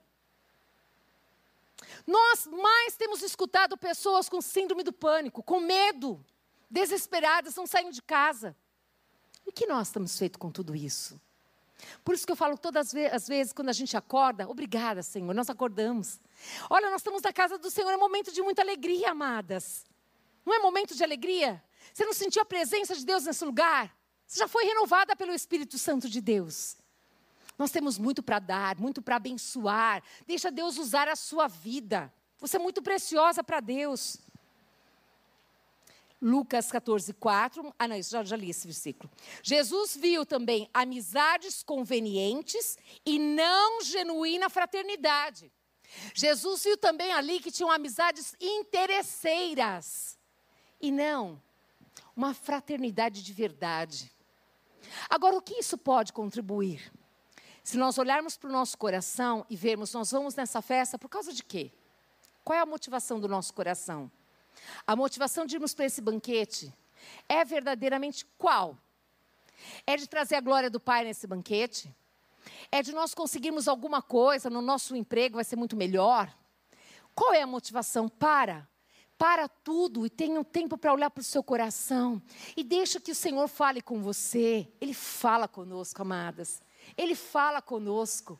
Nós 2.06 2.46
mais 2.46 2.96
temos 2.96 3.22
escutado 3.22 3.76
pessoas 3.76 4.28
com 4.28 4.40
síndrome 4.40 4.82
do 4.82 4.92
pânico, 4.92 5.42
com 5.42 5.60
medo, 5.60 6.24
desesperadas, 6.70 7.54
não 7.56 7.66
saindo 7.66 7.92
de 7.92 8.02
casa. 8.02 8.56
E 9.46 9.50
o 9.50 9.52
que 9.52 9.66
nós 9.66 9.88
estamos 9.88 10.18
feito 10.18 10.38
com 10.38 10.50
tudo 10.50 10.74
isso? 10.74 11.20
Por 12.04 12.14
isso 12.14 12.24
que 12.24 12.32
eu 12.32 12.36
falo 12.36 12.56
todas 12.56 12.94
as 13.12 13.28
vezes, 13.28 13.52
quando 13.52 13.68
a 13.68 13.72
gente 13.72 13.96
acorda, 13.96 14.48
obrigada, 14.48 15.02
Senhor, 15.02 15.34
nós 15.34 15.50
acordamos. 15.50 16.20
Olha, 16.70 16.90
nós 16.90 17.00
estamos 17.00 17.22
na 17.22 17.32
casa 17.32 17.58
do 17.58 17.70
Senhor, 17.70 17.90
é 17.90 17.96
momento 17.96 18.32
de 18.32 18.42
muita 18.42 18.62
alegria, 18.62 19.10
amadas. 19.10 19.84
Não 20.44 20.54
é 20.54 20.58
momento 20.58 20.94
de 20.94 21.02
alegria? 21.02 21.62
Você 21.92 22.04
não 22.04 22.12
sentiu 22.12 22.42
a 22.42 22.44
presença 22.44 22.94
de 22.94 23.04
Deus 23.04 23.24
nesse 23.24 23.44
lugar? 23.44 23.94
Você 24.26 24.38
já 24.38 24.48
foi 24.48 24.64
renovada 24.64 25.14
pelo 25.14 25.32
Espírito 25.32 25.78
Santo 25.78 26.08
de 26.08 26.20
Deus. 26.20 26.76
Nós 27.58 27.70
temos 27.70 27.98
muito 27.98 28.22
para 28.22 28.38
dar, 28.38 28.78
muito 28.78 29.00
para 29.00 29.16
abençoar. 29.16 30.02
Deixa 30.26 30.50
Deus 30.50 30.76
usar 30.78 31.08
a 31.08 31.16
sua 31.16 31.46
vida. 31.46 32.12
Você 32.38 32.56
é 32.56 32.60
muito 32.60 32.82
preciosa 32.82 33.44
para 33.44 33.60
Deus. 33.60 34.18
Lucas 36.20 36.70
14, 36.72 37.12
4. 37.12 37.74
Ah, 37.78 37.86
não, 37.86 37.96
isso 37.96 38.10
já, 38.10 38.24
já 38.24 38.36
li 38.36 38.50
esse 38.50 38.66
versículo. 38.66 39.10
Jesus 39.42 39.96
viu 39.96 40.24
também 40.24 40.68
amizades 40.72 41.62
convenientes 41.62 42.78
e 43.04 43.18
não 43.18 43.82
genuína 43.82 44.48
fraternidade. 44.48 45.52
Jesus 46.14 46.64
viu 46.64 46.76
também 46.76 47.12
ali 47.12 47.40
que 47.40 47.52
tinham 47.52 47.70
amizades 47.70 48.34
interesseiras 48.40 50.18
e 50.80 50.90
não 50.90 51.40
uma 52.16 52.32
fraternidade 52.32 53.22
de 53.22 53.32
verdade. 53.32 54.10
Agora, 55.08 55.36
o 55.36 55.42
que 55.42 55.54
isso 55.54 55.76
pode 55.76 56.12
contribuir? 56.12 56.92
Se 57.64 57.78
nós 57.78 57.96
olharmos 57.96 58.36
para 58.36 58.50
o 58.50 58.52
nosso 58.52 58.76
coração 58.76 59.46
e 59.48 59.56
vermos, 59.56 59.90
nós 59.94 60.10
vamos 60.10 60.34
nessa 60.34 60.60
festa 60.60 60.98
por 60.98 61.08
causa 61.08 61.32
de 61.32 61.42
quê? 61.42 61.72
Qual 62.44 62.56
é 62.56 62.60
a 62.60 62.66
motivação 62.66 63.18
do 63.18 63.26
nosso 63.26 63.54
coração? 63.54 64.12
A 64.86 64.94
motivação 64.94 65.46
de 65.46 65.56
irmos 65.56 65.72
para 65.72 65.86
esse 65.86 66.02
banquete 66.02 66.70
é 67.26 67.42
verdadeiramente 67.42 68.26
qual? 68.36 68.76
É 69.86 69.96
de 69.96 70.06
trazer 70.06 70.34
a 70.34 70.42
glória 70.42 70.68
do 70.68 70.78
Pai 70.78 71.04
nesse 71.04 71.26
banquete? 71.26 71.90
É 72.70 72.82
de 72.82 72.92
nós 72.92 73.14
conseguirmos 73.14 73.66
alguma 73.66 74.02
coisa 74.02 74.50
no 74.50 74.60
nosso 74.60 74.94
emprego, 74.94 75.36
vai 75.36 75.44
ser 75.44 75.56
muito 75.56 75.74
melhor? 75.74 76.30
Qual 77.14 77.32
é 77.32 77.40
a 77.40 77.46
motivação? 77.46 78.10
Para. 78.10 78.68
Para 79.16 79.48
tudo 79.48 80.04
e 80.04 80.10
tenha 80.10 80.38
um 80.38 80.44
tempo 80.44 80.76
para 80.76 80.92
olhar 80.92 81.08
para 81.08 81.22
o 81.22 81.24
seu 81.24 81.42
coração. 81.42 82.20
E 82.54 82.62
deixa 82.62 83.00
que 83.00 83.12
o 83.12 83.14
Senhor 83.14 83.48
fale 83.48 83.80
com 83.80 84.02
você. 84.02 84.70
Ele 84.78 84.92
fala 84.92 85.48
conosco, 85.48 86.02
amadas. 86.02 86.60
Ele 86.96 87.14
fala 87.14 87.60
conosco. 87.62 88.38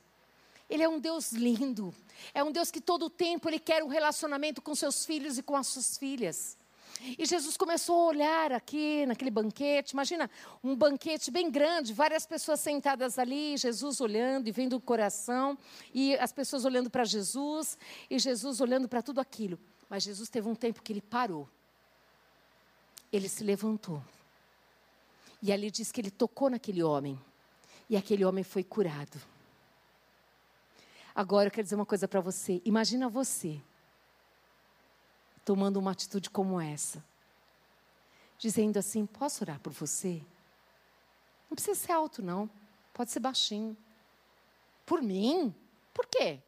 Ele 0.69 0.83
é 0.83 0.89
um 0.89 0.99
Deus 0.99 1.31
lindo. 1.31 1.93
É 2.33 2.43
um 2.43 2.51
Deus 2.51 2.71
que 2.71 2.81
todo 2.81 3.05
o 3.05 3.09
tempo 3.09 3.47
ele 3.49 3.59
quer 3.59 3.83
um 3.83 3.87
relacionamento 3.87 4.61
com 4.61 4.73
seus 4.73 5.05
filhos 5.05 5.37
e 5.37 5.43
com 5.43 5.55
as 5.55 5.67
suas 5.67 5.97
filhas. 5.97 6.57
E 7.17 7.25
Jesus 7.25 7.57
começou 7.57 8.01
a 8.01 8.05
olhar 8.05 8.51
aqui 8.51 9.05
naquele 9.05 9.29
banquete. 9.29 9.91
Imagina 9.91 10.29
um 10.63 10.75
banquete 10.75 11.29
bem 11.29 11.51
grande, 11.51 11.93
várias 11.93 12.25
pessoas 12.25 12.59
sentadas 12.59 13.19
ali, 13.19 13.57
Jesus 13.57 14.01
olhando 14.01 14.47
e 14.47 14.51
vendo 14.51 14.75
o 14.77 14.81
coração, 14.81 15.57
e 15.93 16.15
as 16.15 16.31
pessoas 16.31 16.65
olhando 16.65 16.89
para 16.89 17.03
Jesus, 17.03 17.77
e 18.09 18.17
Jesus 18.17 18.61
olhando 18.61 18.87
para 18.87 19.01
tudo 19.01 19.19
aquilo. 19.19 19.59
Mas 19.89 20.03
Jesus 20.03 20.29
teve 20.29 20.47
um 20.47 20.55
tempo 20.55 20.81
que 20.81 20.93
ele 20.93 21.01
parou. 21.01 21.47
Ele 23.11 23.29
se 23.29 23.43
levantou. 23.43 24.01
E 25.41 25.51
ali 25.51 25.69
diz 25.69 25.91
que 25.91 26.01
ele 26.01 26.11
tocou 26.11 26.49
naquele 26.49 26.81
homem. 26.81 27.19
E 27.89 27.95
aquele 27.95 28.25
homem 28.25 28.43
foi 28.43 28.63
curado. 28.63 29.19
Agora 31.13 31.47
eu 31.47 31.51
quero 31.51 31.63
dizer 31.63 31.75
uma 31.75 31.85
coisa 31.85 32.07
para 32.07 32.19
você. 32.19 32.61
Imagina 32.65 33.07
você 33.07 33.61
tomando 35.45 35.77
uma 35.77 35.91
atitude 35.91 36.29
como 36.29 36.59
essa. 36.59 37.03
Dizendo 38.37 38.77
assim: 38.77 39.05
Posso 39.05 39.43
orar 39.43 39.59
por 39.59 39.71
você? 39.71 40.21
Não 41.49 41.55
precisa 41.55 41.79
ser 41.79 41.91
alto, 41.91 42.21
não. 42.21 42.49
Pode 42.93 43.11
ser 43.11 43.19
baixinho. 43.19 43.77
Por 44.85 45.01
mim? 45.01 45.53
Por 45.93 46.05
quê? 46.07 46.39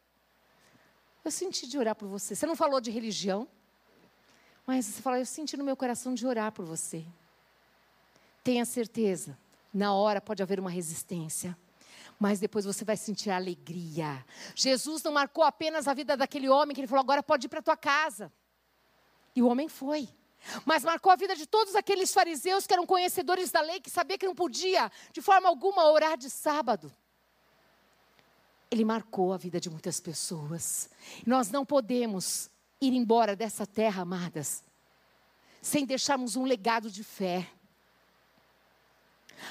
Eu 1.23 1.31
senti 1.31 1.67
de 1.67 1.77
orar 1.77 1.95
por 1.95 2.07
você. 2.07 2.35
Você 2.35 2.45
não 2.45 2.55
falou 2.55 2.81
de 2.81 2.91
religião, 2.91 3.47
mas 4.65 4.85
você 4.85 5.01
falou: 5.01 5.19
Eu 5.19 5.25
senti 5.25 5.55
no 5.55 5.63
meu 5.63 5.77
coração 5.77 6.13
de 6.13 6.25
orar 6.25 6.51
por 6.51 6.65
você. 6.65 7.05
Tenha 8.43 8.65
certeza, 8.65 9.37
na 9.73 9.93
hora 9.93 10.21
pode 10.21 10.41
haver 10.41 10.59
uma 10.59 10.69
resistência 10.69 11.57
mas 12.19 12.39
depois 12.39 12.65
você 12.65 12.83
vai 12.83 12.97
sentir 12.97 13.29
alegria. 13.29 14.25
Jesus 14.55 15.03
não 15.03 15.11
marcou 15.11 15.43
apenas 15.43 15.87
a 15.87 15.93
vida 15.93 16.17
daquele 16.17 16.49
homem 16.49 16.73
que 16.73 16.81
ele 16.81 16.87
falou: 16.87 17.01
agora 17.01 17.21
pode 17.21 17.45
ir 17.45 17.49
para 17.49 17.61
tua 17.61 17.77
casa. 17.77 18.31
E 19.35 19.41
o 19.41 19.47
homem 19.47 19.69
foi. 19.69 20.09
Mas 20.65 20.83
marcou 20.83 21.11
a 21.11 21.15
vida 21.15 21.35
de 21.35 21.45
todos 21.45 21.75
aqueles 21.75 22.11
fariseus 22.11 22.65
que 22.65 22.73
eram 22.73 22.85
conhecedores 22.85 23.51
da 23.51 23.61
lei, 23.61 23.79
que 23.79 23.89
sabia 23.89 24.17
que 24.17 24.25
não 24.25 24.35
podia, 24.35 24.91
de 25.11 25.21
forma 25.21 25.47
alguma, 25.47 25.91
orar 25.91 26.17
de 26.17 26.29
sábado. 26.29 26.91
Ele 28.69 28.83
marcou 28.83 29.33
a 29.33 29.37
vida 29.37 29.59
de 29.59 29.69
muitas 29.69 29.99
pessoas. 29.99 30.89
Nós 31.25 31.49
não 31.49 31.65
podemos 31.65 32.49
ir 32.81 32.93
embora 32.93 33.35
dessa 33.35 33.65
terra, 33.65 34.01
amadas, 34.01 34.63
sem 35.61 35.85
deixarmos 35.85 36.35
um 36.35 36.43
legado 36.43 36.89
de 36.89 37.03
fé. 37.03 37.47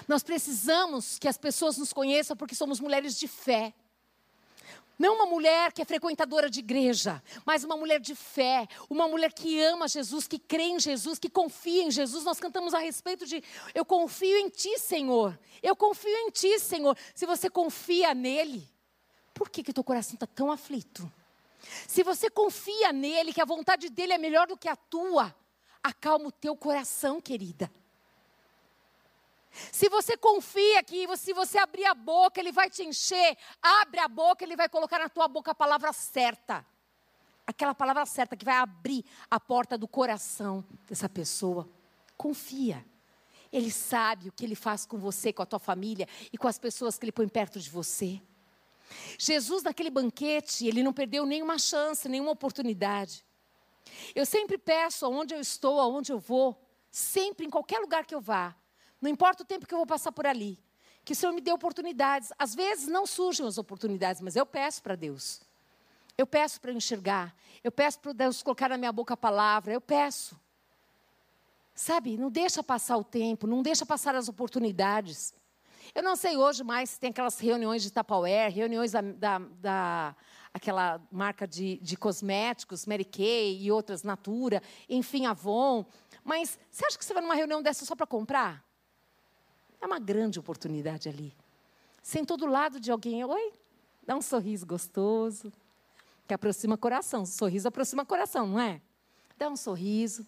Nós 0.06 0.22
precisamos 0.22 1.18
que 1.18 1.28
as 1.28 1.36
pessoas 1.36 1.76
nos 1.76 1.92
conheçam 1.92 2.36
porque 2.36 2.54
somos 2.54 2.80
mulheres 2.80 3.18
de 3.18 3.28
fé. 3.28 3.74
Não 4.98 5.16
uma 5.16 5.26
mulher 5.26 5.72
que 5.72 5.82
é 5.82 5.84
frequentadora 5.84 6.48
de 6.48 6.60
igreja, 6.60 7.22
mas 7.44 7.62
uma 7.64 7.76
mulher 7.76 8.00
de 8.00 8.14
fé, 8.14 8.66
uma 8.88 9.06
mulher 9.06 9.30
que 9.32 9.60
ama 9.60 9.86
Jesus, 9.86 10.26
que 10.26 10.38
crê 10.38 10.64
em 10.64 10.80
Jesus, 10.80 11.18
que 11.18 11.28
confia 11.28 11.82
em 11.82 11.90
Jesus. 11.90 12.24
Nós 12.24 12.40
cantamos 12.40 12.72
a 12.72 12.78
respeito 12.78 13.26
de 13.26 13.44
eu 13.74 13.84
confio 13.84 14.38
em 14.38 14.48
ti, 14.48 14.78
Senhor. 14.78 15.38
Eu 15.62 15.76
confio 15.76 16.16
em 16.16 16.30
ti, 16.30 16.58
Senhor. 16.58 16.96
Se 17.14 17.26
você 17.26 17.50
confia 17.50 18.14
nele, 18.14 18.66
por 19.34 19.50
que 19.50 19.62
que 19.62 19.72
teu 19.72 19.84
coração 19.84 20.14
está 20.14 20.26
tão 20.26 20.50
aflito? 20.50 21.10
Se 21.86 22.02
você 22.02 22.30
confia 22.30 22.90
nele, 22.90 23.34
que 23.34 23.40
a 23.40 23.44
vontade 23.44 23.90
dele 23.90 24.14
é 24.14 24.18
melhor 24.18 24.46
do 24.46 24.56
que 24.56 24.68
a 24.68 24.76
tua, 24.76 25.34
acalma 25.82 26.28
o 26.28 26.32
teu 26.32 26.56
coração, 26.56 27.20
querida. 27.20 27.70
Se 29.72 29.88
você 29.88 30.16
confia 30.16 30.82
que 30.82 31.06
se 31.16 31.32
você 31.32 31.58
abrir 31.58 31.84
a 31.84 31.94
boca, 31.94 32.40
Ele 32.40 32.52
vai 32.52 32.68
te 32.68 32.82
encher, 32.82 33.36
abre 33.62 34.00
a 34.00 34.08
boca, 34.08 34.44
Ele 34.44 34.56
vai 34.56 34.68
colocar 34.68 34.98
na 34.98 35.08
tua 35.08 35.28
boca 35.28 35.50
a 35.50 35.54
palavra 35.54 35.92
certa. 35.92 36.64
Aquela 37.46 37.74
palavra 37.74 38.04
certa 38.06 38.36
que 38.36 38.44
vai 38.44 38.56
abrir 38.56 39.04
a 39.30 39.38
porta 39.38 39.78
do 39.78 39.86
coração 39.86 40.64
dessa 40.88 41.08
pessoa. 41.08 41.68
Confia. 42.16 42.84
Ele 43.52 43.70
sabe 43.70 44.28
o 44.28 44.32
que 44.32 44.44
Ele 44.44 44.56
faz 44.56 44.84
com 44.84 44.98
você, 44.98 45.32
com 45.32 45.42
a 45.42 45.46
tua 45.46 45.58
família 45.58 46.08
e 46.32 46.36
com 46.36 46.48
as 46.48 46.58
pessoas 46.58 46.98
que 46.98 47.04
Ele 47.04 47.12
põe 47.12 47.28
perto 47.28 47.60
de 47.60 47.70
você. 47.70 48.20
Jesus, 49.18 49.62
naquele 49.62 49.90
banquete, 49.90 50.66
Ele 50.66 50.82
não 50.82 50.92
perdeu 50.92 51.24
nenhuma 51.24 51.58
chance, 51.58 52.08
nenhuma 52.08 52.32
oportunidade. 52.32 53.24
Eu 54.14 54.26
sempre 54.26 54.58
peço 54.58 55.06
aonde 55.06 55.34
eu 55.34 55.40
estou, 55.40 55.80
aonde 55.80 56.12
eu 56.12 56.18
vou, 56.18 56.60
sempre, 56.90 57.46
em 57.46 57.50
qualquer 57.50 57.78
lugar 57.78 58.04
que 58.04 58.14
eu 58.14 58.20
vá, 58.20 58.54
não 59.00 59.10
importa 59.10 59.42
o 59.42 59.46
tempo 59.46 59.66
que 59.66 59.74
eu 59.74 59.78
vou 59.78 59.86
passar 59.86 60.12
por 60.12 60.26
ali. 60.26 60.58
Que 61.04 61.12
o 61.12 61.16
Senhor 61.16 61.32
me 61.32 61.40
dê 61.40 61.52
oportunidades. 61.52 62.32
Às 62.38 62.54
vezes 62.54 62.88
não 62.88 63.06
surgem 63.06 63.46
as 63.46 63.58
oportunidades, 63.58 64.20
mas 64.20 64.34
eu 64.34 64.44
peço 64.44 64.82
para 64.82 64.96
Deus. 64.96 65.40
Eu 66.18 66.26
peço 66.26 66.60
para 66.60 66.72
enxergar. 66.72 67.34
Eu 67.62 67.70
peço 67.70 68.00
para 68.00 68.12
Deus 68.12 68.42
colocar 68.42 68.68
na 68.68 68.76
minha 68.76 68.92
boca 68.92 69.14
a 69.14 69.16
palavra. 69.16 69.72
Eu 69.72 69.80
peço. 69.80 70.38
Sabe, 71.74 72.16
não 72.16 72.30
deixa 72.30 72.62
passar 72.62 72.96
o 72.96 73.04
tempo, 73.04 73.46
não 73.46 73.62
deixa 73.62 73.84
passar 73.84 74.14
as 74.14 74.28
oportunidades. 74.28 75.34
Eu 75.94 76.02
não 76.02 76.16
sei 76.16 76.36
hoje 76.36 76.64
mais 76.64 76.90
se 76.90 77.00
tem 77.00 77.10
aquelas 77.10 77.38
reuniões 77.38 77.82
de 77.82 77.92
Tupperware, 77.92 78.50
reuniões 78.50 78.92
da, 78.92 79.02
da, 79.02 79.38
da 79.38 80.16
aquela 80.52 81.00
marca 81.12 81.46
de, 81.46 81.76
de 81.82 81.96
cosméticos, 81.96 82.86
Mary 82.86 83.04
Kay 83.04 83.62
e 83.62 83.70
outras, 83.70 84.02
Natura, 84.02 84.62
enfim, 84.88 85.26
Avon. 85.26 85.84
Mas 86.24 86.58
você 86.70 86.86
acha 86.86 86.98
que 86.98 87.04
você 87.04 87.12
vai 87.12 87.22
numa 87.22 87.34
reunião 87.34 87.62
dessa 87.62 87.84
só 87.84 87.94
para 87.94 88.06
comprar? 88.06 88.65
É 89.80 89.86
uma 89.86 89.98
grande 89.98 90.38
oportunidade 90.38 91.08
ali. 91.08 91.34
Sentou 92.02 92.36
do 92.36 92.46
lado 92.46 92.78
de 92.78 92.90
alguém, 92.90 93.24
oi, 93.24 93.52
dá 94.06 94.16
um 94.16 94.22
sorriso 94.22 94.64
gostoso, 94.64 95.52
que 96.26 96.34
aproxima 96.34 96.76
coração. 96.76 97.24
Sorriso 97.26 97.68
aproxima 97.68 98.04
coração, 98.04 98.46
não 98.46 98.60
é? 98.60 98.80
Dá 99.38 99.48
um 99.48 99.56
sorriso, 99.56 100.26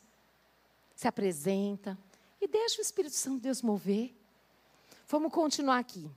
se 0.95 1.07
apresenta 1.09 1.97
e 2.41 2.47
deixa 2.47 2.79
o 2.79 2.83
Espírito 2.83 3.15
Santo 3.15 3.37
de 3.37 3.43
Deus 3.43 3.63
mover. 3.63 4.15
Vamos 5.09 5.33
continuar 5.33 5.79
aqui. 5.79 6.11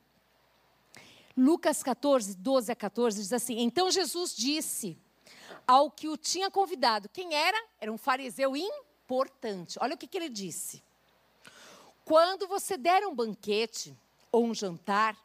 Lucas 1.35 1.81
14, 1.81 2.35
12 2.35 2.71
a 2.71 2.75
14 2.75 3.21
diz 3.21 3.33
assim: 3.33 3.59
Então 3.59 3.89
Jesus 3.89 4.35
disse 4.35 4.97
ao 5.65 5.89
que 5.89 6.07
o 6.07 6.17
tinha 6.17 6.51
convidado, 6.51 7.07
quem 7.09 7.33
era? 7.33 7.57
Era 7.79 7.91
um 7.91 7.97
fariseu 7.97 8.55
importante. 8.55 9.77
Olha 9.81 9.95
o 9.95 9.97
que, 9.97 10.07
que 10.07 10.17
ele 10.17 10.29
disse. 10.29 10.83
Quando 12.05 12.47
você 12.47 12.77
der 12.77 13.05
um 13.05 13.13
banquete 13.13 13.97
ou 14.31 14.45
um 14.45 14.53
jantar, 14.53 15.17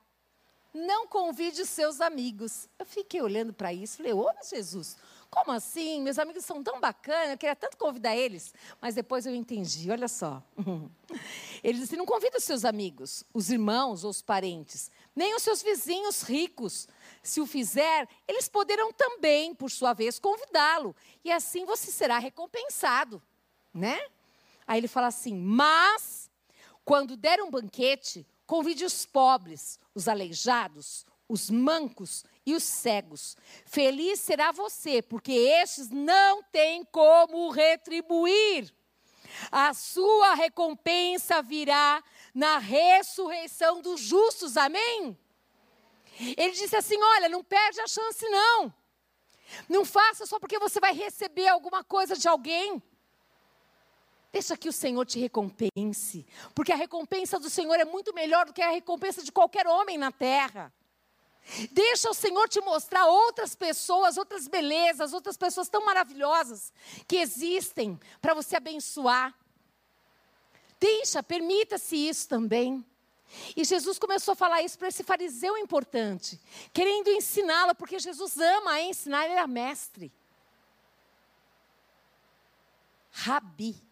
não 0.73 1.07
convide 1.07 1.65
seus 1.65 2.01
amigos. 2.01 2.69
Eu 2.79 2.85
fiquei 2.85 3.23
olhando 3.23 3.53
para 3.53 3.73
isso, 3.73 3.97
falei, 3.97 4.13
ô 4.13 4.31
Jesus, 4.43 4.97
como 5.31 5.53
assim? 5.53 6.03
Meus 6.03 6.19
amigos 6.19 6.45
são 6.45 6.63
tão 6.63 6.81
bacanas, 6.81 7.31
eu 7.31 7.39
queria 7.39 7.57
tanto 7.57 7.77
convidar 7.77 8.17
eles. 8.17 8.55
Mas 8.81 8.95
depois 8.95 9.27
eu 9.27 9.35
entendi, 9.35 9.91
olha 9.91 10.09
só. 10.09 10.43
Ele 11.63 11.79
disse: 11.79 11.97
não 11.97 12.07
convida 12.07 12.39
os 12.39 12.45
seus 12.45 12.65
amigos, 12.65 13.25
os 13.35 13.51
irmãos 13.51 14.05
ou 14.05 14.11
os 14.11 14.23
parentes, 14.23 14.91
nem 15.15 15.35
os 15.35 15.43
seus 15.43 15.63
vizinhos 15.63 16.23
ricos. 16.23 16.89
Se 17.23 17.41
o 17.41 17.47
fizer, 17.47 18.09
eles 18.29 18.49
poderão 18.49 18.93
também, 18.93 19.55
por 19.55 19.71
sua 19.71 19.93
vez, 19.93 20.19
convidá-lo. 20.19 20.95
E 21.25 21.33
assim 21.33 21.65
você 21.65 21.91
será 21.91 22.19
recompensado. 22.19 23.21
Né? 23.75 24.01
Aí 24.67 24.79
ele 24.79 24.89
fala 24.89 25.09
assim: 25.09 25.35
mas 25.35 26.26
quando 26.87 27.17
der 27.17 27.43
um 27.43 27.51
banquete, 27.51 28.25
convide 28.47 28.85
os 28.85 29.05
pobres, 29.05 29.77
os 29.93 30.07
aleijados, 30.07 31.05
os 31.29 31.51
mancos 31.51 32.25
e 32.47 32.55
os 32.55 32.63
cegos. 32.63 33.37
Feliz 33.65 34.21
será 34.21 34.53
você, 34.53 35.03
porque 35.03 35.33
estes 35.33 35.91
não 35.91 36.45
têm 36.45 36.85
como 36.85 37.51
retribuir. 37.51 38.73
A 39.51 39.75
sua 39.75 40.35
recompensa 40.35 41.43
virá 41.43 42.03
na 42.33 42.59
ressurreição 42.59 43.83
dos 43.83 44.01
justos. 44.01 44.57
Amém? 44.57 45.19
Ele 46.21 46.53
disse 46.53 46.77
assim: 46.77 47.03
Olha, 47.03 47.29
não 47.29 47.43
perde 47.43 47.81
a 47.81 47.89
chance, 47.89 48.27
não. 48.29 48.73
Não 49.69 49.85
faça 49.85 50.25
só 50.25 50.39
porque 50.39 50.59
você 50.61 50.79
vai 50.79 50.95
receber 50.95 51.49
alguma 51.49 51.83
coisa 51.83 52.17
de 52.17 52.29
alguém. 52.29 52.81
Deixa 54.37 54.55
que 54.55 54.69
o 54.69 54.73
Senhor 54.73 55.07
te 55.07 55.19
recompense, 55.19 56.27
porque 56.55 56.71
a 56.71 56.77
recompensa 56.77 57.41
do 57.41 57.49
Senhor 57.49 57.81
é 57.81 57.87
muito 57.87 58.13
melhor 58.13 58.45
do 58.45 58.53
que 58.53 58.61
a 58.61 58.71
recompensa 58.71 59.23
de 59.23 59.33
qualquer 59.33 59.67
homem 59.67 59.97
na 59.97 60.13
terra. 60.13 60.71
Deixa 61.71 62.11
o 62.11 62.13
Senhor 62.13 62.47
te 62.47 62.61
mostrar 62.61 63.07
outras 63.07 63.55
pessoas, 63.55 64.19
outras 64.19 64.47
belezas, 64.47 65.15
outras 65.15 65.39
pessoas 65.39 65.71
tão 65.71 65.87
maravilhosas 65.87 66.71
que 67.09 67.17
existem 67.17 67.99
para 68.21 68.35
você 68.35 68.57
abençoar. 68.57 69.35
Deixa, 70.79 71.23
permita-se 71.23 71.97
isso 71.97 72.29
também. 72.29 72.85
E 73.57 73.65
Jesus 73.65 73.99
começou 73.99 74.33
a 74.33 74.37
falar 74.37 74.61
isso 74.61 74.79
para 74.79 74.89
esse 74.89 75.03
fariseu 75.03 75.57
importante, 75.57 76.39
querendo 76.75 77.09
ensiná-lo, 77.09 77.75
porque 77.75 77.99
Jesus 77.99 78.37
ama 78.37 78.83
ensinar, 78.83 79.25
ele 79.25 79.33
era 79.33 79.47
mestre. 79.47 80.13
Rabi, 83.11 83.86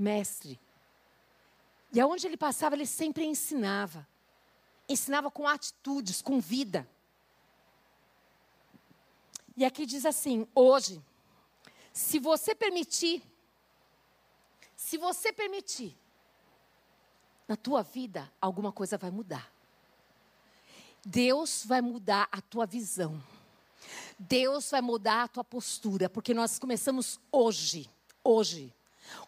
mestre. 0.00 0.58
E 1.92 2.00
aonde 2.00 2.26
ele 2.26 2.36
passava, 2.36 2.74
ele 2.74 2.86
sempre 2.86 3.24
ensinava. 3.24 4.06
Ensinava 4.88 5.30
com 5.30 5.46
atitudes, 5.46 6.22
com 6.22 6.40
vida. 6.40 6.88
E 9.56 9.64
aqui 9.64 9.84
diz 9.84 10.06
assim: 10.06 10.46
hoje, 10.54 11.02
se 11.92 12.18
você 12.18 12.54
permitir, 12.54 13.22
se 14.76 14.96
você 14.96 15.32
permitir, 15.32 15.96
na 17.46 17.56
tua 17.56 17.82
vida, 17.82 18.32
alguma 18.40 18.70
coisa 18.70 18.96
vai 18.96 19.10
mudar. 19.10 19.52
Deus 21.04 21.64
vai 21.66 21.80
mudar 21.80 22.28
a 22.30 22.40
tua 22.40 22.64
visão. 22.64 23.20
Deus 24.16 24.70
vai 24.70 24.80
mudar 24.80 25.24
a 25.24 25.28
tua 25.28 25.42
postura, 25.42 26.08
porque 26.08 26.32
nós 26.32 26.58
começamos 26.58 27.18
hoje, 27.32 27.90
hoje. 28.22 28.72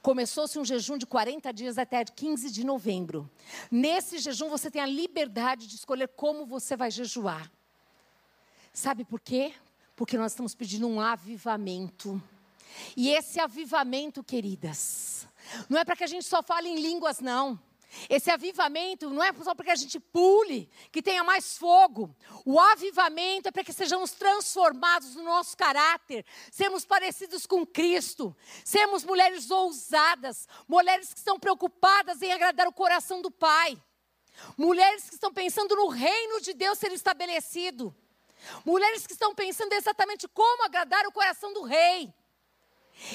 Começou-se 0.01 0.59
um 0.59 0.65
jejum 0.65 0.97
de 0.97 1.07
40 1.07 1.53
dias 1.53 1.79
até 1.79 2.05
15 2.05 2.51
de 2.51 2.65
novembro. 2.65 3.31
Nesse 3.71 4.19
jejum 4.19 4.49
você 4.49 4.71
tem 4.71 4.83
a 4.83 4.87
liberdade 4.87 5.67
de 5.67 5.77
escolher 5.77 6.09
como 6.09 6.47
você 6.47 6.77
vai 6.77 6.91
jejuar. 6.91 7.51
Sabe 8.73 9.05
por 9.05 9.21
quê? 9.21 9.53
Porque 9.95 10.17
nós 10.17 10.33
estamos 10.33 10.55
pedindo 10.55 10.89
um 10.89 11.01
avivamento. 11.01 12.23
E 12.97 13.11
esse 13.11 13.39
avivamento, 13.39 14.25
queridas, 14.25 15.29
não 15.69 15.79
é 15.79 15.85
para 15.85 15.97
que 15.97 16.05
a 16.05 16.07
gente 16.07 16.25
só 16.25 16.43
fale 16.43 16.69
em 16.69 16.81
línguas, 16.81 17.21
não. 17.21 17.61
Esse 18.09 18.31
avivamento 18.31 19.11
não 19.11 19.23
é 19.23 19.33
só 19.43 19.55
para 19.55 19.67
que 19.67 19.71
a 19.71 19.77
gente 19.77 20.01
pule, 20.01 20.71
que 20.91 21.03
tenha 21.03 21.23
mais 21.23 21.59
fogo. 21.59 22.15
O 22.45 22.59
avivamento 22.59 23.49
é 23.49 23.53
para 23.53 23.65
que 23.65 23.73
sejamos 23.73 24.13
transformados 24.13 25.15
no 25.15 25.23
nosso 25.23 25.57
caráter, 25.57 26.25
sermos 26.51 26.85
parecidos 26.85 27.47
com 27.47 27.67
Cristo, 27.67 28.35
sermos 28.65 29.05
mulheres 29.05 29.51
ousadas, 29.51 30.49
mulheres 30.67 31.13
que 31.13 31.19
estão 31.19 31.39
preocupadas 31.39 32.23
em 32.23 32.33
agradar 32.33 32.67
o 32.67 32.73
coração 32.73 33.21
do 33.21 33.31
Pai, 33.31 33.81
mulheres 34.57 35.09
que 35.09 35.15
estão 35.15 35.33
pensando 35.33 35.77
no 35.77 35.89
reino 35.89 36.41
de 36.41 36.55
Deus 36.55 36.79
ser 36.79 36.93
estabelecido, 36.93 37.95
mulheres 38.65 39.07
que 39.07 39.13
estão 39.13 39.35
pensando 39.35 39.73
exatamente 39.75 40.27
como 40.29 40.65
agradar 40.65 41.07
o 41.07 41.13
coração 41.13 41.53
do 41.53 41.63
Rei. 41.63 42.13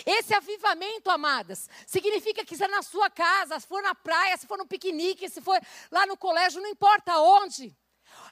Esse 0.06 0.34
avivamento, 0.34 1.10
amadas, 1.10 1.70
significa 1.86 2.44
que 2.44 2.56
se 2.56 2.64
é 2.64 2.68
na 2.68 2.82
sua 2.82 3.10
casa, 3.10 3.60
se 3.60 3.68
for 3.68 3.82
na 3.82 3.96
praia, 3.96 4.36
se 4.38 4.48
for 4.48 4.58
no 4.58 4.68
piquenique, 4.68 5.30
se 5.30 5.42
for 5.42 5.60
lá 5.92 6.06
no 6.06 6.18
colégio, 6.18 6.62
não 6.62 6.70
importa 6.70 7.18
onde, 7.20 7.76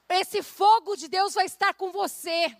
esse 0.09 0.43
fogo 0.43 0.95
de 0.95 1.07
Deus 1.07 1.33
vai 1.33 1.45
estar 1.45 1.73
com 1.73 1.91
você. 1.91 2.55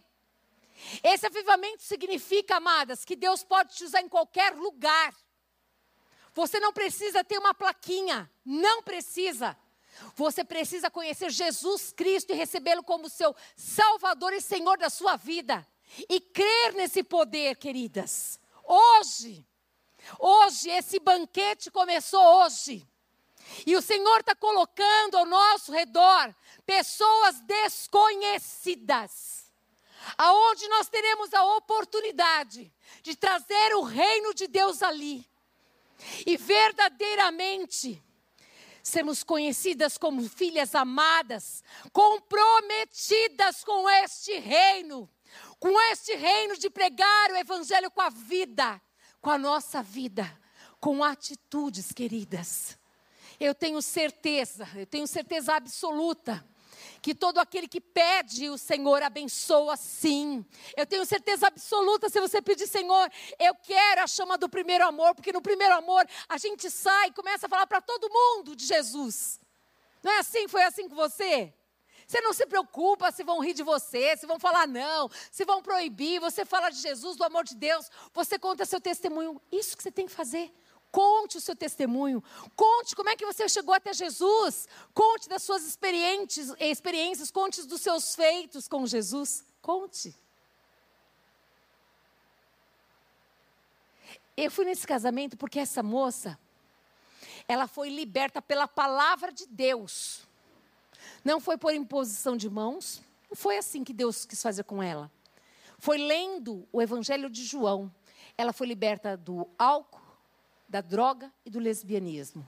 Esse 1.04 1.26
avivamento 1.26 1.84
significa, 1.84 2.58
amadas, 2.58 3.06
que 3.06 3.16
Deus 3.16 3.44
pode 3.44 3.76
te 3.76 3.84
usar 3.84 4.02
em 4.02 4.10
qualquer 4.10 4.54
lugar. 4.54 5.14
Você 6.34 6.60
não 6.60 6.74
precisa 6.74 7.24
ter 7.24 7.38
uma 7.38 7.54
plaquinha, 7.54 8.30
não 8.44 8.84
precisa. 8.84 9.58
Você 10.16 10.44
precisa 10.44 10.92
conhecer 10.92 11.30
Jesus 11.30 11.94
Cristo 11.94 12.32
e 12.32 12.36
recebê-lo 12.36 12.84
como 12.84 13.10
seu 13.10 13.34
Salvador 13.56 14.34
e 14.34 14.42
Senhor 14.42 14.78
da 14.78 14.90
sua 14.90 15.16
vida. 15.16 15.66
E 16.10 16.20
crer 16.20 16.74
nesse 16.74 17.04
poder, 17.04 17.56
queridas. 17.56 18.40
Hoje, 18.66 19.46
hoje, 20.20 20.70
esse 20.70 21.00
banquete 21.00 21.70
começou 21.70 22.44
hoje. 22.44 22.88
E 23.66 23.76
o 23.76 23.82
Senhor 23.82 24.20
está 24.20 24.36
colocando 24.36 25.18
ao 25.18 25.26
nosso 25.26 25.72
redor 25.72 26.36
pessoas 26.66 27.40
desconhecidas, 27.42 29.52
aonde 30.18 30.68
nós 30.68 30.90
teremos 30.90 31.34
a 31.34 31.44
oportunidade 31.56 32.74
de 33.04 33.16
trazer 33.16 33.76
o 33.76 33.84
reino 33.84 34.34
de 34.34 34.48
Deus 34.48 34.82
ali. 34.82 35.30
E 36.26 36.38
verdadeiramente 36.38 38.02
sermos 38.82 39.24
conhecidas 39.24 39.98
como 39.98 40.28
filhas 40.28 40.76
amadas, 40.76 41.64
comprometidas 41.92 43.64
com 43.64 43.90
este 43.90 44.38
reino 44.40 45.10
com 45.60 45.80
este 45.92 46.16
reino 46.16 46.58
de 46.58 46.70
pregar 46.70 47.32
o 47.32 47.38
evangelho 47.38 47.90
com 47.92 48.02
a 48.02 48.10
vida, 48.10 48.82
com 49.22 49.30
a 49.30 49.38
nossa 49.38 49.82
vida, 49.82 50.30
com 50.80 51.04
atitudes, 51.04 51.92
queridas. 51.92 52.78
Eu 53.40 53.54
tenho 53.54 53.82
certeza, 53.82 54.68
eu 54.76 54.86
tenho 54.86 55.08
certeza 55.08 55.56
absoluta 55.56 56.46
que 57.02 57.14
todo 57.14 57.40
aquele 57.40 57.68
que 57.68 57.80
pede, 57.80 58.50
o 58.50 58.58
Senhor 58.58 59.02
abençoa 59.04 59.78
sim. 59.78 60.46
Eu 60.76 60.86
tenho 60.86 61.06
certeza 61.06 61.48
absoluta, 61.48 62.10
se 62.10 62.20
você 62.20 62.42
pedir, 62.42 62.68
Senhor, 62.68 63.12
eu 63.40 63.56
quero 63.56 64.02
a 64.02 64.08
chama 64.08 64.38
do 64.38 64.50
primeiro 64.50 64.86
amor, 64.86 65.14
porque 65.16 65.32
no 65.32 65.42
primeiro 65.42 65.76
amor 65.76 66.08
a 66.28 66.38
gente 66.38 66.70
sai 66.70 67.08
e 67.08 67.12
começa 67.12 67.46
a 67.46 67.50
falar 67.50 67.68
para 67.68 67.82
todo 67.82 68.10
mundo 68.10 68.56
de 68.56 68.66
Jesus. 68.66 69.40
Não 70.04 70.12
é 70.12 70.20
assim? 70.20 70.48
Foi 70.48 70.64
assim 70.64 70.88
com 70.90 70.96
você? 70.96 71.54
Você 72.08 72.22
não 72.22 72.34
se 72.34 72.46
preocupa 72.46 73.12
se 73.12 73.24
vão 73.24 73.40
rir 73.40 73.54
de 73.54 73.64
você, 73.64 74.16
se 74.16 74.28
vão 74.28 74.40
falar 74.40 74.68
não, 74.68 75.10
se 75.32 75.44
vão 75.44 75.62
proibir. 75.62 76.20
Você 76.20 76.46
fala 76.46 76.70
de 76.70 76.80
Jesus, 76.80 77.18
do 77.18 77.24
amor 77.24 77.44
de 77.44 77.56
Deus, 77.56 77.90
você 78.14 78.38
conta 78.38 78.66
seu 78.66 78.80
testemunho. 78.80 79.42
Isso 79.52 79.76
que 79.76 79.84
você 79.84 79.92
tem 79.92 80.06
que 80.06 80.12
fazer. 80.12 80.54
Conte 80.92 81.38
o 81.38 81.42
seu 81.42 81.56
testemunho. 81.56 82.24
Conte 82.56 82.96
como 82.96 83.10
é 83.10 83.16
que 83.16 83.26
você 83.26 83.50
chegou 83.50 83.74
até 83.74 83.94
Jesus. 83.94 84.68
Conte 84.94 85.28
das 85.28 85.44
suas 85.44 85.66
experiências, 85.66 86.54
experiências 86.60 87.32
conte 87.32 87.64
dos 87.64 87.82
seus 87.82 88.16
feitos 88.16 88.68
com 88.68 88.86
Jesus. 88.86 89.44
Conte. 89.62 90.16
Eu 94.38 94.52
fui 94.52 94.66
nesse 94.66 94.86
casamento 94.86 95.36
porque 95.36 95.60
essa 95.60 95.82
moça, 95.82 96.38
ela 97.48 97.68
foi 97.68 97.90
liberta 97.90 98.42
pela 98.42 98.68
palavra 98.68 99.32
de 99.32 99.46
Deus. 99.48 100.26
Não 101.26 101.40
foi 101.40 101.58
por 101.58 101.74
imposição 101.74 102.38
de 102.38 102.48
mãos, 102.48 103.02
não 103.28 103.36
foi 103.36 103.58
assim 103.58 103.84
que 103.84 103.92
Deus 103.92 104.26
quis 104.26 104.40
fazer 104.44 104.64
com 104.64 104.82
ela. 104.82 105.12
Foi 105.80 105.98
lendo 105.98 106.68
o 106.72 106.80
Evangelho 106.80 107.32
de 107.32 107.44
João. 107.44 107.92
Ela 108.38 108.54
foi 108.54 108.68
liberta 108.68 109.18
do 109.18 109.48
álcool, 109.58 110.00
da 110.70 110.82
droga 110.82 111.34
e 111.44 111.50
do 111.50 111.58
lesbianismo. 111.58 112.48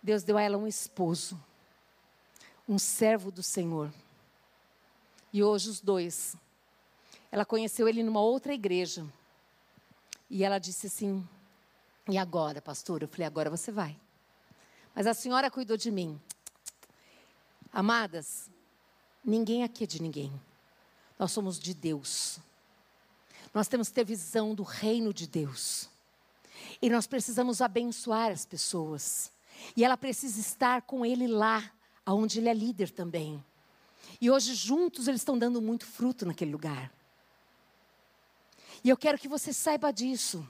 Deus 0.00 0.22
deu 0.22 0.38
a 0.38 0.42
ela 0.42 0.56
um 0.56 0.68
esposo, 0.68 1.36
um 2.68 2.78
servo 2.78 3.32
do 3.32 3.42
Senhor. 3.42 3.92
E 5.32 5.42
hoje 5.42 5.68
os 5.68 5.80
dois. 5.80 6.36
Ela 7.32 7.44
conheceu 7.44 7.88
ele 7.88 8.04
numa 8.04 8.20
outra 8.20 8.54
igreja. 8.54 9.04
E 10.30 10.44
ela 10.44 10.60
disse 10.60 10.86
assim: 10.86 11.28
E 12.08 12.16
agora, 12.16 12.62
pastor? 12.62 13.02
Eu 13.02 13.08
falei: 13.08 13.26
Agora 13.26 13.50
você 13.50 13.72
vai. 13.72 13.98
Mas 14.94 15.08
a 15.08 15.12
senhora 15.12 15.50
cuidou 15.50 15.76
de 15.76 15.90
mim. 15.90 16.20
Amadas, 17.76 18.48
ninguém 19.22 19.62
aqui 19.62 19.84
é 19.84 19.86
de 19.86 20.00
ninguém. 20.00 20.32
Nós 21.18 21.30
somos 21.30 21.58
de 21.60 21.74
Deus. 21.74 22.38
Nós 23.52 23.68
temos 23.68 23.90
que 23.90 23.96
ter 23.96 24.04
visão 24.06 24.54
do 24.54 24.62
reino 24.62 25.12
de 25.12 25.26
Deus. 25.26 25.90
E 26.80 26.88
nós 26.88 27.06
precisamos 27.06 27.60
abençoar 27.60 28.32
as 28.32 28.46
pessoas. 28.46 29.30
E 29.76 29.84
ela 29.84 29.94
precisa 29.94 30.40
estar 30.40 30.80
com 30.80 31.04
Ele 31.04 31.26
lá, 31.26 31.70
onde 32.06 32.38
Ele 32.38 32.48
é 32.48 32.54
líder 32.54 32.88
também. 32.88 33.44
E 34.22 34.30
hoje, 34.30 34.54
juntos, 34.54 35.06
eles 35.06 35.20
estão 35.20 35.38
dando 35.38 35.60
muito 35.60 35.84
fruto 35.84 36.24
naquele 36.24 36.52
lugar. 36.52 36.90
E 38.82 38.88
eu 38.88 38.96
quero 38.96 39.18
que 39.18 39.28
você 39.28 39.52
saiba 39.52 39.92
disso. 39.92 40.48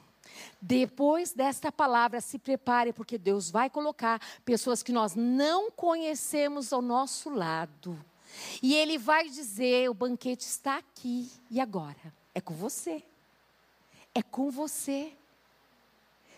Depois 0.60 1.32
desta 1.32 1.70
palavra, 1.70 2.20
se 2.20 2.38
prepare, 2.38 2.92
porque 2.92 3.18
Deus 3.18 3.50
vai 3.50 3.70
colocar 3.70 4.20
pessoas 4.44 4.82
que 4.82 4.92
nós 4.92 5.14
não 5.14 5.70
conhecemos 5.70 6.72
ao 6.72 6.82
nosso 6.82 7.30
lado. 7.30 7.98
E 8.62 8.74
Ele 8.74 8.98
vai 8.98 9.28
dizer: 9.28 9.88
o 9.88 9.94
banquete 9.94 10.46
está 10.46 10.78
aqui 10.78 11.30
e 11.50 11.60
agora. 11.60 12.14
É 12.34 12.40
com 12.40 12.54
você. 12.54 13.02
É 14.14 14.22
com 14.22 14.50
você. 14.50 15.12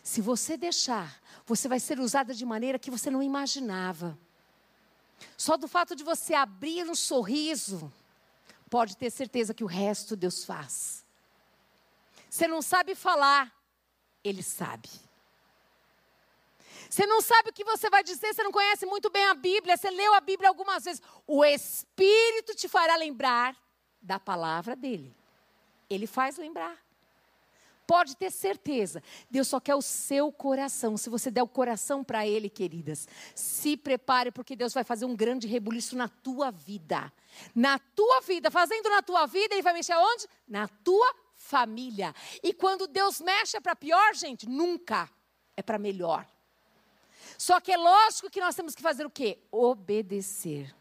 Se 0.03 0.21
você 0.21 0.57
deixar, 0.57 1.21
você 1.47 1.69
vai 1.69 1.79
ser 1.79 2.01
usada 2.01 2.33
de 2.33 2.45
maneira 2.47 2.79
que 2.79 2.91
você 2.91 3.11
não 3.11 3.23
imaginava. 3.23 4.19
Só 5.37 5.57
do 5.57 5.69
fato 5.69 5.95
de 5.95 6.05
você 6.05 6.35
abrir 6.35 6.89
um 6.89 6.95
sorriso, 6.95 7.93
pode 8.71 8.97
ter 8.97 9.11
certeza 9.11 9.53
que 9.53 9.65
o 9.65 9.67
resto 9.67 10.17
Deus 10.17 10.45
faz. 10.45 11.05
Você 12.31 12.47
não 12.47 12.63
sabe 12.63 12.95
falar, 12.95 13.53
ele 14.29 14.43
sabe. 14.43 14.89
Você 16.89 17.07
não 17.07 17.21
sabe 17.21 17.51
o 17.51 17.53
que 17.53 17.65
você 17.65 17.91
vai 17.91 18.03
dizer, 18.03 18.33
você 18.33 18.43
não 18.43 18.53
conhece 18.53 18.87
muito 18.87 19.11
bem 19.11 19.25
a 19.27 19.35
Bíblia, 19.35 19.77
você 19.77 19.91
leu 19.91 20.15
a 20.15 20.21
Bíblia 20.21 20.49
algumas 20.49 20.85
vezes. 20.85 21.03
O 21.27 21.45
Espírito 21.45 22.55
te 22.55 22.67
fará 22.67 22.97
lembrar 22.97 23.57
da 24.01 24.19
palavra 24.19 24.75
dele. 24.75 25.15
Ele 25.91 26.07
faz 26.07 26.39
lembrar. 26.39 26.77
Pode 27.87 28.17
ter 28.17 28.31
certeza, 28.31 29.03
Deus 29.31 29.49
só 29.49 29.59
quer 29.59 29.75
o 29.75 29.81
seu 29.81 30.31
coração. 30.31 30.99
Se 30.99 31.09
você 31.09 31.31
der 31.31 31.43
o 31.43 31.49
coração 31.49 32.05
para 32.05 32.27
Ele, 32.27 32.51
queridas, 32.51 33.09
se 33.35 33.79
prepare, 33.79 34.31
porque 34.31 34.55
Deus 34.55 34.75
vai 34.75 34.85
fazer 34.85 35.07
um 35.07 35.17
grande 35.17 35.47
rebuliço 35.47 35.97
na 35.97 36.07
tua 36.07 36.51
vida. 36.51 37.11
Na 37.55 37.79
tua 37.79 38.21
vida, 38.21 38.51
fazendo 38.51 38.91
na 38.91 39.01
tua 39.01 39.25
vida, 39.25 39.55
Ele 39.55 39.63
vai 39.63 39.73
mexer 39.73 39.97
onde? 39.97 40.27
Na 40.47 40.69
tua 40.69 41.15
família. 41.49 42.15
E 42.43 42.53
quando 42.53 42.87
Deus 42.87 43.21
mexe 43.21 43.57
é 43.57 43.61
para 43.61 43.75
pior, 43.75 44.15
gente, 44.15 44.47
nunca 44.47 45.09
é 45.57 45.63
para 45.63 45.79
melhor. 45.79 46.27
Só 47.39 47.59
que 47.59 47.73
é 47.73 47.77
lógico 47.77 48.31
que 48.31 48.41
nós 48.41 48.55
temos 48.55 48.75
que 48.75 48.83
fazer 48.83 49.07
o 49.07 49.11
quê? 49.11 49.39
Obedecer. 49.51 50.75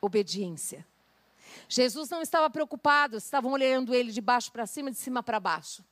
Obediência. 0.00 0.86
Jesus 1.68 2.08
não 2.08 2.22
estava 2.22 2.48
preocupado, 2.48 3.16
estavam 3.16 3.52
olhando 3.52 3.94
ele 3.94 4.12
de 4.12 4.20
baixo 4.20 4.50
para 4.50 4.66
cima, 4.66 4.90
de 4.90 4.96
cima 4.96 5.22
para 5.22 5.38
baixo. 5.38 5.84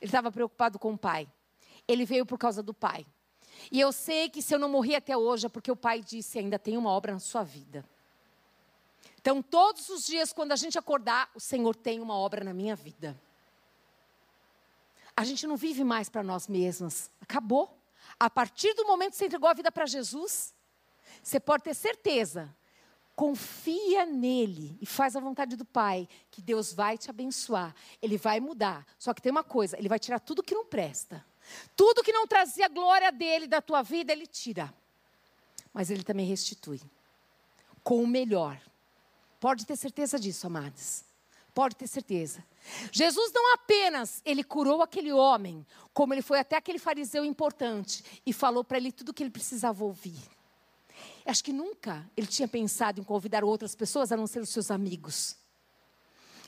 Ele 0.00 0.08
estava 0.08 0.30
preocupado 0.32 0.78
com 0.78 0.92
o 0.92 0.98
Pai. 0.98 1.28
Ele 1.86 2.04
veio 2.04 2.26
por 2.26 2.38
causa 2.38 2.62
do 2.62 2.74
Pai. 2.74 3.06
E 3.70 3.80
eu 3.80 3.92
sei 3.92 4.28
que 4.28 4.42
se 4.42 4.54
eu 4.54 4.58
não 4.58 4.68
morri 4.68 4.94
até 4.94 5.16
hoje 5.16 5.46
é 5.46 5.48
porque 5.48 5.70
o 5.70 5.76
Pai 5.76 6.00
disse: 6.00 6.38
ainda 6.38 6.58
tem 6.58 6.76
uma 6.76 6.90
obra 6.90 7.12
na 7.12 7.20
sua 7.20 7.42
vida. 7.42 7.84
Então, 9.28 9.42
todos 9.42 9.90
os 9.90 10.06
dias, 10.06 10.32
quando 10.32 10.52
a 10.52 10.56
gente 10.56 10.78
acordar, 10.78 11.30
o 11.34 11.38
Senhor 11.38 11.76
tem 11.76 12.00
uma 12.00 12.14
obra 12.14 12.42
na 12.42 12.54
minha 12.54 12.74
vida. 12.74 13.14
A 15.14 15.22
gente 15.22 15.46
não 15.46 15.54
vive 15.54 15.84
mais 15.84 16.08
para 16.08 16.22
nós 16.22 16.48
mesmas. 16.48 17.10
Acabou. 17.20 17.78
A 18.18 18.30
partir 18.30 18.72
do 18.72 18.86
momento 18.86 19.10
que 19.10 19.18
você 19.18 19.26
entregou 19.26 19.50
a 19.50 19.52
vida 19.52 19.70
para 19.70 19.84
Jesus, 19.84 20.54
você 21.22 21.38
pode 21.38 21.62
ter 21.62 21.74
certeza. 21.74 22.56
Confia 23.14 24.06
nele 24.06 24.78
e 24.80 24.86
faz 24.86 25.14
a 25.14 25.20
vontade 25.20 25.56
do 25.56 25.64
Pai, 25.66 26.08
que 26.30 26.40
Deus 26.40 26.72
vai 26.72 26.96
te 26.96 27.10
abençoar. 27.10 27.74
Ele 28.00 28.16
vai 28.16 28.40
mudar. 28.40 28.86
Só 28.98 29.12
que 29.12 29.20
tem 29.20 29.30
uma 29.30 29.44
coisa: 29.44 29.76
ele 29.76 29.90
vai 29.90 29.98
tirar 29.98 30.20
tudo 30.20 30.42
que 30.42 30.54
não 30.54 30.64
presta. 30.64 31.22
Tudo 31.76 32.02
que 32.02 32.12
não 32.12 32.26
trazia 32.26 32.66
glória 32.66 33.12
dele, 33.12 33.46
da 33.46 33.60
tua 33.60 33.82
vida, 33.82 34.10
ele 34.10 34.26
tira. 34.26 34.72
Mas 35.70 35.90
ele 35.90 36.02
também 36.02 36.24
restitui 36.24 36.80
com 37.84 38.02
o 38.02 38.06
melhor. 38.06 38.58
Pode 39.40 39.66
ter 39.66 39.76
certeza 39.76 40.18
disso, 40.18 40.46
amados. 40.46 41.04
Pode 41.54 41.76
ter 41.76 41.86
certeza. 41.86 42.44
Jesus 42.92 43.32
não 43.32 43.54
apenas 43.54 44.22
ele 44.24 44.44
curou 44.44 44.82
aquele 44.82 45.12
homem, 45.12 45.66
como 45.92 46.14
ele 46.14 46.22
foi 46.22 46.38
até 46.38 46.56
aquele 46.56 46.78
fariseu 46.78 47.24
importante 47.24 48.04
e 48.24 48.32
falou 48.32 48.62
para 48.62 48.76
ele 48.76 48.92
tudo 48.92 49.08
o 49.08 49.14
que 49.14 49.22
ele 49.22 49.30
precisava 49.30 49.84
ouvir. 49.84 50.18
Acho 51.24 51.42
que 51.42 51.52
nunca 51.52 52.08
ele 52.16 52.26
tinha 52.26 52.48
pensado 52.48 53.00
em 53.00 53.04
convidar 53.04 53.44
outras 53.44 53.74
pessoas 53.74 54.12
a 54.12 54.16
não 54.16 54.26
ser 54.26 54.40
os 54.40 54.50
seus 54.50 54.70
amigos. 54.70 55.36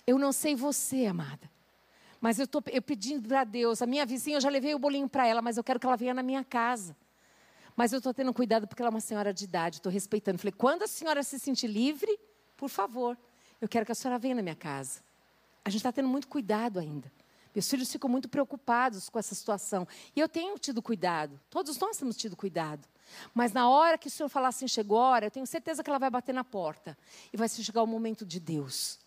Eu 0.06 0.18
não 0.18 0.32
sei 0.32 0.54
você, 0.54 1.06
amada. 1.06 1.50
Mas 2.20 2.38
eu 2.38 2.44
estou 2.44 2.62
pedindo 2.62 3.28
para 3.28 3.44
Deus, 3.44 3.80
a 3.80 3.86
minha 3.86 4.04
vizinha, 4.04 4.36
eu 4.36 4.40
já 4.40 4.50
levei 4.50 4.74
o 4.74 4.78
bolinho 4.78 5.08
para 5.08 5.26
ela, 5.26 5.40
mas 5.40 5.56
eu 5.56 5.64
quero 5.64 5.80
que 5.80 5.86
ela 5.86 5.96
venha 5.96 6.12
na 6.12 6.22
minha 6.22 6.44
casa. 6.44 6.96
Mas 7.74 7.92
eu 7.92 7.98
estou 7.98 8.12
tendo 8.12 8.32
cuidado 8.34 8.66
porque 8.68 8.82
ela 8.82 8.90
é 8.90 8.94
uma 8.94 9.00
senhora 9.00 9.32
de 9.32 9.44
idade, 9.44 9.76
estou 9.76 9.90
respeitando. 9.90 10.38
Falei, 10.38 10.52
quando 10.52 10.82
a 10.82 10.86
senhora 10.86 11.22
se 11.22 11.38
sentir 11.38 11.66
livre, 11.66 12.18
por 12.60 12.68
favor, 12.68 13.16
eu 13.58 13.66
quero 13.66 13.86
que 13.86 13.92
a 13.92 13.94
senhora 13.94 14.18
venha 14.18 14.34
na 14.34 14.42
minha 14.42 14.54
casa. 14.54 15.00
A 15.64 15.70
gente 15.70 15.78
está 15.78 15.90
tendo 15.90 16.10
muito 16.10 16.28
cuidado 16.28 16.78
ainda. 16.78 17.10
Meus 17.54 17.66
filhos 17.66 17.90
ficam 17.90 18.08
muito 18.08 18.28
preocupados 18.28 19.08
com 19.08 19.18
essa 19.18 19.34
situação. 19.34 19.88
E 20.14 20.20
eu 20.20 20.28
tenho 20.28 20.58
tido 20.58 20.82
cuidado. 20.82 21.40
Todos 21.48 21.78
nós 21.78 21.96
temos 21.96 22.18
tido 22.18 22.36
cuidado. 22.36 22.86
Mas 23.32 23.54
na 23.54 23.70
hora 23.70 23.96
que 23.96 24.08
o 24.08 24.10
Senhor 24.10 24.28
falar 24.28 24.48
assim, 24.48 24.68
chegou 24.68 24.98
a 24.98 25.08
hora, 25.08 25.24
eu 25.24 25.30
tenho 25.30 25.46
certeza 25.46 25.82
que 25.82 25.88
ela 25.88 25.98
vai 25.98 26.10
bater 26.10 26.34
na 26.34 26.44
porta. 26.44 26.98
E 27.32 27.36
vai 27.38 27.48
chegar 27.48 27.82
o 27.82 27.86
momento 27.86 28.26
de 28.26 28.38
Deus. 28.38 28.98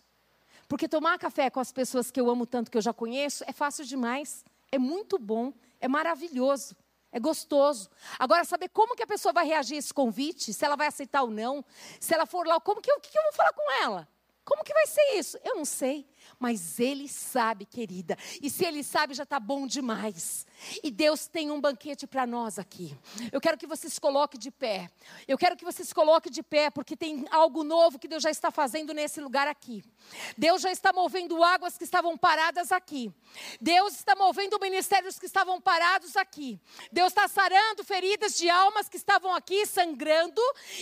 Porque 0.68 0.88
tomar 0.88 1.16
café 1.16 1.48
com 1.48 1.60
as 1.60 1.70
pessoas 1.70 2.10
que 2.10 2.20
eu 2.20 2.28
amo 2.28 2.46
tanto, 2.46 2.72
que 2.72 2.76
eu 2.76 2.82
já 2.82 2.92
conheço, 2.92 3.44
é 3.46 3.52
fácil 3.52 3.84
demais. 3.84 4.44
É 4.72 4.80
muito 4.80 5.16
bom, 5.16 5.52
é 5.80 5.86
maravilhoso. 5.86 6.74
É 7.14 7.20
gostoso. 7.20 7.88
Agora, 8.18 8.44
saber 8.44 8.68
como 8.70 8.96
que 8.96 9.02
a 9.04 9.06
pessoa 9.06 9.32
vai 9.32 9.46
reagir 9.46 9.76
a 9.76 9.78
esse 9.78 9.94
convite, 9.94 10.52
se 10.52 10.64
ela 10.64 10.74
vai 10.74 10.88
aceitar 10.88 11.22
ou 11.22 11.30
não, 11.30 11.64
se 12.00 12.12
ela 12.12 12.26
for 12.26 12.44
lá, 12.44 12.58
como 12.58 12.82
que 12.82 12.90
eu, 12.90 12.98
que 12.98 13.16
eu 13.16 13.22
vou 13.22 13.32
falar 13.32 13.52
com 13.52 13.70
ela? 13.84 14.08
Como 14.44 14.64
que 14.64 14.74
vai 14.74 14.84
ser 14.88 15.12
isso? 15.12 15.38
Eu 15.44 15.54
não 15.54 15.64
sei. 15.64 16.04
Mas 16.38 16.78
Ele 16.80 17.08
sabe, 17.08 17.64
querida. 17.64 18.16
E 18.42 18.50
se 18.50 18.64
Ele 18.64 18.82
sabe, 18.82 19.14
já 19.14 19.22
está 19.24 19.38
bom 19.40 19.66
demais. 19.66 20.46
E 20.82 20.90
Deus 20.90 21.26
tem 21.26 21.50
um 21.50 21.60
banquete 21.60 22.06
para 22.06 22.26
nós 22.26 22.58
aqui. 22.58 22.96
Eu 23.32 23.40
quero 23.40 23.58
que 23.58 23.66
você 23.66 23.88
se 23.88 24.00
coloque 24.00 24.38
de 24.38 24.50
pé. 24.50 24.90
Eu 25.26 25.36
quero 25.36 25.56
que 25.56 25.64
você 25.64 25.84
se 25.84 25.94
coloque 25.94 26.30
de 26.30 26.42
pé, 26.42 26.70
porque 26.70 26.96
tem 26.96 27.26
algo 27.30 27.64
novo 27.64 27.98
que 27.98 28.08
Deus 28.08 28.22
já 28.22 28.30
está 28.30 28.50
fazendo 28.50 28.94
nesse 28.94 29.20
lugar 29.20 29.48
aqui. 29.48 29.84
Deus 30.36 30.62
já 30.62 30.70
está 30.70 30.92
movendo 30.92 31.42
águas 31.42 31.76
que 31.76 31.84
estavam 31.84 32.16
paradas 32.16 32.72
aqui. 32.72 33.12
Deus 33.60 33.94
está 33.94 34.14
movendo 34.14 34.58
ministérios 34.60 35.18
que 35.18 35.26
estavam 35.26 35.60
parados 35.60 36.16
aqui. 36.16 36.58
Deus 36.92 37.08
está 37.08 37.26
sarando 37.28 37.84
feridas 37.84 38.36
de 38.36 38.48
almas 38.48 38.88
que 38.88 38.96
estavam 38.96 39.34
aqui 39.34 39.66
sangrando. 39.66 40.40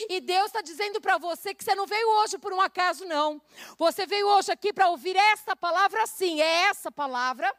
E 0.08 0.20
Deus 0.20 0.46
está 0.46 0.60
dizendo 0.60 1.00
para 1.00 1.18
você 1.18 1.54
que 1.54 1.64
você 1.64 1.74
não 1.74 1.86
veio 1.86 2.08
hoje 2.20 2.38
por 2.38 2.52
um 2.52 2.60
acaso, 2.60 3.04
não. 3.04 3.40
Você 3.78 4.06
veio 4.06 4.26
hoje 4.28 4.52
aqui 4.52 4.72
para 4.72 4.88
ouvir 4.88 5.16
essa 5.16 5.31
palavra, 5.56 6.06
sim, 6.06 6.40
é 6.40 6.68
essa 6.68 6.90
palavra. 6.90 7.52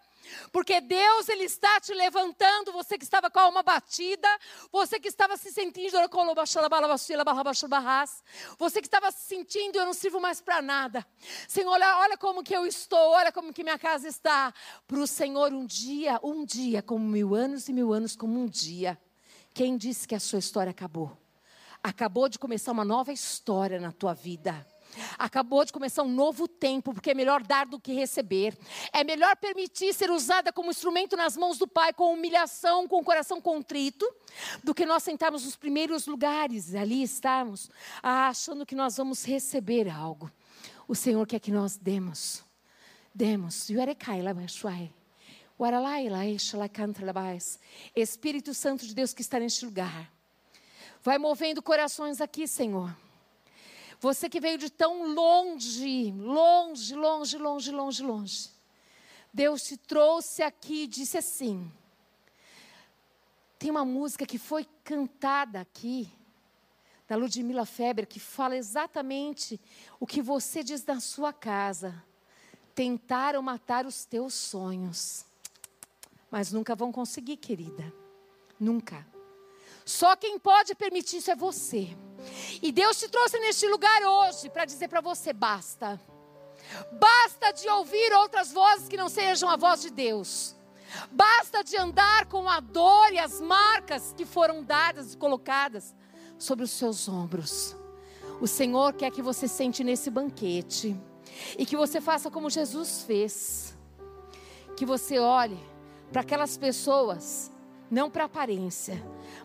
Porque 0.52 0.80
Deus 0.80 1.28
ele 1.30 1.44
está 1.44 1.80
te 1.80 1.94
levantando, 1.94 2.72
você 2.72 2.98
que 2.98 3.04
estava 3.04 3.30
com 3.30 3.40
a 3.40 3.44
alma 3.44 3.62
batida, 3.62 4.28
você 4.72 5.00
que 5.00 5.08
estava 5.08 5.36
se 5.38 5.52
sentindo, 5.52 5.92
você 8.58 8.82
que 8.82 8.88
estava 8.88 9.12
se 9.12 9.26
sentindo, 9.26 9.78
eu 9.78 9.86
não 9.86 9.94
sirvo 9.94 10.20
mais 10.20 10.40
para 10.42 10.62
nada. 10.62 11.06
Senhor, 11.48 11.72
olha, 11.72 11.98
olha 12.00 12.18
como 12.18 12.44
que 12.44 12.56
eu 12.56 12.66
estou, 12.66 13.12
olha 13.12 13.32
como 13.32 13.54
que 13.54 13.64
minha 13.64 13.78
casa 13.78 14.08
está. 14.08 14.54
Para 14.88 15.00
o 15.00 15.08
Senhor 15.08 15.54
um 15.54 15.66
dia, 15.66 16.20
um 16.24 16.46
dia 16.46 16.82
como 16.82 17.06
mil 17.06 17.36
anos 17.36 17.68
e 17.68 17.74
mil 17.74 17.94
anos 17.94 18.16
como 18.16 18.40
um 18.40 18.48
dia. 18.48 18.98
Quem 19.54 19.78
disse 19.78 20.08
que 20.08 20.16
a 20.16 20.20
sua 20.20 20.40
história 20.40 20.72
acabou? 20.72 21.18
Acabou 21.84 22.30
de 22.30 22.40
começar 22.40 22.72
uma 22.72 22.86
nova 22.86 23.12
história 23.12 23.80
na 23.80 23.92
tua 23.92 24.14
vida. 24.14 24.66
Acabou 25.18 25.64
de 25.66 25.74
começar 25.74 26.04
um 26.04 26.10
novo 26.10 26.48
tempo, 26.48 26.94
porque 26.94 27.12
é 27.12 27.14
melhor 27.14 27.44
dar 27.44 27.66
do 27.66 27.80
que 27.80 27.94
receber. 27.94 28.58
É 28.92 29.04
melhor 29.04 29.36
permitir 29.36 29.94
ser 29.94 30.12
usada 30.12 30.52
como 30.52 30.72
instrumento 30.72 31.16
nas 31.16 31.38
mãos 31.38 31.58
do 31.58 31.68
Pai, 31.68 31.94
com 31.94 32.14
humilhação, 32.14 32.88
com 32.88 33.00
o 33.00 33.04
coração 33.04 33.42
contrito, 33.42 34.10
do 34.64 34.74
que 34.74 34.86
nós 34.86 35.04
sentarmos 35.04 35.46
nos 35.46 35.56
primeiros 35.56 36.08
lugares, 36.08 36.74
ali 36.76 37.04
estarmos, 37.04 37.70
achando 38.02 38.66
que 38.66 38.76
nós 38.76 38.98
vamos 38.98 39.24
receber 39.26 39.90
algo. 39.90 40.32
O 40.88 40.96
Senhor 40.96 41.26
quer 41.26 41.40
que 41.40 41.52
nós 41.52 41.78
demos. 41.78 42.44
Demos. 43.14 43.70
Espírito 47.96 48.54
Santo 48.54 48.86
de 48.86 48.94
Deus 48.94 49.14
que 49.14 49.22
está 49.22 49.40
neste 49.40 49.66
lugar. 49.66 50.12
Vai 51.02 51.18
movendo 51.18 51.62
corações 51.62 52.22
aqui, 52.22 52.48
Senhor. 52.48 52.96
Você 54.04 54.28
que 54.30 54.42
veio 54.42 54.58
de 54.58 54.70
tão 54.70 55.14
longe, 55.14 56.12
longe, 56.12 56.94
longe, 56.94 57.38
longe, 57.38 57.72
longe, 57.72 58.04
longe. 58.04 58.50
Deus 59.34 59.64
te 59.64 59.78
trouxe 59.78 60.44
aqui 60.44 60.84
e 60.84 60.88
disse 60.88 61.18
assim. 61.18 61.72
Tem 63.58 63.72
uma 63.72 63.86
música 63.86 64.26
que 64.26 64.38
foi 64.38 64.68
cantada 64.84 65.62
aqui, 65.62 66.12
da 67.08 67.16
Ludmila 67.16 67.66
Feber, 67.66 68.06
que 68.06 68.20
fala 68.20 68.58
exatamente 68.58 69.58
o 70.02 70.06
que 70.06 70.22
você 70.22 70.66
diz 70.66 70.84
na 70.84 71.00
sua 71.00 71.32
casa. 71.32 72.04
Tentaram 72.76 73.42
matar 73.42 73.86
os 73.86 74.04
teus 74.04 74.34
sonhos, 74.34 75.26
mas 76.30 76.52
nunca 76.52 76.76
vão 76.76 76.92
conseguir, 76.92 77.38
querida. 77.38 77.94
Nunca. 78.60 79.08
Só 79.86 80.16
quem 80.16 80.40
pode 80.40 80.76
permitir 80.76 81.18
isso 81.18 81.32
é 81.32 81.36
você. 81.36 81.96
E 82.62 82.72
Deus 82.72 82.98
te 82.98 83.10
trouxe 83.10 83.38
neste 83.40 83.68
lugar 83.68 84.02
hoje 84.02 84.50
para 84.50 84.66
dizer 84.66 84.88
para 84.88 85.02
você: 85.02 85.34
basta. 85.34 86.00
Basta 86.92 87.52
de 87.52 87.70
ouvir 87.70 88.14
outras 88.14 88.52
vozes 88.52 88.88
que 88.88 88.98
não 88.98 89.10
sejam 89.10 89.50
a 89.50 89.58
voz 89.58 89.82
de 89.82 89.90
Deus. 89.90 90.56
Basta 91.12 91.64
de 91.64 91.76
andar 91.76 92.28
com 92.28 92.48
a 92.48 92.60
dor 92.60 93.12
e 93.12 93.20
as 93.20 93.42
marcas 93.42 94.14
que 94.16 94.26
foram 94.26 94.64
dadas 94.64 95.14
e 95.14 95.18
colocadas 95.18 95.94
sobre 96.38 96.64
os 96.64 96.72
seus 96.72 97.10
ombros. 97.10 97.76
O 98.40 98.48
Senhor 98.48 98.94
quer 98.94 99.12
que 99.12 99.22
você 99.22 99.48
sente 99.48 99.84
nesse 99.84 100.10
banquete 100.10 100.96
e 101.58 101.66
que 101.66 101.76
você 101.76 102.00
faça 102.00 102.30
como 102.30 102.50
Jesus 102.50 103.04
fez. 103.04 103.76
Que 104.78 104.86
você 104.86 105.20
olhe 105.20 105.60
para 106.12 106.22
aquelas 106.22 106.58
pessoas 106.58 107.52
não 107.94 108.10
para 108.10 108.24
aparência, 108.24 109.00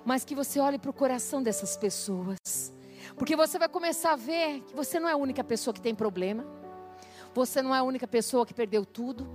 mas 0.07 0.25
que 0.25 0.35
você 0.35 0.59
olhe 0.59 0.79
para 0.79 0.91
o 0.91 0.95
coração 0.95 1.43
dessas 1.43 1.77
pessoas. 1.77 2.73
Porque 3.15 3.37
você 3.37 3.59
vai 3.59 3.69
começar 3.69 4.13
a 4.13 4.17
ver 4.17 4.63
que 4.63 4.75
você 4.75 4.99
não 4.99 5.07
é 5.07 5.13
a 5.13 5.17
única 5.17 5.45
pessoa 5.45 5.75
que 5.75 5.83
tem 5.83 5.95
problema. 5.95 6.47
Você 7.35 7.61
não 7.61 7.75
é 7.75 7.79
a 7.79 7.83
única 7.83 8.09
pessoa 8.09 8.47
que 8.47 8.55
perdeu 8.55 8.87
tudo. 8.87 9.29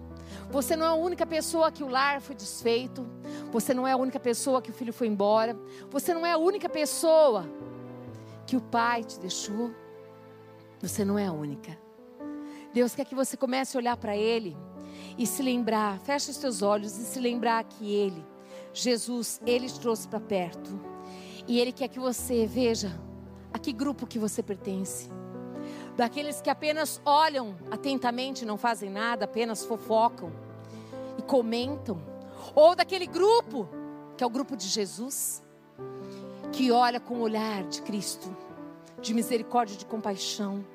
Você 0.49 0.75
não 0.75 0.87
é 0.87 0.89
a 0.89 0.95
única 0.95 1.27
pessoa 1.27 1.71
que 1.71 1.83
o 1.83 1.87
lar 1.87 2.21
foi 2.21 2.35
desfeito. 2.35 3.05
Você 3.51 3.71
não 3.71 3.87
é 3.87 3.91
a 3.91 3.97
única 3.97 4.19
pessoa 4.19 4.63
que 4.63 4.71
o 4.71 4.73
filho 4.73 4.91
foi 4.91 5.05
embora. 5.05 5.55
Você 5.91 6.11
não 6.11 6.25
é 6.25 6.31
a 6.31 6.37
única 6.37 6.67
pessoa 6.67 7.45
que 8.47 8.57
o 8.57 8.61
pai 8.61 9.03
te 9.03 9.19
deixou. 9.19 9.69
Você 10.81 11.05
não 11.05 11.19
é 11.19 11.27
a 11.27 11.31
única. 11.31 11.77
Deus 12.73 12.95
quer 12.95 13.05
que 13.05 13.13
você 13.13 13.37
comece 13.37 13.77
a 13.77 13.79
olhar 13.79 13.95
para 13.95 14.17
Ele 14.17 14.57
e 15.19 15.27
se 15.27 15.43
lembrar, 15.43 15.99
feche 15.99 16.31
os 16.31 16.37
seus 16.37 16.63
olhos 16.63 16.97
e 16.97 17.05
se 17.05 17.19
lembrar 17.19 17.63
que 17.63 17.93
Ele 17.93 18.32
Jesus, 18.73 19.39
Ele 19.45 19.67
te 19.67 19.79
trouxe 19.79 20.07
para 20.07 20.19
perto. 20.19 20.79
E 21.47 21.59
Ele 21.59 21.71
quer 21.71 21.87
que 21.87 21.99
você 21.99 22.45
veja 22.45 22.99
a 23.53 23.59
que 23.59 23.71
grupo 23.71 24.07
que 24.07 24.17
você 24.17 24.41
pertence. 24.41 25.09
daqueles 25.95 26.41
que 26.41 26.49
apenas 26.49 26.99
olham 27.05 27.55
atentamente, 27.69 28.45
não 28.45 28.57
fazem 28.57 28.89
nada, 28.89 29.25
apenas 29.25 29.63
fofocam 29.63 30.31
e 31.19 31.21
comentam, 31.21 32.01
ou 32.55 32.75
daquele 32.75 33.05
grupo, 33.05 33.69
que 34.17 34.23
é 34.23 34.27
o 34.27 34.29
grupo 34.29 34.57
de 34.57 34.67
Jesus, 34.67 35.43
que 36.51 36.71
olha 36.71 36.99
com 36.99 37.15
o 37.15 37.21
olhar 37.21 37.63
de 37.63 37.81
Cristo, 37.83 38.35
de 39.01 39.13
misericórdia 39.13 39.75
e 39.75 39.77
de 39.77 39.85
compaixão, 39.85 40.65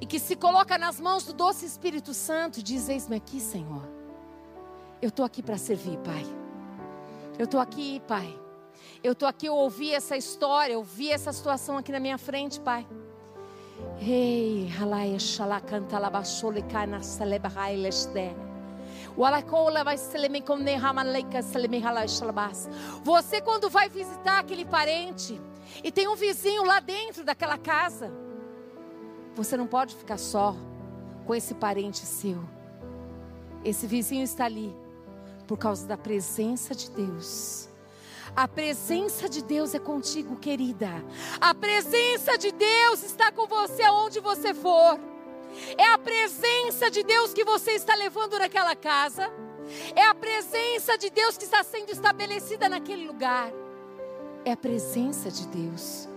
e 0.00 0.06
que 0.06 0.20
se 0.20 0.36
coloca 0.36 0.78
nas 0.78 1.00
mãos 1.00 1.24
do 1.24 1.32
doce 1.32 1.66
Espírito 1.66 2.14
Santo 2.14 2.60
e 2.60 2.62
diz: 2.62 2.88
Eis-me 2.88 3.16
aqui, 3.16 3.40
Senhor. 3.40 3.82
Eu 5.00 5.08
estou 5.08 5.24
aqui 5.24 5.42
para 5.42 5.58
servir, 5.58 5.98
Pai. 5.98 6.41
Eu 7.38 7.44
estou 7.44 7.60
aqui, 7.60 8.00
Pai. 8.06 8.38
Eu 9.02 9.12
estou 9.12 9.28
aqui, 9.28 9.46
eu 9.46 9.54
ouvi 9.54 9.92
essa 9.92 10.16
história, 10.16 10.74
eu 10.74 10.82
vi 10.82 11.10
essa 11.10 11.32
situação 11.32 11.76
aqui 11.78 11.90
na 11.90 11.98
minha 11.98 12.18
frente, 12.18 12.60
Pai. 12.60 12.86
Ei, 14.00 14.68
halai 14.78 15.18
shala 15.18 15.60
canta 15.60 15.98
la 15.98 16.10
basole 16.10 16.62
kana 16.62 17.02
saleba 17.02 17.48
haileste. 17.48 18.36
Você 23.02 23.40
quando 23.40 23.70
vai 23.70 23.88
visitar 23.88 24.38
aquele 24.38 24.64
parente 24.64 25.40
e 25.82 25.90
tem 25.90 26.08
um 26.08 26.16
vizinho 26.16 26.64
lá 26.64 26.80
dentro 26.80 27.24
daquela 27.24 27.58
casa, 27.58 28.12
você 29.34 29.56
não 29.56 29.66
pode 29.66 29.94
ficar 29.94 30.18
só 30.18 30.54
com 31.26 31.34
esse 31.34 31.54
parente 31.54 32.06
seu. 32.06 32.42
Esse 33.64 33.86
vizinho 33.86 34.24
está 34.24 34.44
ali 34.44 34.81
por 35.52 35.58
causa 35.58 35.86
da 35.86 35.98
presença 35.98 36.74
de 36.74 36.90
Deus. 36.90 37.68
A 38.34 38.48
presença 38.48 39.28
de 39.28 39.44
Deus 39.44 39.74
é 39.74 39.78
contigo, 39.78 40.36
querida. 40.36 40.88
A 41.38 41.52
presença 41.52 42.38
de 42.38 42.50
Deus 42.50 43.02
está 43.02 43.30
com 43.30 43.46
você 43.46 43.82
aonde 43.82 44.18
você 44.18 44.54
for. 44.54 44.98
É 45.76 45.88
a 45.88 45.98
presença 45.98 46.90
de 46.90 47.02
Deus 47.02 47.34
que 47.34 47.44
você 47.44 47.72
está 47.72 47.94
levando 47.94 48.38
naquela 48.38 48.74
casa. 48.74 49.30
É 49.94 50.06
a 50.06 50.14
presença 50.14 50.96
de 50.96 51.10
Deus 51.10 51.36
que 51.36 51.44
está 51.44 51.62
sendo 51.62 51.90
estabelecida 51.90 52.66
naquele 52.66 53.06
lugar. 53.06 53.52
É 54.46 54.52
a 54.52 54.56
presença 54.56 55.30
de 55.30 55.46
Deus. 55.48 56.08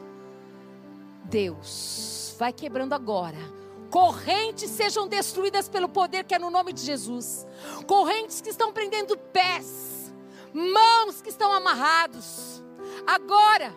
Deus 1.25 2.33
vai 2.39 2.53
quebrando 2.53 2.93
agora. 2.93 3.64
Correntes 3.95 4.71
sejam 4.71 5.07
destruídas 5.07 5.69
pelo 5.69 5.87
poder 5.87 6.25
que 6.25 6.35
é 6.35 6.37
no 6.37 6.49
nome 6.49 6.73
de 6.73 6.81
Jesus. 6.81 7.47
Correntes 7.87 8.41
que 8.41 8.49
estão 8.49 8.73
prendendo 8.73 9.15
pés 9.15 10.11
mãos 10.53 11.21
que 11.21 11.29
estão 11.29 11.53
amarrados. 11.53 12.61
Agora, 13.07 13.73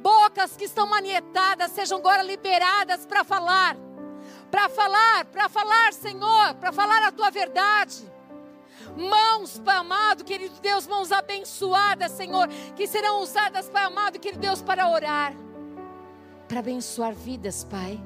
bocas 0.00 0.56
que 0.56 0.62
estão 0.62 0.86
manietadas 0.86 1.72
sejam 1.72 1.98
agora 1.98 2.22
liberadas 2.22 3.04
para 3.04 3.24
falar. 3.24 3.76
Para 4.48 4.68
falar, 4.68 5.24
para 5.24 5.48
falar, 5.48 5.92
Senhor, 5.92 6.54
para 6.54 6.70
falar 6.70 7.02
a 7.02 7.10
tua 7.10 7.28
verdade. 7.28 8.08
Mãos, 8.96 9.58
Pai 9.58 9.76
amado, 9.76 10.22
querido 10.22 10.54
Deus, 10.60 10.86
mãos 10.86 11.10
abençoadas, 11.10 12.12
Senhor, 12.12 12.46
que 12.76 12.86
serão 12.86 13.22
usadas, 13.22 13.68
Pai 13.68 13.82
amado, 13.82 14.20
querido 14.20 14.40
Deus, 14.40 14.62
para 14.62 14.88
orar, 14.88 15.34
para 16.46 16.60
abençoar 16.60 17.12
vidas, 17.12 17.64
Pai. 17.64 18.00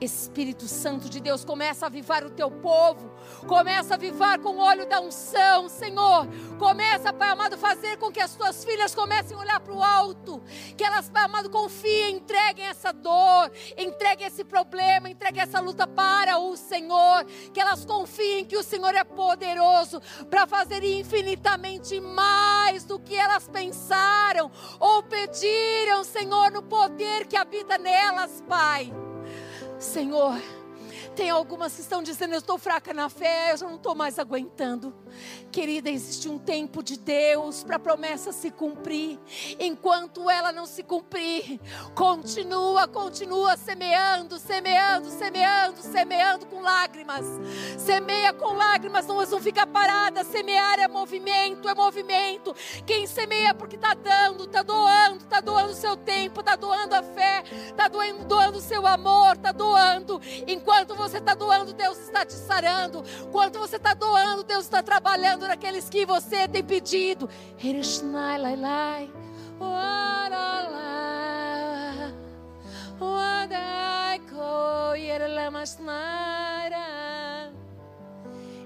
Espírito 0.00 0.66
Santo 0.68 1.08
de 1.08 1.20
Deus, 1.20 1.44
começa 1.44 1.86
a 1.86 1.88
avivar 1.88 2.24
o 2.24 2.30
teu 2.30 2.50
povo, 2.50 3.10
começa 3.46 3.94
a 3.94 3.96
avivar 3.96 4.38
com 4.38 4.50
o 4.50 4.58
óleo 4.58 4.86
da 4.86 5.00
unção, 5.00 5.68
Senhor. 5.68 6.26
Começa, 6.58 7.12
Pai 7.12 7.30
amado, 7.30 7.58
fazer 7.58 7.96
com 7.96 8.10
que 8.10 8.20
as 8.20 8.34
tuas 8.36 8.64
filhas 8.64 8.94
comecem 8.94 9.36
a 9.36 9.40
olhar 9.40 9.60
para 9.60 9.74
o 9.74 9.82
alto, 9.82 10.42
que 10.76 10.84
elas, 10.84 11.10
Pai 11.10 11.24
amado, 11.24 11.50
confiem, 11.50 12.16
entreguem 12.16 12.64
essa 12.64 12.92
dor, 12.92 13.50
entreguem 13.76 14.26
esse 14.26 14.44
problema, 14.44 15.10
entreguem 15.10 15.42
essa 15.42 15.60
luta 15.60 15.86
para 15.86 16.38
o 16.38 16.56
Senhor, 16.56 17.24
que 17.52 17.60
elas 17.60 17.84
confiem 17.84 18.44
que 18.44 18.56
o 18.56 18.62
Senhor 18.62 18.94
é 18.94 19.04
poderoso 19.04 20.00
para 20.30 20.46
fazer 20.46 20.84
infinitamente 20.84 22.00
mais 22.00 22.84
do 22.84 22.98
que 22.98 23.16
elas 23.16 23.48
pensaram 23.48 24.50
ou 24.78 25.02
pediram, 25.02 26.04
Senhor, 26.04 26.52
no 26.52 26.62
poder 26.62 27.26
que 27.26 27.36
habita 27.36 27.78
nelas, 27.78 28.42
Pai. 28.48 28.92
Senhor, 29.78 30.34
tem 31.14 31.30
algumas 31.30 31.74
que 31.74 31.80
estão 31.80 32.02
dizendo: 32.02 32.34
Eu 32.34 32.40
estou 32.40 32.58
fraca 32.58 32.92
na 32.92 33.08
fé, 33.08 33.52
eu 33.52 33.56
já 33.56 33.66
não 33.66 33.76
estou 33.76 33.94
mais 33.94 34.18
aguentando. 34.18 34.94
Querida, 35.58 35.90
existe 35.90 36.28
um 36.28 36.38
tempo 36.38 36.84
de 36.84 36.96
Deus 36.96 37.64
para 37.64 37.74
a 37.74 37.80
promessa 37.80 38.30
se 38.30 38.48
cumprir. 38.48 39.18
Enquanto 39.58 40.30
ela 40.30 40.52
não 40.52 40.66
se 40.66 40.84
cumprir, 40.84 41.58
continua, 41.96 42.86
continua 42.86 43.56
semeando, 43.56 44.38
semeando, 44.38 45.10
semeando, 45.10 45.82
semeando 45.82 46.46
com 46.46 46.60
lágrimas. 46.60 47.26
Semeia 47.76 48.32
com 48.32 48.54
lágrimas, 48.54 49.04
não, 49.08 49.20
não 49.20 49.40
fica 49.40 49.66
parada. 49.66 50.22
Semear 50.22 50.78
é 50.78 50.86
movimento, 50.86 51.68
é 51.68 51.74
movimento. 51.74 52.54
Quem 52.86 53.08
semeia 53.08 53.52
porque 53.52 53.74
está 53.74 53.94
dando, 53.94 54.44
está 54.44 54.62
doando, 54.62 55.24
está 55.24 55.40
doando 55.40 55.72
o 55.72 55.76
seu 55.76 55.96
tempo, 55.96 56.38
está 56.38 56.54
doando 56.54 56.94
a 56.94 57.02
fé, 57.02 57.42
está 57.66 57.88
doando, 57.88 58.24
doando 58.26 58.58
o 58.58 58.62
seu 58.62 58.86
amor, 58.86 59.34
está 59.34 59.50
doando. 59.50 60.22
Enquanto 60.46 60.94
você 60.94 61.18
está 61.18 61.34
doando, 61.34 61.72
Deus 61.72 61.98
está 61.98 62.24
te 62.24 62.34
sarando. 62.34 63.02
Quanto 63.32 63.58
você 63.58 63.74
está 63.74 63.92
doando, 63.92 64.44
Deus 64.44 64.62
está 64.62 64.84
trabalhando 64.84 65.47
naqueles 65.48 65.88
que 65.88 66.06
você 66.06 66.46
tem 66.46 66.62
pedido. 66.62 67.28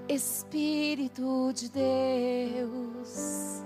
Espírito 0.07 1.51
de 1.53 1.69
Deus, 1.69 3.63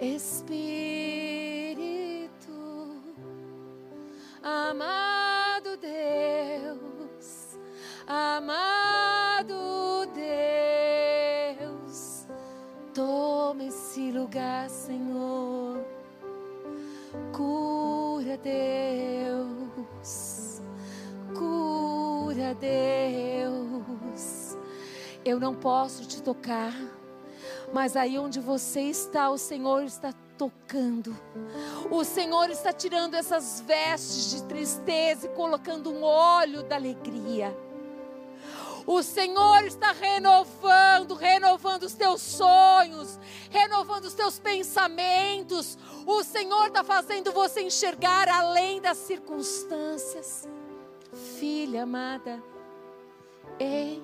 Espírito, 0.00 1.30
amado 4.42 5.76
Deus 5.76 6.86
amado 8.06 10.06
Deus, 10.14 10.95
toma 12.96 13.64
esse 13.64 14.10
lugar, 14.10 14.70
Senhor. 14.70 15.84
Cura, 17.30 18.38
Deus, 18.38 20.62
cura, 21.36 22.54
Deus. 22.54 24.56
Eu 25.22 25.38
não 25.38 25.54
posso 25.54 26.06
te 26.06 26.22
tocar, 26.22 26.72
mas 27.70 27.98
aí 27.98 28.18
onde 28.18 28.40
você 28.40 28.80
está, 28.80 29.28
o 29.28 29.36
Senhor 29.36 29.82
está 29.82 30.14
tocando. 30.38 31.14
O 31.90 32.02
Senhor 32.02 32.48
está 32.48 32.72
tirando 32.72 33.12
essas 33.12 33.60
vestes 33.60 34.30
de 34.30 34.42
tristeza 34.44 35.26
e 35.26 35.30
colocando 35.30 35.92
um 35.92 36.02
óleo 36.02 36.62
da 36.62 36.76
alegria. 36.76 37.54
O 38.86 39.02
Senhor 39.02 39.64
está 39.64 39.90
renovando, 39.90 41.14
renovando 41.14 41.82
os 41.82 41.94
teus 41.94 42.22
sonhos, 42.22 43.18
renovando 43.50 44.04
os 44.04 44.14
teus 44.14 44.38
pensamentos. 44.38 45.76
O 46.06 46.22
Senhor 46.22 46.68
está 46.68 46.84
fazendo 46.84 47.32
você 47.32 47.62
enxergar 47.62 48.28
além 48.28 48.80
das 48.80 48.98
circunstâncias. 48.98 50.48
Filha 51.40 51.82
amada, 51.82 52.40
ei, 53.58 54.00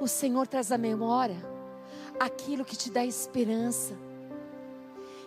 o 0.00 0.06
Senhor 0.06 0.46
traz 0.46 0.70
à 0.70 0.78
memória 0.78 1.44
aquilo 2.20 2.64
que 2.64 2.76
te 2.76 2.90
dá 2.92 3.04
esperança. 3.04 3.94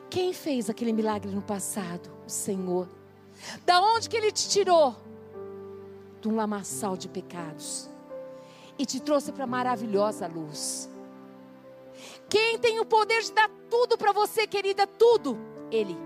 Quem 0.09 0.31
fez 0.31 0.69
aquele 0.69 0.93
milagre 0.93 1.31
no 1.31 1.41
passado? 1.41 2.09
O 2.25 2.29
Senhor. 2.29 2.87
Da 3.65 3.81
onde 3.81 4.07
que 4.07 4.15
Ele 4.15 4.31
te 4.31 4.47
tirou? 4.47 4.95
De 6.21 6.29
um 6.29 6.35
lamaçal 6.35 6.95
de 6.95 7.09
pecados 7.09 7.93
e 8.77 8.85
te 8.85 8.99
trouxe 8.99 9.31
para 9.31 9.47
maravilhosa 9.47 10.27
luz. 10.27 10.89
Quem 12.29 12.57
tem 12.59 12.79
o 12.79 12.85
poder 12.85 13.21
de 13.21 13.31
dar 13.31 13.49
tudo 13.69 13.97
para 13.97 14.11
você, 14.11 14.47
querida, 14.47 14.85
tudo? 14.85 15.37
Ele. 15.71 15.97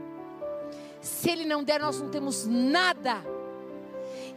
Se 1.02 1.30
ele 1.30 1.46
não 1.46 1.64
der, 1.64 1.80
nós 1.80 2.00
não 2.00 2.10
temos 2.10 2.46
nada. 2.46 3.24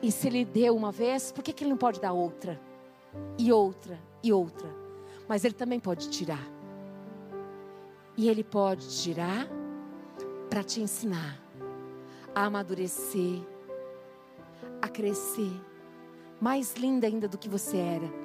E 0.00 0.10
se 0.10 0.26
ele 0.26 0.44
deu 0.44 0.76
uma 0.76 0.92
vez, 0.92 1.32
por 1.32 1.42
que, 1.42 1.52
que 1.52 1.64
ele 1.64 1.70
não 1.70 1.76
pode 1.76 2.00
dar 2.00 2.12
outra? 2.12 2.60
E 3.38 3.52
outra, 3.52 3.98
e 4.22 4.32
outra. 4.32 4.68
Mas 5.28 5.44
ele 5.44 5.54
também 5.54 5.80
pode 5.80 6.08
tirar. 6.08 6.46
E 8.16 8.28
ele 8.28 8.44
pode 8.44 8.88
tirar 9.02 9.48
para 10.48 10.62
te 10.62 10.80
ensinar 10.80 11.40
a 12.34 12.44
amadurecer, 12.44 13.40
a 14.80 14.88
crescer, 14.88 15.52
mais 16.42 16.74
linda 16.74 17.06
ainda 17.06 17.28
do 17.28 17.38
que 17.38 17.48
você 17.48 17.76
era 17.76 18.22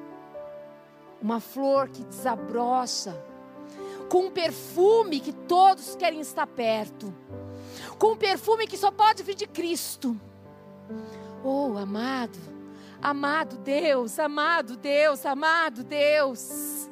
uma 1.22 1.40
flor 1.40 1.90
que 1.90 2.04
desabrocha, 2.04 3.16
com 4.10 4.26
um 4.26 4.32
perfume 4.32 5.20
que 5.20 5.32
todos 5.32 5.96
querem 5.96 6.20
estar 6.20 6.48
perto, 6.48 7.14
com 8.00 8.14
um 8.14 8.18
perfume 8.18 8.66
que 8.66 8.78
só 8.78 8.90
pode 8.90 9.22
vir 9.22 9.36
de 9.36 9.46
Cristo. 9.46 10.20
Oh, 11.44 11.78
amado, 11.78 12.38
amado 13.02 13.58
Deus, 13.58 14.18
amado 14.18 14.78
Deus, 14.78 15.24
amado 15.24 15.84
Deus. 15.84 16.90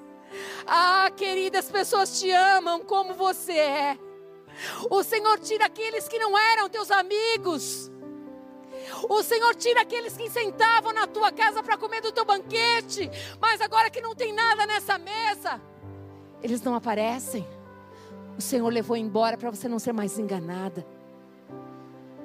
Ah, 0.68 1.10
queridas, 1.16 1.72
pessoas 1.72 2.20
te 2.20 2.30
amam 2.30 2.82
como 2.82 3.16
você 3.16 3.54
é. 3.54 3.98
O 4.92 5.02
Senhor 5.04 5.40
tira 5.40 5.66
aqueles 5.66 6.08
que 6.08 6.20
não 6.20 6.38
eram 6.38 6.70
teus 6.70 6.92
amigos. 6.92 7.92
O 9.10 9.22
Senhor 9.22 9.56
tira 9.56 9.82
aqueles 9.82 10.16
que 10.16 10.30
sentavam 10.30 10.94
na 10.94 11.06
tua 11.06 11.32
casa 11.32 11.62
para 11.62 11.78
comer 11.78 12.02
do 12.02 12.12
teu 12.12 12.26
banquete, 12.26 13.10
mas 13.40 13.62
agora 13.62 13.90
que 13.90 14.02
não 14.02 14.16
tem 14.16 14.34
nada 14.34 14.66
nessa 14.66 14.98
mesa, 14.98 15.62
eles 16.42 16.62
não 16.62 16.76
aparecem. 16.76 17.46
O 18.38 18.42
Senhor 18.42 18.72
levou 18.72 18.98
embora 18.98 19.38
para 19.38 19.50
você 19.50 19.68
não 19.68 19.80
ser 19.80 19.94
mais 19.94 20.18
enganada. 20.20 20.86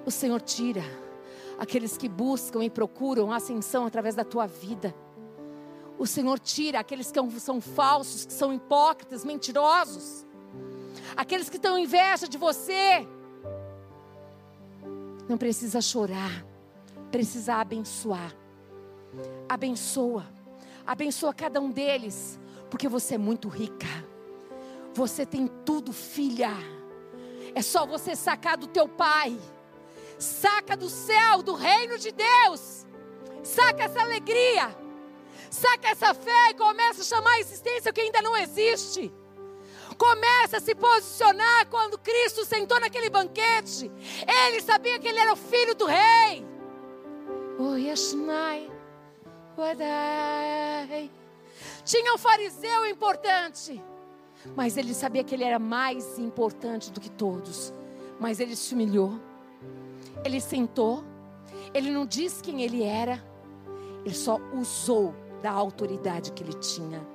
O 0.04 0.10
Senhor 0.10 0.40
tira 0.40 0.82
aqueles 1.58 1.96
que 1.96 2.08
buscam 2.08 2.64
e 2.64 2.70
procuram 2.70 3.32
ascensão 3.32 3.84
através 3.86 4.14
da 4.14 4.24
tua 4.24 4.46
vida. 4.46 4.94
O 5.98 6.06
Senhor 6.06 6.38
tira 6.38 6.80
aqueles 6.80 7.12
que 7.12 7.20
são 7.38 7.60
falsos, 7.60 8.24
que 8.24 8.32
são 8.32 8.52
hipócritas, 8.52 9.24
mentirosos. 9.24 10.26
Aqueles 11.14 11.50
que 11.50 11.56
estão 11.56 11.78
inveja 11.78 12.26
de 12.26 12.38
você. 12.38 13.06
Não 15.28 15.36
precisa 15.36 15.80
chorar, 15.80 16.44
precisa 17.10 17.56
abençoar. 17.56 18.34
Abençoa. 19.48 20.26
Abençoa 20.86 21.34
cada 21.34 21.60
um 21.60 21.70
deles, 21.70 22.38
porque 22.70 22.88
você 22.88 23.14
é 23.14 23.18
muito 23.18 23.48
rica. 23.48 23.86
Você 24.94 25.24
tem 25.24 25.46
tudo, 25.64 25.92
filha. 25.92 26.52
É 27.54 27.62
só 27.62 27.86
você 27.86 28.16
sacar 28.16 28.56
do 28.56 28.66
teu 28.66 28.88
pai. 28.88 29.38
Saca 30.18 30.76
do 30.76 30.88
céu, 30.88 31.42
do 31.42 31.54
reino 31.54 31.98
de 31.98 32.12
Deus. 32.12 32.86
Saca 33.42 33.84
essa 33.84 34.00
alegria. 34.00 34.76
Saca 35.50 35.88
essa 35.88 36.14
fé 36.14 36.50
e 36.50 36.54
começa 36.54 37.02
a 37.02 37.04
chamar 37.04 37.32
a 37.32 37.40
existência 37.40 37.92
que 37.92 38.00
ainda 38.00 38.22
não 38.22 38.36
existe. 38.36 39.12
Começa 39.96 40.58
a 40.58 40.60
se 40.60 40.74
posicionar 40.74 41.66
quando 41.68 41.98
Cristo 41.98 42.44
sentou 42.44 42.78
naquele 42.80 43.10
banquete. 43.10 43.90
Ele 44.46 44.60
sabia 44.60 44.98
que 44.98 45.08
ele 45.08 45.18
era 45.18 45.32
o 45.32 45.36
filho 45.36 45.74
do 45.74 45.86
rei. 45.86 46.49
Oh, 47.62 47.76
Tinha 51.84 52.14
um 52.14 52.18
fariseu 52.18 52.86
importante. 52.86 53.82
Mas 54.56 54.78
ele 54.78 54.94
sabia 54.94 55.22
que 55.22 55.34
ele 55.34 55.44
era 55.44 55.58
mais 55.58 56.18
importante 56.18 56.90
do 56.90 56.98
que 56.98 57.10
todos. 57.10 57.74
Mas 58.18 58.40
ele 58.40 58.56
se 58.56 58.72
humilhou. 58.72 59.12
Ele 60.24 60.40
sentou. 60.40 61.04
Ele 61.74 61.90
não 61.90 62.06
disse 62.06 62.42
quem 62.42 62.62
ele 62.62 62.82
era. 62.82 63.22
Ele 64.06 64.14
só 64.14 64.38
usou 64.54 65.14
da 65.42 65.50
autoridade 65.50 66.32
que 66.32 66.42
ele 66.42 66.54
tinha. 66.54 67.06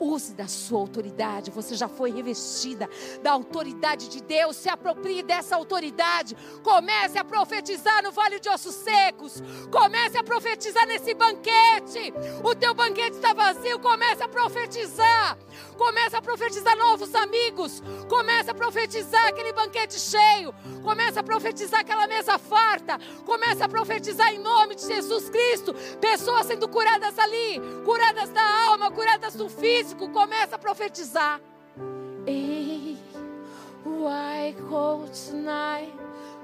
Use 0.00 0.32
da 0.32 0.48
sua 0.48 0.80
autoridade. 0.80 1.50
Você 1.50 1.74
já 1.74 1.86
foi 1.86 2.10
revestida 2.10 2.88
da 3.22 3.32
autoridade 3.32 4.08
de 4.08 4.22
Deus. 4.22 4.56
Se 4.56 4.68
aproprie 4.68 5.22
dessa 5.22 5.54
autoridade. 5.54 6.34
Comece 6.62 7.18
a 7.18 7.24
profetizar 7.24 8.02
no 8.02 8.10
vale 8.10 8.40
de 8.40 8.48
ossos 8.48 8.74
secos. 8.76 9.42
Comece 9.70 10.16
a 10.16 10.24
profetizar 10.24 10.86
nesse 10.86 11.12
banquete. 11.12 12.14
O 12.42 12.54
teu 12.54 12.72
banquete 12.74 13.16
está 13.16 13.34
vazio. 13.34 13.78
Comece 13.78 14.22
a 14.22 14.28
profetizar. 14.28 15.38
Comece 15.80 16.14
a 16.14 16.20
profetizar 16.20 16.76
novos 16.76 17.14
amigos. 17.14 17.82
Comece 18.06 18.50
a 18.50 18.54
profetizar 18.54 19.28
aquele 19.28 19.50
banquete 19.50 19.98
cheio. 19.98 20.54
Comece 20.82 21.18
a 21.18 21.22
profetizar 21.22 21.80
aquela 21.80 22.06
mesa 22.06 22.36
farta. 22.36 22.98
Comece 23.24 23.62
a 23.62 23.68
profetizar 23.68 24.30
em 24.30 24.38
nome 24.38 24.74
de 24.74 24.86
Jesus 24.86 25.30
Cristo. 25.30 25.74
Pessoas 25.98 26.44
sendo 26.44 26.68
curadas 26.68 27.18
ali, 27.18 27.58
curadas 27.82 28.28
da 28.28 28.66
alma, 28.66 28.90
curadas 28.90 29.34
do 29.34 29.48
físico 29.48 30.10
começa 30.10 30.56
a 30.56 30.58
profetizar. 30.58 31.40
Ei, 32.26 32.98
why 33.86 34.54
cold 34.68 35.10
tonight? 35.12 35.94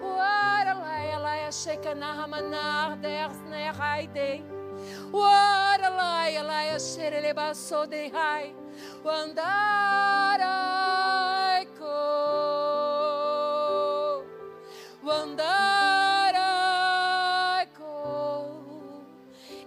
What 0.00 0.66
a 0.66 0.74
lie, 0.76 1.18
lie, 1.18 1.52
shake 1.52 1.86
an 1.86 2.00
ahmanar, 2.02 2.98
there's 3.02 3.36
ne 3.50 3.70
hiding. 3.70 4.44
What 5.10 5.82
a 5.84 5.90
lie, 5.90 6.40
lie, 6.40 6.78
share 6.78 7.20
le 7.20 7.34
basso 7.34 7.86
de 7.86 8.08
high. 8.08 8.65
Wandar 9.04 10.40
I 10.40 11.66
go. 11.78 11.94
Wandar 15.04 16.34
I 16.34 17.66
go. 17.78 18.60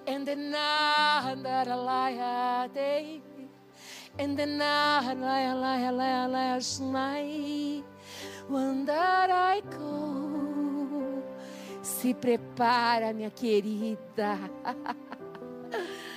And 0.08 0.28
then 0.28 0.54
I 0.56 1.36
that 1.44 1.68
a 1.68 1.76
lie, 1.76 2.68
day. 2.74 3.22
And 4.18 4.38
then 4.38 4.62
I 4.62 5.16
last 6.28 6.82
night 6.82 7.84
Wonder 8.50 8.92
I 8.94 9.62
go 9.70 11.24
Se 11.82 12.14
prepara, 12.14 13.14
minha 13.14 13.30
querida. 13.32 14.38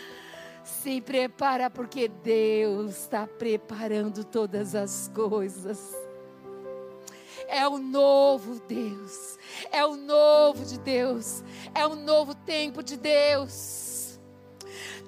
Se 0.83 1.01
prepara, 1.01 1.71
porque 1.71 2.09
Deus 2.09 2.91
está 2.91 3.25
preparando 3.25 4.25
todas 4.25 4.75
as 4.75 5.09
coisas. 5.15 5.95
É 7.47 7.69
o 7.69 7.79
novo 7.79 8.61
Deus, 8.67 9.39
é 9.71 9.87
o 9.87 9.95
novo 9.95 10.65
de 10.65 10.81
Deus, 10.81 11.45
é 11.73 11.87
o 11.87 11.95
novo 11.95 12.35
tempo 12.35 12.83
de 12.83 12.97
Deus 12.97 14.19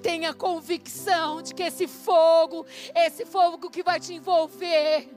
tenha 0.01 0.35
convicção 0.35 1.41
de 1.41 1.51
que 1.53 1.63
esse 1.63 1.87
fogo, 1.87 2.63
esse 2.93 3.25
fogo 3.25 3.71
que 3.71 3.81
vai 3.81 3.99
te 3.99 4.13
envolver, 4.13 5.09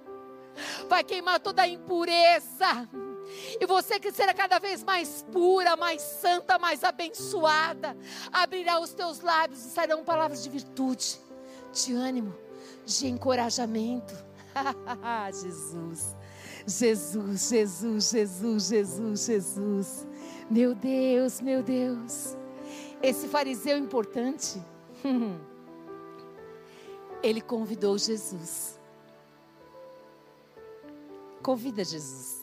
vai 0.89 1.05
queimar 1.05 1.39
toda 1.41 1.61
a 1.61 1.69
impureza. 1.69 2.89
E 3.61 3.67
você 3.67 3.99
que 4.01 4.11
será 4.13 4.33
cada 4.33 4.59
vez 4.59 4.83
mais 4.83 5.25
pura, 5.33 5.77
mais 5.77 6.03
santa, 6.03 6.59
mais 6.59 6.85
abençoada, 6.85 7.97
abrirá 8.33 8.81
os 8.81 8.93
teus 8.93 9.21
lábios 9.21 9.65
e 9.65 9.71
sairão 9.71 10.05
palavras 10.05 10.43
de 10.43 10.51
virtude, 10.51 11.21
de 11.73 11.95
ânimo, 11.95 12.35
de 12.85 13.07
encorajamento. 13.07 14.15
Jesus, 15.33 16.17
Jesus, 16.67 17.49
Jesus, 17.49 18.11
Jesus, 18.11 18.69
Jesus, 18.69 19.25
Jesus. 19.25 20.07
Meu 20.51 20.75
Deus, 20.75 21.41
meu 21.41 21.63
Deus. 21.63 22.37
Esse 23.03 23.29
fariseu 23.29 23.79
importante 23.79 24.61
Ele 27.23 27.41
convidou 27.41 27.97
Jesus. 27.99 28.79
Convida 31.43 31.85
Jesus. 31.85 32.38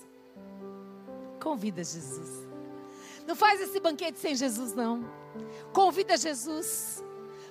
Convida 1.46 1.84
Jesus. 1.84 2.48
Não 3.28 3.36
faz 3.36 3.62
esse 3.62 3.80
banquete 3.80 4.18
sem 4.18 4.34
Jesus, 4.34 4.74
não. 4.74 5.06
Convida 5.72 6.18
Jesus. 6.18 7.04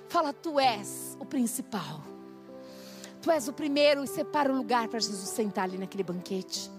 Fala, 0.09 0.33
tu 0.33 0.59
és 0.59 1.15
o 1.17 1.23
principal. 1.23 2.01
Tu 3.21 3.31
és 3.31 3.47
o 3.47 3.53
primeiro 3.53 4.03
e 4.03 4.07
separa 4.07 4.51
o 4.51 4.55
lugar 4.57 4.89
para 4.89 4.99
Jesus 4.99 5.29
sentar 5.29 5.63
ali 5.63 5.77
naquele 5.77 6.03
banquete. 6.03 6.69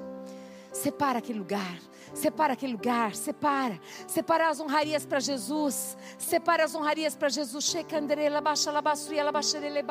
Separa 0.71 1.21
aquele 1.21 1.39
lugar. 1.39 1.79
Separa 2.12 2.53
aquele 2.53 2.75
lugar, 2.75 3.14
separa. 3.14 3.81
Separa 4.07 4.51
as 4.51 4.61
honrarias 4.61 5.07
para 5.07 5.19
Jesus. 5.19 5.97
Separa 6.19 6.64
as 6.64 6.75
honrarias 6.75 7.17
para 7.17 7.31
Jesus. 7.31 7.64
Shekandrela 7.64 8.43
baixa 8.43 8.71
la 8.71 8.83
basuia 8.83 9.25
la 9.25 9.33
baixarele 9.33 9.83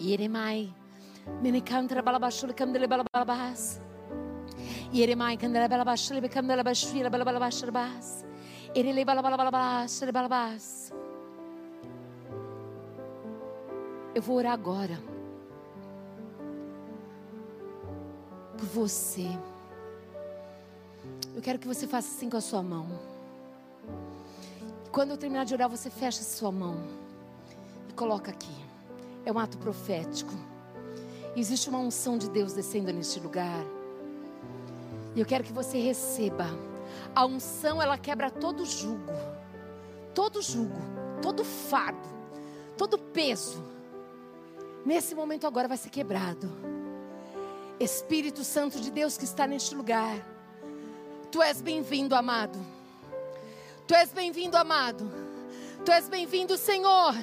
Yeremai. 0.00 0.72
Menekantra 1.42 2.02
balabashule 2.02 2.54
kandele 2.54 2.86
balabalabas. 2.88 3.78
Yeremai 4.92 5.36
kandele 5.36 5.68
balabashule 5.68 6.28
kandele 6.28 6.64
bashuila 6.64 7.10
balabalabashabas. 7.10 8.24
Erele 8.74 9.04
balabalabas. 9.04 10.00
Balabas. 10.12 10.92
Eu 14.14 14.22
vou 14.22 14.36
orar 14.36 14.52
agora. 14.52 14.98
Por 18.56 18.66
você. 18.66 19.28
Eu 21.34 21.42
quero 21.42 21.58
que 21.58 21.66
você 21.66 21.86
faça 21.86 22.08
assim 22.08 22.28
com 22.30 22.36
a 22.36 22.40
sua 22.40 22.62
mão. 22.62 22.86
Quando 24.90 25.10
eu 25.10 25.16
terminar 25.16 25.44
de 25.44 25.54
orar, 25.54 25.68
você 25.68 25.88
fecha 25.88 26.20
a 26.20 26.24
sua 26.24 26.50
mão 26.50 26.76
e 27.88 27.92
coloca 27.92 28.30
aqui. 28.30 28.59
É 29.30 29.32
um 29.32 29.38
ato 29.38 29.56
profético. 29.58 30.32
Existe 31.36 31.68
uma 31.68 31.78
unção 31.78 32.18
de 32.18 32.28
Deus 32.28 32.52
descendo 32.52 32.92
neste 32.92 33.20
lugar. 33.20 33.64
E 35.14 35.20
eu 35.20 35.24
quero 35.24 35.44
que 35.44 35.52
você 35.52 35.78
receba. 35.78 36.46
A 37.14 37.24
unção, 37.24 37.80
ela 37.80 37.96
quebra 37.96 38.30
todo 38.30 38.66
jugo. 38.66 39.12
Todo 40.14 40.42
jugo, 40.42 40.80
todo 41.22 41.44
fardo, 41.44 42.08
todo 42.76 42.98
peso 42.98 43.62
Nesse 44.84 45.14
momento 45.14 45.46
agora 45.46 45.68
vai 45.68 45.76
ser 45.76 45.90
quebrado. 45.90 46.50
Espírito 47.78 48.42
Santo 48.44 48.80
de 48.80 48.90
Deus 48.90 49.16
que 49.16 49.24
está 49.24 49.46
neste 49.46 49.74
lugar, 49.74 50.26
tu 51.30 51.42
és 51.42 51.60
bem-vindo, 51.60 52.14
amado. 52.14 52.58
Tu 53.86 53.94
és 53.94 54.12
bem-vindo, 54.12 54.56
amado. 54.56 55.10
Tu 55.84 55.92
és 55.92 56.08
bem-vindo, 56.08 56.56
Senhor. 56.56 57.14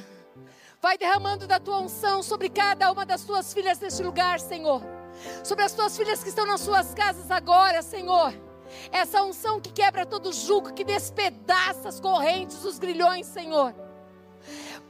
Vai 0.82 0.98
derramando 0.98 1.48
da 1.48 1.60
tua 1.60 1.80
unção 1.80 2.22
sobre 2.22 2.50
cada 2.50 2.92
uma 2.92 3.06
das 3.06 3.24
tuas 3.24 3.54
filhas 3.54 3.80
neste 3.80 4.04
lugar, 4.04 4.40
Senhor. 4.40 4.82
Sobre 5.44 5.64
as 5.64 5.74
tuas 5.74 5.98
filhas 5.98 6.22
que 6.22 6.30
estão 6.30 6.46
nas 6.46 6.62
suas 6.62 6.94
casas 6.94 7.32
agora, 7.32 7.82
Senhor. 7.82 8.34
Essa 8.92 9.24
unção 9.24 9.60
que 9.60 9.72
quebra 9.72 10.06
todo 10.06 10.32
jugo, 10.32 10.74
que 10.74 10.84
despedaça 10.84 11.90
as 11.90 12.00
correntes, 12.00 12.64
os 12.64 12.78
grilhões, 12.78 13.26
Senhor. 13.26 13.74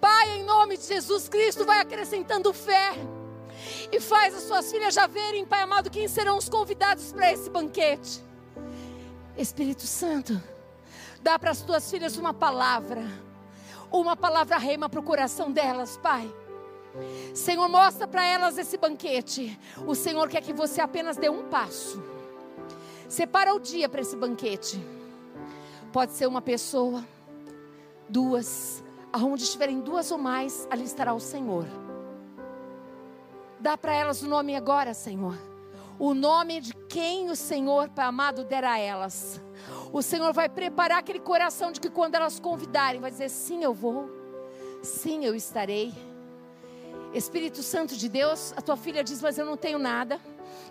Pai, 0.01 0.37
em 0.37 0.43
nome 0.43 0.77
de 0.77 0.83
Jesus 0.83 1.29
Cristo, 1.29 1.65
vai 1.65 1.79
acrescentando 1.79 2.53
fé. 2.53 2.91
E 3.91 3.99
faz 3.99 4.35
as 4.35 4.43
suas 4.43 4.69
filhas 4.69 4.93
já 4.93 5.07
verem, 5.07 5.45
Pai 5.45 5.61
amado, 5.61 5.89
quem 5.89 6.07
serão 6.07 6.37
os 6.37 6.49
convidados 6.49 7.13
para 7.13 7.31
esse 7.31 7.49
banquete. 7.49 8.23
Espírito 9.37 9.83
Santo, 9.83 10.41
dá 11.21 11.39
para 11.39 11.51
as 11.51 11.61
tuas 11.61 11.89
filhas 11.89 12.17
uma 12.17 12.33
palavra, 12.33 13.03
uma 13.91 14.15
palavra 14.15 14.57
rema 14.57 14.89
para 14.89 14.99
o 14.99 15.03
coração 15.03 15.51
delas, 15.51 15.97
Pai. 15.97 16.33
Senhor, 17.33 17.67
mostra 17.69 18.07
para 18.07 18.25
elas 18.25 18.57
esse 18.57 18.77
banquete. 18.77 19.57
O 19.85 19.93
Senhor 19.93 20.27
quer 20.29 20.41
que 20.41 20.53
você 20.53 20.81
apenas 20.81 21.17
dê 21.17 21.29
um 21.29 21.47
passo. 21.49 22.01
Separa 23.07 23.53
o 23.53 23.59
dia 23.59 23.87
para 23.87 24.01
esse 24.01 24.15
banquete. 24.15 24.83
Pode 25.93 26.11
ser 26.11 26.27
uma 26.27 26.41
pessoa, 26.41 27.03
duas, 28.09 28.83
aonde 29.13 29.43
estiverem 29.43 29.79
duas 29.79 30.11
ou 30.11 30.17
mais, 30.17 30.67
ali 30.69 30.83
estará 30.83 31.13
o 31.13 31.19
Senhor. 31.19 31.65
Dá 33.59 33.77
para 33.77 33.93
elas 33.93 34.21
o 34.21 34.27
nome 34.27 34.55
agora, 34.55 34.93
Senhor. 34.93 35.37
O 35.97 36.13
nome 36.13 36.61
de 36.61 36.73
quem 36.87 37.29
o 37.29 37.35
Senhor, 37.35 37.89
Pai 37.89 38.05
amado, 38.05 38.43
der 38.43 38.63
a 38.63 38.77
elas. 38.77 39.41
O 39.91 40.01
Senhor 40.01 40.33
vai 40.33 40.49
preparar 40.49 40.99
aquele 40.99 41.19
coração 41.19 41.71
de 41.71 41.79
que 41.79 41.89
quando 41.89 42.15
elas 42.15 42.39
convidarem, 42.39 43.01
vai 43.01 43.11
dizer: 43.11 43.29
sim, 43.29 43.63
eu 43.63 43.73
vou. 43.73 44.09
Sim, 44.83 45.25
eu 45.25 45.35
estarei. 45.35 45.93
Espírito 47.13 47.63
Santo 47.63 47.95
de 47.95 48.09
Deus, 48.09 48.53
a 48.55 48.61
tua 48.61 48.77
filha 48.77 49.03
diz, 49.03 49.21
mas 49.21 49.37
eu 49.37 49.45
não 49.45 49.57
tenho 49.57 49.79
nada. 49.79 50.19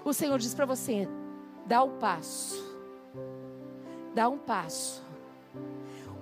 O 0.05 0.13
Senhor 0.13 0.39
diz 0.39 0.55
para 0.55 0.67
você: 0.67 1.09
dá 1.67 1.83
um 1.83 1.99
passo. 1.99 2.65
Dá 4.15 4.29
um 4.29 4.39
passo. 4.39 5.03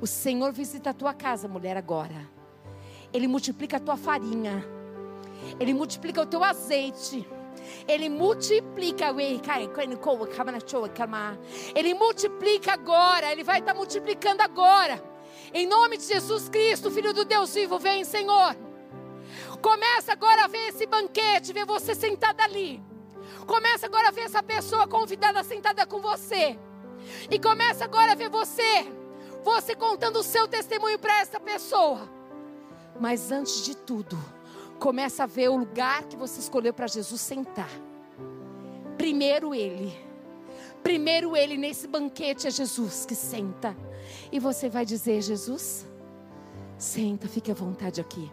O 0.01 0.07
Senhor 0.07 0.53
visita 0.53 0.91
a 0.91 0.95
tua 0.95 1.15
casa, 1.15 1.47
mulher, 1.47 1.77
agora. 1.77 2.29
Ele 3.13 3.29
multiplica 3.29 3.77
a 3.77 3.81
tua 3.81 3.97
farinha. 3.97 4.65
Ele 5.61 5.73
multiplica 5.73 6.21
o 6.21 6.27
teu 6.27 6.43
azeite. 6.43 7.27
Ele 7.87 8.09
multiplica, 8.09 9.07
ele 11.75 11.95
multiplica 11.95 12.73
agora, 12.73 13.33
ele 13.33 13.45
vai 13.45 13.59
estar 13.61 13.73
tá 13.73 13.79
multiplicando 13.79 14.43
agora. 14.43 15.03
Em 15.53 15.67
nome 15.67 15.97
de 15.97 16.05
Jesus 16.05 16.49
Cristo, 16.49 16.91
Filho 16.91 17.13
do 17.13 17.25
Deus 17.25 17.55
vivo, 17.55 17.79
vem, 17.79 18.05
Senhor. 18.05 18.57
Começa 19.61 20.13
agora 20.13 20.45
a 20.45 20.49
ver 20.49 20.69
esse 20.69 20.87
banquete, 20.87 21.53
ver 21.53 21.65
você 21.65 21.95
sentada 21.95 22.43
ali. 22.43 22.83
Começa 23.47 23.87
agora 23.87 24.09
a 24.09 24.11
ver 24.11 24.23
essa 24.23 24.43
pessoa 24.43 24.87
convidada 24.87 25.43
sentada 25.43 25.87
com 25.87 26.01
você. 26.01 26.59
E 27.31 27.39
começa 27.39 27.85
agora 27.85 28.13
a 28.13 28.15
ver 28.15 28.29
você, 28.29 28.87
você 29.43 29.75
contando 29.75 30.19
o 30.19 30.23
seu 30.23 30.49
testemunho 30.49 30.99
para 30.99 31.21
essa 31.21 31.39
pessoa. 31.39 32.09
Mas 32.99 33.31
antes 33.31 33.65
de 33.65 33.77
tudo, 33.77 34.19
começa 34.79 35.25
a 35.25 35.27
ver 35.27 35.49
o 35.49 35.57
lugar 35.57 36.05
que 36.05 36.17
você 36.17 36.41
escolheu 36.41 36.73
para 36.73 36.87
Jesus 36.87 37.21
sentar. 37.21 37.71
Primeiro 38.97 39.55
ele. 39.55 39.93
Primeiro 40.83 41.37
ele 41.37 41.57
nesse 41.57 41.89
banquete 41.89 42.47
é 42.47 42.51
Jesus 42.51 43.07
que 43.07 43.15
senta. 43.15 43.77
E 44.31 44.39
você 44.39 44.69
vai 44.69 44.85
dizer: 44.85 45.23
Jesus, 45.23 45.87
senta, 46.77 47.27
fique 47.29 47.51
à 47.51 47.55
vontade 47.55 48.01
aqui. 48.01 48.31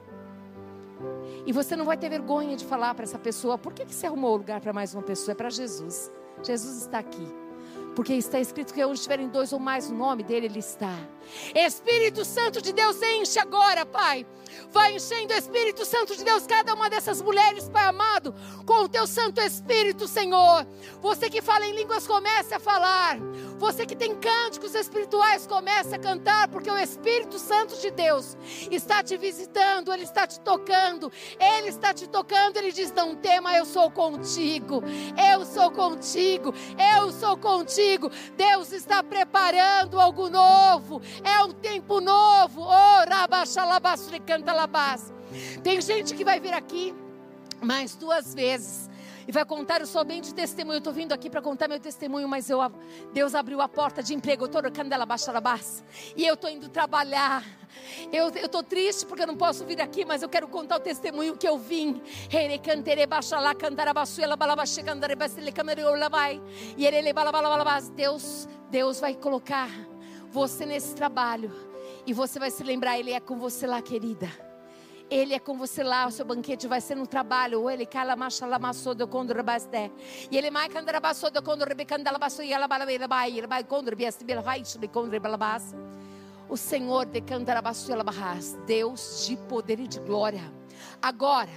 E 1.45 1.51
você 1.51 1.75
não 1.75 1.85
vai 1.85 1.97
ter 1.97 2.09
vergonha 2.09 2.55
de 2.55 2.65
falar 2.65 2.93
para 2.93 3.03
essa 3.03 3.17
pessoa: 3.17 3.57
por 3.57 3.73
que, 3.73 3.85
que 3.85 3.93
você 3.93 4.07
arrumou 4.07 4.35
lugar 4.35 4.61
para 4.61 4.73
mais 4.73 4.93
uma 4.93 5.03
pessoa? 5.03 5.33
É 5.33 5.35
para 5.35 5.49
Jesus. 5.49 6.11
Jesus 6.43 6.81
está 6.81 6.99
aqui. 6.99 7.27
Porque 7.95 8.13
está 8.13 8.39
escrito 8.39 8.73
que 8.73 8.83
onde 8.83 8.95
estiverem 8.95 9.27
dois 9.27 9.51
ou 9.51 9.59
mais 9.59 9.89
o 9.89 9.93
nome 9.93 10.23
dele, 10.23 10.45
ele 10.45 10.59
está. 10.59 10.95
Espírito 11.53 12.23
Santo 12.23 12.61
de 12.61 12.71
Deus, 12.71 13.01
enche 13.01 13.37
agora, 13.37 13.85
Pai. 13.85 14.25
Vai 14.71 14.95
enchendo 14.95 15.33
o 15.33 15.37
Espírito 15.37 15.85
Santo 15.85 16.15
de 16.15 16.23
Deus, 16.23 16.47
cada 16.47 16.73
uma 16.73 16.89
dessas 16.89 17.21
mulheres, 17.21 17.69
Pai 17.69 17.83
amado, 17.83 18.33
com 18.65 18.83
o 18.85 18.89
teu 18.89 19.05
Santo 19.05 19.41
Espírito, 19.41 20.07
Senhor. 20.07 20.65
Você 21.01 21.29
que 21.29 21.41
fala 21.41 21.65
em 21.65 21.73
línguas, 21.73 22.07
comece 22.07 22.53
a 22.53 22.59
falar. 22.59 23.17
Você 23.57 23.85
que 23.85 23.95
tem 23.95 24.15
cânticos 24.15 24.73
espirituais, 24.73 25.45
comece 25.45 25.93
a 25.93 25.99
cantar, 25.99 26.47
porque 26.47 26.71
o 26.71 26.77
Espírito 26.77 27.37
Santo 27.37 27.77
de 27.77 27.91
Deus 27.91 28.35
está 28.71 29.03
te 29.03 29.15
visitando, 29.17 29.93
ele 29.93 30.03
está 30.03 30.25
te 30.25 30.39
tocando, 30.39 31.11
ele 31.39 31.67
está 31.67 31.93
te 31.93 32.09
tocando. 32.09 32.57
Ele 32.57 32.71
diz: 32.71 32.91
Não 32.91 33.15
tema, 33.15 33.55
eu 33.55 33.65
sou 33.65 33.91
contigo, 33.91 34.81
eu 35.31 35.45
sou 35.45 35.69
contigo, 35.69 36.53
eu 36.97 37.11
sou 37.11 37.37
contigo. 37.37 38.09
Deus 38.35 38.71
está 38.71 39.03
preparando 39.03 39.99
algo 39.99 40.27
novo, 40.27 40.99
é 41.23 41.43
um 41.43 41.51
tempo 41.51 42.01
novo. 42.01 42.61
Oh, 42.61 43.05
canta 44.25 44.40
labás. 44.49 45.13
Tem 45.63 45.79
gente 45.81 46.13
que 46.13 46.23
vai 46.23 46.39
vir 46.39 46.53
aqui 46.53 46.93
mais 47.61 47.95
duas 47.95 48.33
vezes 48.33 48.89
e 49.27 49.31
vai 49.31 49.45
contar 49.45 49.85
somente 49.85 50.33
testemunho. 50.33 50.75
Eu 50.75 50.79
estou 50.79 50.93
vindo 50.93 51.13
aqui 51.13 51.29
para 51.29 51.41
contar 51.41 51.67
meu 51.67 51.79
testemunho, 51.79 52.27
mas 52.27 52.49
eu, 52.49 52.59
Deus 53.13 53.35
abriu 53.35 53.61
a 53.61 53.67
porta 53.69 54.01
de 54.01 54.13
emprego. 54.13 54.43
Eu 54.43 54.47
estou 54.47 54.61
e 56.15 56.25
eu 56.25 56.33
estou 56.33 56.49
indo 56.49 56.69
trabalhar. 56.69 57.43
Eu 58.11 58.29
estou 58.29 58.63
triste 58.63 59.05
porque 59.05 59.23
eu 59.23 59.27
não 59.27 59.37
posso 59.37 59.65
vir 59.65 59.81
aqui, 59.81 60.03
mas 60.03 60.21
eu 60.21 60.29
quero 60.29 60.47
contar 60.47 60.77
o 60.77 60.79
testemunho 60.79 61.37
que 61.37 61.47
eu 61.47 61.57
vim. 61.57 62.01
Deus, 67.89 68.47
Deus 68.69 68.99
vai 68.99 69.15
colocar 69.15 69.69
você 70.29 70.65
nesse 70.65 70.95
trabalho 70.95 71.70
e 72.05 72.13
você 72.13 72.39
vai 72.39 72.51
se 72.51 72.63
lembrar, 72.63 72.99
Ele 72.99 73.11
é 73.11 73.19
com 73.19 73.37
você 73.37 73.65
lá, 73.67 73.81
querida. 73.81 74.29
Ele 75.11 75.33
é 75.33 75.39
com 75.39 75.57
você 75.57 75.83
lá, 75.83 76.07
o 76.07 76.11
seu 76.11 76.23
banquete 76.25 76.67
vai 76.67 76.79
ser 76.79 76.95
no 76.95 77.05
trabalho. 77.05 77.65
Cala 77.89 78.15
machalamassou 78.15 78.95
de 78.95 79.05
quando 79.05 79.33
rebasté. 79.33 79.91
E 80.31 80.37
ele 80.37 80.49
mais 80.49 80.71
candarabassou 80.71 81.29
de 81.29 81.41
quando 81.41 81.65
rebecandalabassou 81.65 82.45
e 82.45 82.53
ela 82.53 82.65
bai, 82.65 83.37
ele 83.37 83.47
rebalabas. 85.09 85.75
O 86.47 86.55
Senhor 86.55 87.05
de 87.05 87.19
candarabassou 87.19 87.93
ela 87.93 88.05
barras, 88.05 88.57
Deus 88.65 89.25
de 89.27 89.35
poder 89.35 89.81
e 89.81 89.87
de 89.87 89.99
glória. 89.99 90.60
Agora, 91.01 91.49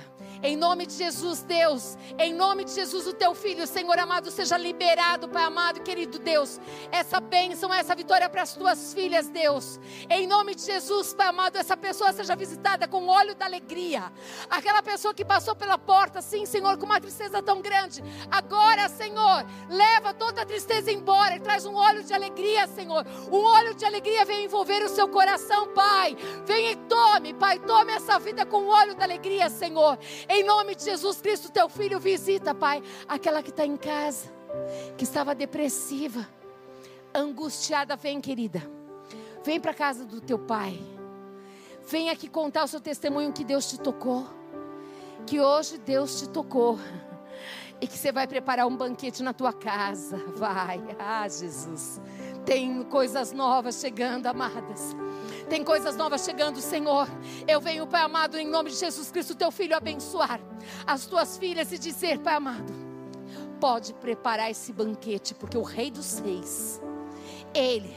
em 0.42 0.56
nome 0.56 0.86
de 0.86 0.94
Jesus, 0.94 1.42
Deus, 1.42 1.96
em 2.18 2.34
nome 2.34 2.64
de 2.64 2.72
Jesus, 2.72 3.06
o 3.06 3.12
teu 3.12 3.34
filho, 3.34 3.66
Senhor 3.66 3.98
amado, 3.98 4.30
seja 4.30 4.56
liberado, 4.56 5.28
Pai 5.28 5.44
amado, 5.44 5.80
querido 5.80 6.18
Deus. 6.18 6.60
Essa 6.92 7.18
bênção, 7.20 7.72
essa 7.72 7.94
vitória 7.94 8.28
para 8.28 8.42
as 8.42 8.54
tuas 8.54 8.92
filhas, 8.92 9.28
Deus. 9.28 9.80
Em 10.10 10.26
nome 10.26 10.54
de 10.54 10.62
Jesus, 10.62 11.14
Pai 11.14 11.28
amado, 11.28 11.56
essa 11.56 11.76
pessoa 11.76 12.12
seja 12.12 12.36
visitada 12.36 12.86
com 12.86 13.06
óleo 13.06 13.34
da 13.34 13.46
alegria. 13.46 14.12
Aquela 14.50 14.82
pessoa 14.82 15.14
que 15.14 15.24
passou 15.24 15.56
pela 15.56 15.78
porta, 15.78 16.20
sim, 16.20 16.44
Senhor, 16.44 16.76
com 16.76 16.84
uma 16.84 17.00
tristeza 17.00 17.42
tão 17.42 17.62
grande. 17.62 18.02
Agora, 18.30 18.88
Senhor, 18.88 19.46
leva 19.68 20.12
toda 20.12 20.42
a 20.42 20.46
tristeza 20.46 20.92
embora 20.92 21.36
e 21.36 21.40
traz 21.40 21.64
um 21.64 21.74
óleo 21.74 22.02
de 22.02 22.12
alegria, 22.12 22.66
Senhor. 22.66 23.06
Um 23.30 23.44
óleo 23.44 23.74
de 23.74 23.84
alegria 23.84 24.24
vem 24.24 24.44
envolver 24.44 24.82
o 24.82 24.88
seu 24.88 25.08
coração, 25.08 25.68
Pai. 25.68 26.16
Venha 26.44 26.72
e 26.72 26.76
tome, 26.76 27.32
Pai, 27.34 27.58
tome 27.58 27.92
essa 27.92 28.18
vida 28.18 28.44
com 28.44 28.66
óleo 28.66 28.94
da 28.94 29.04
alegria, 29.04 29.13
Senhor. 29.50 29.98
Em 30.28 30.44
nome 30.44 30.74
de 30.74 30.84
Jesus 30.84 31.20
Cristo, 31.20 31.50
teu 31.50 31.68
filho 31.68 31.98
visita, 31.98 32.54
Pai, 32.54 32.82
aquela 33.08 33.42
que 33.42 33.50
está 33.50 33.64
em 33.64 33.76
casa, 33.76 34.28
que 34.96 35.04
estava 35.04 35.34
depressiva, 35.34 36.28
angustiada. 37.14 37.96
Vem, 37.96 38.20
querida, 38.20 38.62
vem 39.44 39.60
para 39.60 39.72
casa 39.72 40.04
do 40.04 40.20
teu 40.20 40.38
pai. 40.38 40.78
Vem 41.86 42.10
aqui 42.10 42.28
contar 42.28 42.64
o 42.64 42.68
seu 42.68 42.80
testemunho 42.80 43.32
que 43.32 43.44
Deus 43.44 43.68
te 43.68 43.78
tocou. 43.78 44.26
Que 45.26 45.40
hoje 45.40 45.78
Deus 45.78 46.20
te 46.20 46.28
tocou. 46.28 46.78
E 47.80 47.86
que 47.86 47.98
você 47.98 48.10
vai 48.10 48.26
preparar 48.26 48.66
um 48.66 48.76
banquete 48.76 49.22
na 49.22 49.32
tua 49.32 49.52
casa. 49.52 50.16
Vai. 50.36 50.82
Ah, 50.98 51.28
Jesus. 51.28 52.00
Tem 52.44 52.82
coisas 52.84 53.32
novas 53.32 53.80
chegando, 53.80 54.26
amadas. 54.26 54.94
Tem 55.48 55.64
coisas 55.64 55.96
novas 55.96 56.24
chegando, 56.24 56.60
Senhor. 56.60 57.08
Eu 57.46 57.60
venho, 57.60 57.86
Pai 57.86 58.02
amado, 58.02 58.38
em 58.38 58.46
nome 58.46 58.70
de 58.70 58.76
Jesus 58.76 59.10
Cristo, 59.10 59.34
teu 59.34 59.50
filho, 59.50 59.76
abençoar 59.76 60.40
as 60.86 61.06
tuas 61.06 61.38
filhas 61.38 61.72
e 61.72 61.78
dizer, 61.78 62.18
Pai 62.18 62.34
amado, 62.34 62.72
pode 63.60 63.94
preparar 63.94 64.50
esse 64.50 64.72
banquete, 64.72 65.34
porque 65.34 65.56
o 65.56 65.62
Rei 65.62 65.90
dos 65.90 66.18
Reis, 66.18 66.80
Ele, 67.54 67.94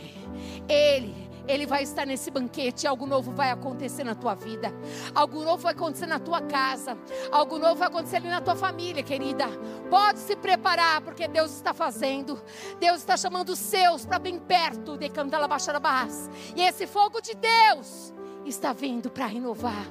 Ele 0.67 1.26
Ele 1.47 1.65
vai 1.65 1.83
estar 1.83 2.05
nesse 2.05 2.29
banquete, 2.29 2.85
algo 2.85 3.05
novo 3.05 3.31
vai 3.31 3.51
acontecer 3.51 4.03
na 4.03 4.13
tua 4.13 4.35
vida, 4.35 4.73
algo 5.15 5.43
novo 5.43 5.63
vai 5.63 5.71
acontecer 5.71 6.05
na 6.05 6.19
tua 6.19 6.41
casa, 6.41 6.97
algo 7.31 7.57
novo 7.57 7.75
vai 7.75 7.87
acontecer 7.87 8.17
ali 8.17 8.29
na 8.29 8.41
tua 8.41 8.55
família, 8.55 9.01
querida. 9.01 9.45
Pode 9.89 10.19
se 10.19 10.35
preparar, 10.35 11.01
porque 11.01 11.27
Deus 11.27 11.51
está 11.51 11.73
fazendo, 11.73 12.41
Deus 12.79 12.97
está 12.97 13.15
chamando 13.15 13.49
os 13.49 13.59
seus 13.59 14.05
para 14.05 14.19
bem 14.19 14.37
perto 14.39 14.97
de 14.97 15.09
Cantala 15.09 15.47
Baixada 15.47 15.79
Barras, 15.79 16.29
e 16.55 16.61
esse 16.61 16.85
fogo 16.85 17.21
de 17.21 17.33
Deus 17.33 18.13
está 18.45 18.73
vindo 18.73 19.09
para 19.09 19.25
renovar, 19.25 19.87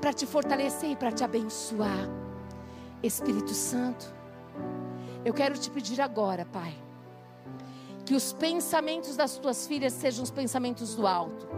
para 0.00 0.12
te 0.12 0.26
fortalecer 0.26 0.90
e 0.90 0.96
para 0.96 1.10
te 1.10 1.24
abençoar. 1.24 2.08
Espírito 3.02 3.54
Santo, 3.54 4.14
eu 5.24 5.32
quero 5.32 5.58
te 5.58 5.70
pedir 5.70 6.00
agora, 6.00 6.44
Pai 6.44 6.91
que 8.04 8.14
os 8.14 8.32
pensamentos 8.32 9.16
das 9.16 9.38
tuas 9.38 9.66
filhas 9.66 9.92
sejam 9.92 10.24
os 10.24 10.30
pensamentos 10.30 10.94
do 10.94 11.06
alto, 11.06 11.48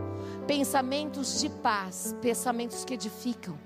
pensamentos 0.47 1.41
de 1.41 1.49
paz, 1.49 2.15
pensamentos 2.21 2.85
que 2.85 2.95
edificam. 2.95 3.59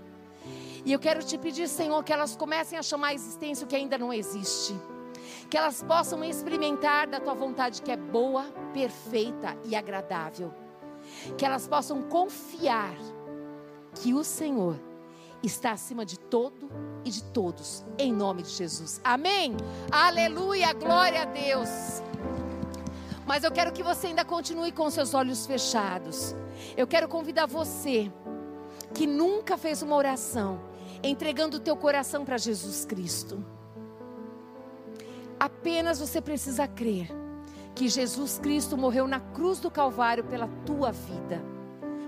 E 0.85 0.93
eu 0.93 0.99
quero 0.99 1.23
te 1.23 1.37
pedir, 1.37 1.69
Senhor, 1.69 2.03
que 2.05 2.13
elas 2.13 2.37
comecem 2.37 2.79
a 2.79 2.83
chamar 2.83 3.09
a 3.09 3.15
existência 3.15 3.65
o 3.65 3.69
que 3.69 3.77
ainda 3.77 3.99
não 3.99 4.13
existe. 4.13 4.75
Que 5.51 5.57
elas 5.57 5.83
possam 5.83 6.23
experimentar 6.23 7.09
da 7.09 7.21
tua 7.21 7.35
vontade 7.35 7.83
que 7.83 7.91
é 7.91 7.97
boa, 7.97 8.45
perfeita 8.73 9.57
e 9.65 9.75
agradável. 9.75 10.55
Que 11.37 11.45
elas 11.45 11.67
possam 11.67 12.03
confiar 12.03 12.95
que 13.95 14.15
o 14.15 14.23
Senhor 14.23 14.79
está 15.43 15.73
acima 15.73 16.05
de 16.05 16.19
todo 16.19 16.71
e 17.05 17.11
de 17.11 17.23
todos, 17.25 17.85
em 17.99 18.13
nome 18.13 18.43
de 18.43 18.51
Jesus. 18.51 19.01
Amém? 19.05 19.57
Aleluia, 19.91 20.73
glória 20.73 21.23
a 21.23 21.25
Deus. 21.25 22.08
Mas 23.29 23.45
eu 23.45 23.53
quero 23.53 23.71
que 23.73 23.83
você 23.83 24.07
ainda 24.07 24.25
continue 24.25 24.73
com 24.73 24.91
seus 24.91 25.13
olhos 25.13 25.45
fechados. 25.47 26.35
Eu 26.75 26.87
quero 26.87 27.07
convidar 27.07 27.45
você 27.45 28.11
que 28.95 29.07
nunca 29.07 29.59
fez 29.59 29.83
uma 29.83 29.95
oração 29.97 30.59
entregando 31.03 31.59
o 31.59 31.61
teu 31.61 31.77
coração 31.77 32.25
para 32.25 32.39
Jesus 32.39 32.87
Cristo. 32.87 33.45
Apenas 35.39 36.01
você 36.01 36.23
precisa 36.23 36.67
crer 36.67 37.11
que 37.75 37.87
Jesus 37.87 38.39
Cristo 38.39 38.79
morreu 38.79 39.07
na 39.07 39.21
cruz 39.21 39.61
do 39.61 39.71
Calvário 39.71 40.25
pela 40.25 40.49
tua 40.65 40.91
vida, 40.91 41.39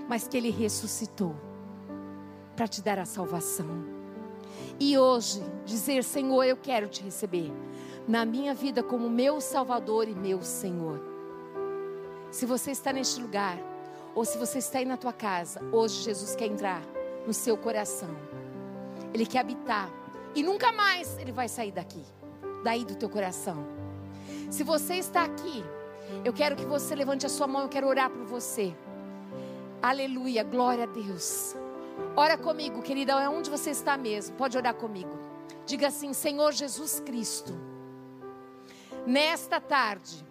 mas 0.09 0.27
que 0.27 0.39
ele 0.39 0.51
ressuscitou 0.51 1.37
para 2.57 2.67
te 2.67 2.81
dar 2.81 2.99
a 2.99 3.05
salvação. 3.05 3.69
E 4.81 4.97
hoje 4.97 5.43
dizer, 5.67 6.03
Senhor, 6.03 6.45
eu 6.45 6.57
quero 6.57 6.89
te 6.89 7.03
receber 7.03 7.53
na 8.09 8.25
minha 8.25 8.55
vida 8.55 8.83
como 8.83 9.11
meu 9.11 9.39
Salvador 9.39 10.09
e 10.09 10.15
meu 10.15 10.41
Senhor. 10.41 11.10
Se 12.31 12.47
você 12.47 12.71
está 12.71 12.93
neste 12.93 13.21
lugar, 13.21 13.59
ou 14.15 14.25
se 14.25 14.39
você 14.39 14.59
está 14.59 14.79
aí 14.79 14.85
na 14.85 14.97
tua 14.97 15.13
casa, 15.13 15.61
hoje 15.73 16.03
Jesus 16.03 16.37
quer 16.37 16.47
entrar 16.47 16.83
no 17.27 17.35
seu 17.35 17.57
coração. 17.57 18.11
Ele 19.13 19.27
quer 19.27 19.41
habitar. 19.41 19.91
E 20.35 20.43
nunca 20.43 20.71
mais 20.71 21.19
ele 21.19 21.33
vai 21.33 21.49
sair 21.49 21.73
daqui, 21.73 22.05
daí 22.63 22.85
do 22.85 22.95
teu 22.95 23.09
coração. 23.09 23.67
Se 24.49 24.63
você 24.63 24.95
está 24.95 25.25
aqui, 25.25 25.65
eu 26.25 26.33
quero 26.33 26.55
que 26.55 26.65
você 26.65 26.95
levante 26.95 27.27
a 27.27 27.29
sua 27.29 27.47
mão, 27.47 27.63
eu 27.63 27.69
quero 27.69 27.89
orar 27.89 28.11
por 28.11 28.25
você. 28.25 28.75
Aleluia, 29.83 30.45
glória 30.45 30.85
a 30.85 30.87
Deus. 30.87 31.57
Ora 32.17 32.39
comigo, 32.39 32.83
querida, 32.83 33.13
é 33.21 33.29
onde 33.29 33.51
você 33.51 33.71
está 33.71 33.97
mesmo. 33.97 34.37
Pode 34.37 34.57
orar 34.57 34.75
comigo. 34.75 35.19
Diga 35.67 35.89
assim: 35.89 36.13
Senhor 36.13 36.53
Jesus 36.53 37.01
Cristo, 37.01 37.59
nesta 39.07 39.61
tarde, 39.61 40.25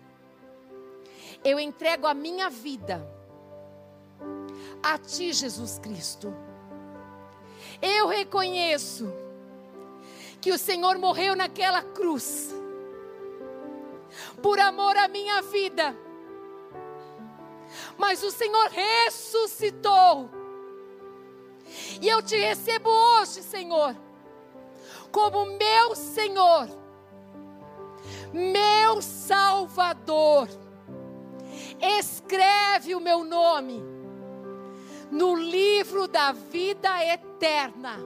eu 1.43 1.59
entrego 1.59 2.07
a 2.07 2.13
minha 2.13 2.49
vida 2.49 3.05
a 4.81 4.97
Ti, 4.97 5.33
Jesus 5.33 5.79
Cristo. 5.79 6.33
Eu 7.81 8.07
reconheço 8.07 9.11
que 10.41 10.51
o 10.51 10.57
Senhor 10.57 10.97
morreu 10.97 11.35
naquela 11.35 11.81
cruz 11.81 12.53
por 14.41 14.59
amor 14.59 14.97
à 14.97 15.07
minha 15.07 15.41
vida, 15.41 15.95
mas 17.97 18.23
o 18.23 18.31
Senhor 18.31 18.69
ressuscitou. 18.69 20.29
E 22.01 22.07
eu 22.07 22.21
te 22.21 22.35
recebo 22.35 22.89
hoje, 22.89 23.43
Senhor, 23.43 23.95
como 25.11 25.45
meu 25.45 25.95
Senhor, 25.95 26.67
meu 28.33 29.01
Salvador 29.01 30.47
escreve 31.81 32.95
o 32.95 32.99
meu 32.99 33.23
nome 33.23 33.83
no 35.11 35.35
livro 35.35 36.07
da 36.07 36.31
vida 36.31 37.03
eterna, 37.03 37.97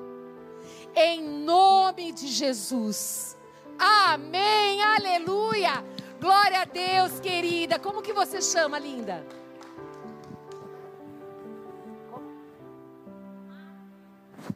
em 0.96 1.22
nome 1.22 2.12
de 2.12 2.28
Jesus. 2.28 3.38
Amém, 3.78 4.82
aleluia. 4.82 5.84
Glória 6.20 6.62
a 6.62 6.66
Deus, 6.66 7.20
querida. 7.20 7.78
Como 7.78 8.02
que 8.02 8.14
você 8.14 8.42
chama, 8.42 8.80
linda? 8.80 9.26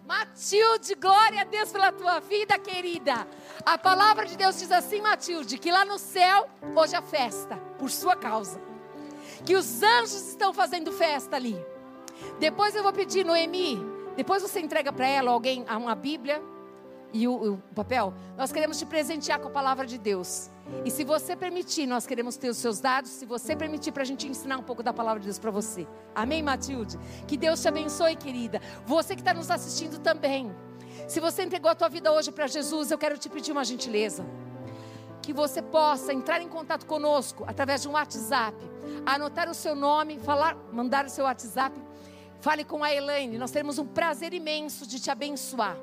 Matilde, 0.06 0.96
glória 0.96 1.42
a 1.42 1.44
Deus 1.44 1.72
pela 1.72 1.92
tua 1.92 2.20
vida, 2.20 2.58
querida. 2.58 3.28
A 3.66 3.78
palavra 3.78 4.26
de 4.26 4.38
Deus 4.38 4.58
diz 4.58 4.72
assim, 4.72 5.02
Matilde, 5.02 5.58
que 5.58 5.72
lá 5.72 5.84
no 5.84 6.00
céu 6.00 6.48
hoje 6.76 6.96
é 6.96 7.02
festa 7.02 7.58
por 7.78 7.90
sua 7.90 8.16
causa 8.16 8.67
que 9.48 9.56
os 9.56 9.82
anjos 9.82 10.28
estão 10.28 10.54
fazendo 10.54 10.92
festa 10.92 11.38
ali. 11.38 11.58
Depois 12.38 12.76
eu 12.76 12.84
vou 12.84 12.92
pedir, 12.92 13.26
Noemi, 13.26 13.80
depois 14.18 14.44
você 14.44 14.60
entrega 14.60 14.92
para 14.92 15.08
ela 15.08 15.32
alguém 15.32 15.64
uma 15.70 15.96
Bíblia 15.96 16.44
e 17.14 17.30
o, 17.30 17.54
o, 17.54 17.58
papel. 17.74 18.14
Nós 18.36 18.52
queremos 18.52 18.78
te 18.78 18.86
presentear 18.86 19.40
com 19.40 19.48
a 19.48 19.52
palavra 19.52 19.86
de 19.86 19.98
Deus. 19.98 20.50
E 20.84 20.92
se 20.92 21.06
você 21.06 21.34
permitir, 21.34 21.88
nós 21.88 22.06
queremos 22.06 22.36
ter 22.36 22.50
os 22.50 22.58
seus 22.58 22.82
dados. 22.82 23.10
Se 23.10 23.26
você 23.26 23.56
permitir, 23.56 23.94
para 23.94 24.04
a 24.04 24.06
gente 24.06 24.28
ensinar 24.28 24.58
um 24.58 24.64
pouco 24.64 24.84
da 24.84 24.92
palavra 24.92 25.22
de 25.22 25.28
Deus 25.28 25.40
para 25.40 25.50
você. 25.50 25.88
Amém, 26.14 26.44
Matilde? 26.44 27.00
Que 27.26 27.38
Deus 27.38 27.62
te 27.62 27.70
abençoe, 27.70 28.18
querida. 28.18 28.62
Você 28.86 29.16
que 29.16 29.22
está 29.22 29.34
nos 29.34 29.50
assistindo 29.50 29.98
também. 29.98 30.54
Se 31.08 31.22
você 31.22 31.44
entregou 31.44 31.72
a 31.72 31.76
tua 31.76 31.88
vida 31.88 32.12
hoje 32.12 32.34
para 32.34 32.48
Jesus, 32.48 32.92
eu 32.92 32.98
quero 32.98 33.18
te 33.18 33.30
pedir 33.30 33.54
uma 33.54 33.64
gentileza 33.64 34.26
que 35.28 35.34
você 35.34 35.62
possa 35.62 36.14
entrar 36.14 36.42
em 36.42 36.48
contato 36.48 36.86
conosco 36.86 37.44
através 37.46 37.82
de 37.82 37.90
um 37.90 37.92
WhatsApp, 37.92 38.56
anotar 39.06 39.50
o 39.50 39.54
seu 39.54 39.76
nome, 39.76 40.18
falar, 40.20 40.56
mandar 40.72 41.06
o 41.06 41.10
seu 41.10 41.26
WhatsApp, 41.26 41.78
fale 42.40 42.64
com 42.64 42.82
a 42.82 42.94
Elaine. 42.94 43.38
Nós 43.38 43.52
teremos 43.52 43.78
um 43.78 43.86
prazer 43.86 44.34
imenso 44.34 44.88
de 44.88 45.02
te 45.02 45.12
abençoar 45.12 45.78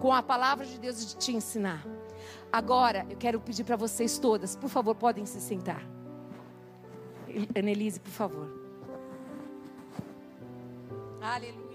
com 0.00 0.12
a 0.12 0.20
palavra 0.20 0.66
de 0.66 0.80
Deus 0.80 1.00
e 1.00 1.06
de 1.06 1.16
te 1.16 1.32
ensinar. 1.32 1.86
Agora, 2.50 3.06
eu 3.08 3.16
quero 3.16 3.38
pedir 3.38 3.62
para 3.62 3.76
vocês 3.76 4.18
todas, 4.18 4.56
por 4.56 4.68
favor, 4.68 4.96
podem 4.96 5.24
se 5.24 5.40
sentar. 5.40 5.86
Annelise, 7.56 8.00
por 8.00 8.10
favor. 8.10 8.48
Aleluia. 11.22 11.67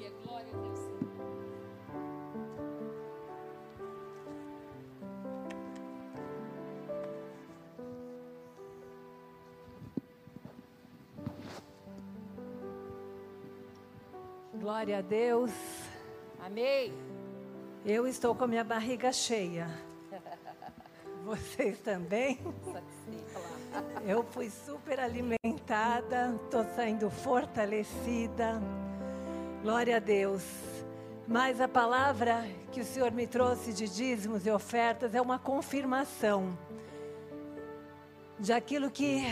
Glória 14.64 15.00
a 15.00 15.02
Deus. 15.02 15.52
Amém. 16.40 16.94
Eu 17.86 18.08
estou 18.08 18.34
com 18.34 18.46
a 18.46 18.48
minha 18.48 18.64
barriga 18.64 19.12
cheia. 19.12 19.68
Vocês 21.26 21.80
também? 21.80 22.40
Eu 24.08 24.24
fui 24.24 24.50
super 24.50 25.02
alimentada, 25.02 26.40
estou 26.46 26.64
saindo 26.78 27.10
fortalecida. 27.10 28.62
Glória 29.62 29.98
a 29.98 30.00
Deus. 30.00 30.46
Mas 31.28 31.60
a 31.60 31.68
palavra 31.68 32.48
que 32.72 32.80
o 32.80 32.86
Senhor 32.86 33.12
me 33.12 33.28
trouxe 33.28 33.74
de 33.74 33.86
dízimos 33.86 34.46
e 34.46 34.50
ofertas 34.50 35.14
é 35.14 35.22
uma 35.22 35.38
confirmação 35.38 36.58
de 38.40 38.54
aquilo 38.54 38.90
que 38.90 39.24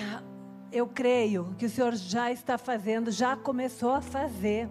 eu 0.74 0.88
creio 0.88 1.56
que 1.58 1.68
o 1.68 1.70
Senhor 1.70 1.95
já 1.95 2.30
está 2.34 2.58
fazendo, 2.58 3.10
já 3.12 3.38
começou 3.38 3.94
a 3.94 4.02
fazer 4.02 4.68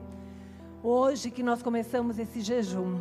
hoje 0.82 1.30
que 1.30 1.42
nós 1.42 1.62
começamos 1.62 2.18
esse 2.18 2.40
jejum. 2.40 2.98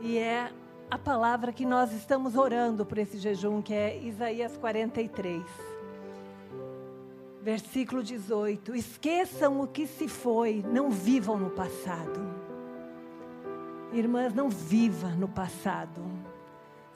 E 0.00 0.16
é 0.18 0.50
a 0.90 0.98
palavra 0.98 1.52
que 1.52 1.66
nós 1.66 1.92
estamos 1.92 2.36
orando 2.36 2.86
por 2.86 2.98
esse 2.98 3.18
jejum, 3.18 3.60
que 3.60 3.74
é 3.74 3.98
Isaías 3.98 4.56
43. 4.56 5.42
Versículo 7.42 8.02
18: 8.02 8.74
Esqueçam 8.74 9.60
o 9.60 9.66
que 9.66 9.86
se 9.86 10.08
foi, 10.08 10.64
não 10.70 10.90
vivam 10.90 11.36
no 11.36 11.50
passado. 11.50 12.20
Irmãs, 13.92 14.34
não 14.34 14.50
viva 14.50 15.08
no 15.08 15.28
passado. 15.28 16.02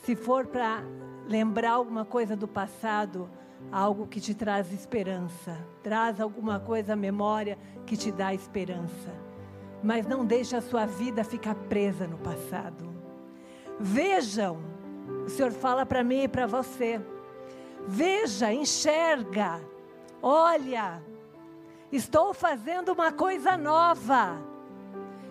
Se 0.05 0.15
for 0.15 0.47
para 0.47 0.83
lembrar 1.27 1.73
alguma 1.73 2.05
coisa 2.05 2.37
do 2.37 2.47
passado, 2.47 3.31
algo 3.71 4.07
que 4.07 4.21
te 4.21 4.35
traz 4.35 4.73
esperança, 4.73 5.57
traz 5.83 6.21
alguma 6.21 6.61
coisa 6.61 6.93
à 6.93 6.97
memória 6.97 7.57
que 7.87 7.97
te 7.97 8.11
dá 8.11 8.35
esperança. 8.35 9.32
Mas 9.83 10.07
não 10.07 10.25
deixe 10.25 10.55
a 10.55 10.61
sua 10.61 10.87
vida 10.87 11.25
ficar 11.25 11.55
presa 11.55 12.07
no 12.07 12.19
passado. 12.19 12.93
Vejam, 13.81 14.59
o 15.27 15.29
Senhor 15.29 15.51
fala 15.53 15.85
para 15.85 16.05
mim 16.05 16.23
e 16.23 16.29
para 16.29 16.47
você. 16.47 17.01
Veja, 17.87 18.53
enxerga, 18.53 19.61
olha, 20.23 21.03
estou 21.91 22.33
fazendo 22.33 22.93
uma 22.93 23.11
coisa 23.11 23.57
nova. 23.57 24.39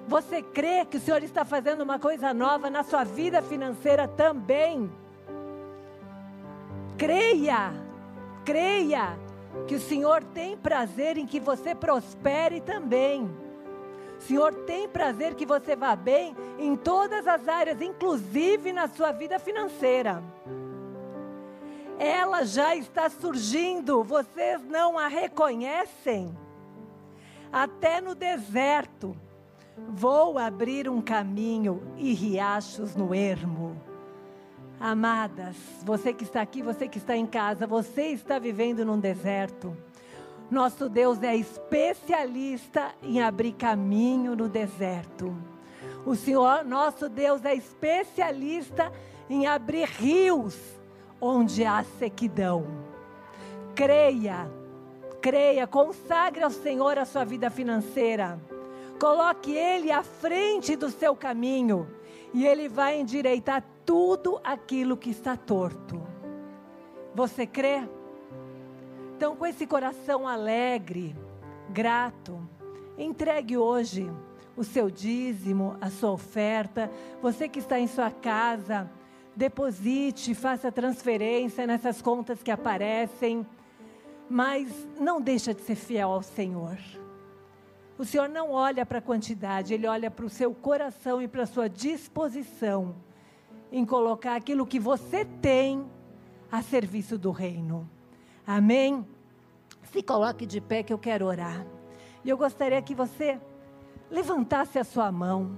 Você 0.08 0.42
crê 0.42 0.84
que 0.84 0.98
o 0.98 1.00
Senhor 1.00 1.24
está 1.24 1.46
fazendo 1.46 1.82
uma 1.82 1.98
coisa 1.98 2.34
nova 2.34 2.70
na 2.70 2.84
sua 2.84 3.06
vida 3.06 3.42
financeira 3.42 4.08
também? 4.08 4.92
Creia, 6.98 7.72
creia 8.44 9.18
que 9.68 9.76
o 9.76 9.80
Senhor 9.80 10.24
tem 10.24 10.58
prazer 10.58 11.18
em 11.18 11.26
que 11.26 11.40
você 11.40 11.74
prospere 11.74 12.60
também. 12.60 13.30
Senhor 14.22 14.54
tem 14.54 14.88
prazer 14.88 15.36
que 15.36 15.46
você 15.46 15.76
vá 15.76 15.96
bem 15.96 16.36
em 16.60 16.76
todas 16.76 17.28
as 17.28 17.48
áreas, 17.48 17.82
inclusive 17.82 18.72
na 18.72 18.88
sua 18.88 19.12
vida 19.12 19.40
financeira. 19.40 20.24
Ela 21.98 22.44
já 22.44 22.76
está 22.76 23.10
surgindo, 23.10 24.04
vocês 24.04 24.64
não 24.64 24.98
a 24.98 25.08
reconhecem? 25.08 26.36
Até 27.52 28.00
no 28.00 28.16
deserto, 28.16 29.16
vou 29.90 30.38
abrir 30.40 30.90
um 30.90 31.02
caminho 31.02 31.82
e 31.98 32.14
riachos 32.14 32.96
no 32.96 33.14
ermo. 33.14 33.76
Amadas, 34.80 35.56
você 35.84 36.12
que 36.12 36.24
está 36.24 36.42
aqui, 36.42 36.64
você 36.64 36.88
que 36.88 36.98
está 36.98 37.16
em 37.16 37.28
casa, 37.28 37.68
você 37.68 38.08
está 38.08 38.40
vivendo 38.40 38.84
num 38.84 39.00
deserto. 39.00 39.78
Nosso 40.52 40.90
Deus 40.90 41.24
é 41.24 41.34
especialista 41.34 42.94
em 43.02 43.22
abrir 43.22 43.54
caminho 43.54 44.36
no 44.36 44.50
deserto. 44.50 45.34
O 46.06 46.14
Senhor, 46.14 46.66
nosso 46.66 47.08
Deus, 47.08 47.46
é 47.46 47.56
especialista 47.56 48.92
em 49.30 49.48
abrir 49.48 49.88
rios 49.88 50.60
onde 51.22 51.64
há 51.64 51.86
sequidão. 51.98 52.68
Creia, 53.74 54.52
creia, 55.22 55.66
consagre 55.66 56.44
ao 56.44 56.52
Senhor 56.52 56.98
a 56.98 57.06
sua 57.06 57.24
vida 57.24 57.50
financeira. 57.50 58.38
Coloque 59.00 59.56
Ele 59.56 59.90
à 59.90 60.04
frente 60.04 60.76
do 60.76 60.90
seu 60.90 61.16
caminho 61.16 61.88
e 62.34 62.46
Ele 62.46 62.68
vai 62.68 63.00
endireitar 63.00 63.64
tudo 63.86 64.38
aquilo 64.44 64.98
que 64.98 65.12
está 65.12 65.38
torto. 65.38 66.02
Você 67.16 67.48
crê? 67.48 67.88
Então, 69.22 69.36
com 69.36 69.46
esse 69.46 69.68
coração 69.68 70.28
alegre, 70.28 71.16
grato, 71.70 72.42
entregue 72.98 73.56
hoje 73.56 74.12
o 74.58 74.64
seu 74.64 74.90
dízimo, 74.90 75.78
a 75.80 75.92
sua 75.92 76.10
oferta. 76.10 76.90
Você 77.22 77.48
que 77.48 77.60
está 77.60 77.80
em 77.80 77.86
sua 77.86 78.10
casa, 78.10 78.90
deposite, 79.36 80.34
faça 80.34 80.72
transferência 80.72 81.68
nessas 81.68 82.02
contas 82.02 82.42
que 82.42 82.50
aparecem, 82.50 83.46
mas 84.28 84.90
não 85.00 85.22
deixa 85.22 85.54
de 85.54 85.62
ser 85.62 85.76
fiel 85.76 86.10
ao 86.10 86.24
Senhor. 86.24 86.80
O 88.00 88.04
Senhor 88.04 88.28
não 88.28 88.50
olha 88.50 88.88
para 88.88 88.98
a 88.98 89.04
quantidade, 89.04 89.72
Ele 89.72 89.86
olha 89.86 90.10
para 90.10 90.26
o 90.26 90.30
seu 90.32 90.52
coração 90.52 91.22
e 91.22 91.28
para 91.28 91.44
a 91.44 91.46
sua 91.46 91.70
disposição 91.70 92.96
em 93.72 93.86
colocar 93.86 94.36
aquilo 94.36 94.66
que 94.66 94.80
você 94.80 95.24
tem 95.24 95.86
a 96.52 96.64
serviço 96.64 97.20
do 97.20 97.30
reino. 97.30 97.88
Amém? 98.54 99.08
Se 99.94 100.04
coloque 100.04 100.46
de 100.46 100.60
pé 100.60 100.84
que 100.84 100.92
eu 100.92 101.00
quero 101.00 101.26
orar. 101.26 101.66
E 102.22 102.30
eu 102.30 102.38
gostaria 102.38 102.82
que 102.82 102.94
você 102.94 103.40
levantasse 104.10 104.78
a 104.78 104.84
sua 104.84 105.10
mão. 105.10 105.58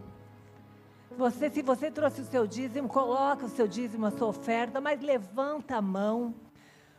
Você, 1.18 1.50
se 1.50 1.64
você 1.64 1.90
trouxe 1.90 2.22
o 2.22 2.26
seu 2.26 2.46
dízimo, 2.46 2.88
coloca 2.88 3.48
o 3.48 3.50
seu 3.50 3.68
dízimo, 3.68 4.06
a 4.06 4.12
sua 4.12 4.28
oferta, 4.28 4.80
mas 4.80 5.02
levanta 5.02 5.78
a 5.78 5.82
mão, 5.82 6.36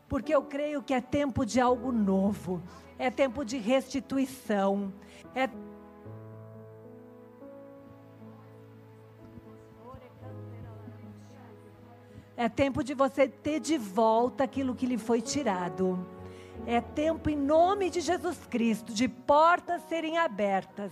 porque 0.08 0.34
eu 0.34 0.42
creio 0.42 0.82
que 0.82 0.92
é 0.92 1.00
tempo 1.00 1.46
de 1.46 1.60
algo 1.60 1.92
novo, 1.92 2.60
é 2.98 3.08
tempo 3.08 3.44
de 3.44 3.56
restituição, 3.56 4.92
é 5.32 5.48
É 12.36 12.48
tempo 12.48 12.82
de 12.82 12.94
você 12.94 13.28
ter 13.28 13.60
de 13.60 13.78
volta 13.78 14.42
aquilo 14.42 14.74
que 14.74 14.86
lhe 14.86 14.98
foi 14.98 15.20
tirado. 15.20 16.04
É 16.66 16.80
tempo, 16.80 17.30
em 17.30 17.36
nome 17.36 17.90
de 17.90 18.00
Jesus 18.00 18.38
Cristo, 18.50 18.92
de 18.92 19.06
portas 19.06 19.82
serem 19.88 20.18
abertas, 20.18 20.90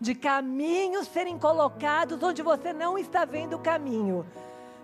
de 0.00 0.14
caminhos 0.14 1.08
serem 1.08 1.38
colocados 1.38 2.22
onde 2.22 2.40
você 2.40 2.72
não 2.72 2.96
está 2.96 3.24
vendo 3.24 3.56
o 3.56 3.58
caminho. 3.58 4.24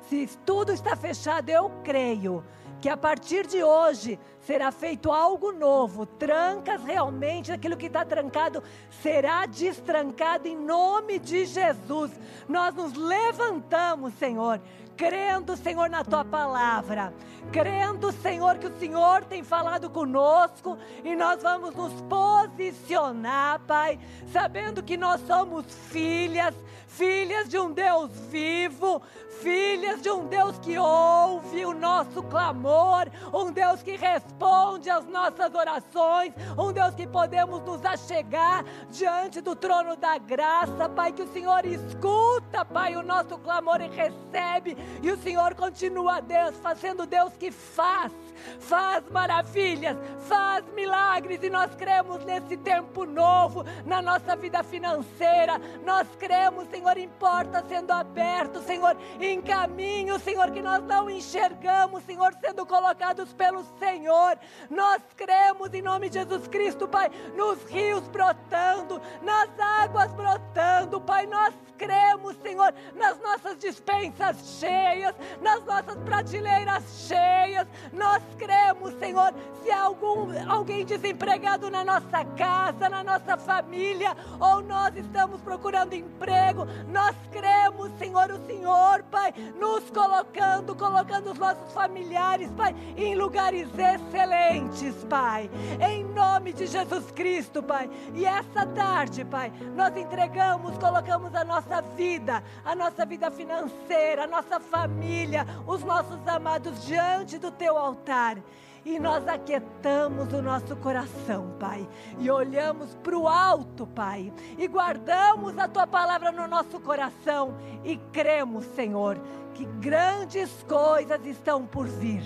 Se 0.09 0.29
tudo 0.45 0.73
está 0.73 0.95
fechado, 0.95 1.49
eu 1.49 1.71
creio 1.83 2.45
que 2.83 2.89
a 2.91 2.97
partir 2.99 3.47
de 3.47 3.63
hoje 3.63 4.19
será 4.41 4.71
feito 4.71 5.11
algo 5.11 5.53
novo. 5.53 6.05
Trancas 6.05 6.83
realmente, 6.85 7.51
aquilo 7.51 7.79
que 7.79 7.87
está 7.87 8.05
trancado 8.05 8.63
será 9.01 9.47
destrancado 9.47 10.47
em 10.47 10.57
nome 10.57 11.19
de 11.19 11.47
Jesus. 11.47 12.11
Nós 12.47 12.75
nos 12.75 12.93
levantamos, 12.93 14.13
Senhor 14.15 14.61
crendo, 14.97 15.57
Senhor, 15.57 15.89
na 15.91 16.05
tua 16.05 16.25
palavra, 16.25 17.13
crendo, 17.53 18.13
Senhor, 18.13 18.59
que 18.59 18.67
o 18.67 18.79
Senhor 18.79 19.25
tem 19.25 19.43
falado 19.43 19.91
conosco 19.91 20.79
e 21.05 21.15
nós 21.15 21.43
vamos 21.43 21.75
nos 21.75 21.93
posicionar, 22.03 23.61
Pai, 23.61 23.99
sabendo 24.33 24.83
que 24.83 24.97
nós 24.97 25.21
somos 25.27 25.67
filhas, 25.91 26.55
filhas 26.97 27.49
de 27.49 27.59
um 27.59 27.73
Deus 27.73 28.11
vivo, 28.31 29.03
filhas 29.41 30.01
de 30.01 30.11
um 30.11 30.27
Deus 30.27 30.59
que 30.59 30.79
ouve 30.79 31.67
o 31.67 31.75
nosso 31.75 32.23
clamor, 32.23 33.07
um 33.33 33.51
Deus 33.51 33.83
que 33.83 33.97
responde 33.97 34.89
às 34.89 35.05
nossas 35.07 35.55
orações, 35.55 36.33
um 36.57 36.73
Deus 36.73 36.95
que 36.95 37.07
podemos 37.07 37.61
nos 37.63 37.85
achegar 37.85 38.65
diante 38.91 39.41
do 39.41 39.57
trono 39.57 39.97
da 39.97 40.19
graça, 40.19 40.89
Pai, 40.89 41.13
que 41.13 41.23
o 41.23 41.33
Senhor 41.33 41.67
escuta, 41.67 42.65
Pai, 42.65 42.97
o 42.97 43.03
nosso 43.03 43.37
clamor 43.39 43.81
e 43.81 43.89
recebe, 43.89 44.77
e 45.03 45.11
o 45.11 45.19
Senhor 45.19 45.55
continua, 45.55 46.21
Deus, 46.21 46.57
fazendo 46.59 47.07
Deus 47.07 47.33
que 47.37 47.51
faz, 47.51 48.13
faz 48.61 49.09
maravilhas, 49.11 49.97
faz 50.29 50.65
milagres, 50.75 51.43
e 51.43 51.51
nós 51.51 51.75
cremos 51.75 52.25
nesse 52.25 52.57
tempo 52.57 53.05
novo, 53.05 53.65
na 53.85 54.01
nossa 54.01 54.37
vida 54.37 54.63
financeira, 54.63 55.61
nós 55.85 56.07
cremos, 56.19 56.69
Senhor, 56.85 56.99
em 56.99 57.09
portas 57.09 57.65
sendo 57.67 57.91
abertas, 57.93 58.63
Senhor, 58.65 58.95
em 59.19 59.41
caminhos, 59.41 60.23
Senhor, 60.23 60.51
que 60.51 60.61
nós 60.61 60.85
não 60.85 61.09
enxergamos, 61.09 62.05
Senhor, 62.05 62.35
sendo 62.39 62.67
colocados 62.67 63.33
pelo 63.33 63.65
Senhor. 63.79 64.39
Nós 64.69 65.01
cremos 65.17 65.73
em 65.73 65.81
nome 65.81 66.11
de 66.11 66.19
Jesus 66.19 66.47
Cristo, 66.47 66.87
Pai, 66.87 67.11
nos 67.35 67.63
rios 67.71 68.07
brotando, 68.09 69.01
nas 69.23 69.49
águas 69.59 70.13
brotando, 70.13 71.01
Pai. 71.01 71.27
Nós 71.27 71.55
cremos, 71.79 72.37
Senhor, 72.43 72.73
nas 72.95 73.19
nossas 73.21 73.59
dispensas 73.59 74.59
cheias, 74.59 75.15
nas 75.41 75.65
nossas 75.65 75.97
prateleiras 76.05 76.83
cheias. 77.09 77.67
Nós 77.93 78.23
cremos, 78.39 78.95
Senhor, 78.99 79.35
se 79.63 79.71
há 79.71 79.85
algum, 79.85 80.29
alguém 80.51 80.85
desempregado 80.85 81.71
na 81.71 81.85
nossa 81.85 82.25
casa, 82.37 82.89
na 82.89 83.03
nossa 83.03 83.37
família, 83.37 84.17
ou 84.41 84.63
nós 84.63 84.97
estamos 84.97 85.41
procurando 85.41 85.95
emprego, 85.95 86.67
nós 86.89 87.15
cremos, 87.31 87.91
Senhor, 87.99 88.31
o 88.31 88.47
Senhor, 88.47 89.03
Pai, 89.11 89.33
nos 89.59 89.89
colocando, 89.91 90.75
colocando 90.75 91.33
os 91.33 91.39
nossos 91.39 91.73
familiares, 91.73 92.51
Pai, 92.53 92.75
em 92.97 93.15
lugares 93.15 93.69
excelentes, 93.77 94.95
Pai, 95.05 95.51
em 95.81 96.05
nome 96.05 96.53
de 96.53 96.67
Jesus 96.67 97.11
Cristo, 97.11 97.63
Pai. 97.63 97.91
E 98.15 98.25
essa 98.25 98.67
tarde, 98.67 99.25
Pai, 99.25 99.53
nós 99.75 99.97
entregamos, 99.97 100.77
colocamos 100.79 101.35
a 101.35 101.45
nossa 101.45 101.81
vida, 101.81 102.43
a 102.65 102.75
nossa 102.75 103.05
vida 103.05 103.31
financeira, 103.31 104.25
a 104.25 104.27
nossa 104.27 104.61
família, 104.61 105.47
os 105.67 105.83
nossos 105.83 106.27
amados 106.27 106.85
diante 106.85 107.39
do 107.39 107.51
Teu 107.51 107.77
altar 107.77 108.39
e 108.85 108.99
nós 108.99 109.27
aquietamos 109.27 110.33
o 110.33 110.43
nosso 110.43 110.77
coração, 110.77 111.55
Pai, 111.59 111.89
e 112.19 112.31
olhamos 112.31 112.95
para 113.03 113.17
o 113.17 113.27
alto, 113.27 113.87
Pai, 113.87 114.33
e 114.59 114.69
guardamos 114.69 115.57
a 115.59 115.67
tua 115.67 115.87
palavra 115.87 116.31
no 116.31 116.47
nosso 116.47 116.79
coração 116.81 117.57
e 117.83 117.97
cremos, 118.13 118.65
Senhor, 118.77 119.19
que 119.55 119.65
grandes 119.65 120.51
coisas 120.69 121.25
estão 121.25 121.65
por 121.65 121.87
vir. 121.87 122.23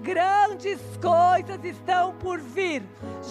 Grandes 0.00 0.80
coisas 0.96 1.62
estão 1.62 2.14
por 2.14 2.38
vir. 2.38 2.82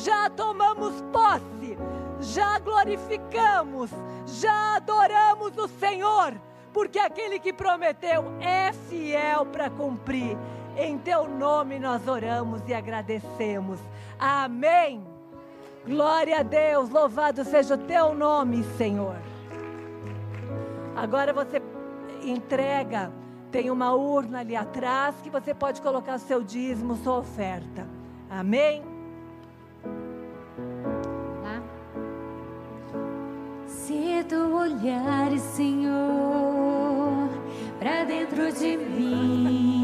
Já 0.03 0.30
tomamos 0.30 1.01
posse, 1.11 1.77
já 2.19 2.59
glorificamos, 2.59 3.89
já 4.27 4.76
adoramos 4.76 5.57
o 5.57 5.68
Senhor, 5.68 6.34
porque 6.72 6.99
aquele 6.99 7.39
que 7.39 7.51
prometeu 7.51 8.26
é 8.41 8.72
fiel 8.73 9.45
para 9.47 9.69
cumprir 9.69 10.38
Em 10.78 10.98
teu 10.99 11.28
nome 11.28 11.80
nós 11.80 12.08
oramos 12.08 12.62
e 12.68 12.74
agradecemos. 12.74 13.80
Amém. 14.20 15.04
Glória 15.86 16.40
a 16.40 16.44
Deus, 16.44 16.90
louvado 16.90 17.44
seja 17.44 17.76
o 17.76 17.78
teu 17.78 18.14
nome, 18.14 18.64
Senhor. 18.78 19.16
Agora 20.95 21.34
você 21.34 21.62
entrega, 22.24 23.12
tem 23.52 23.72
uma 23.72 23.94
urna 23.94 24.40
ali 24.40 24.56
atrás 24.56 25.16
que 25.24 25.30
você 25.30 25.54
pode 25.54 25.82
colocar 25.82 26.20
seu 26.20 26.44
dízimo, 26.44 26.95
sua 26.98 27.20
oferta. 27.20 27.88
Amém? 28.30 28.84
Se 33.66 34.26
tu 34.28 34.54
olhares, 34.54 35.41
Senhor, 35.41 37.30
para 37.80 38.04
dentro 38.04 38.52
de 38.52 38.76
mim, 38.76 39.77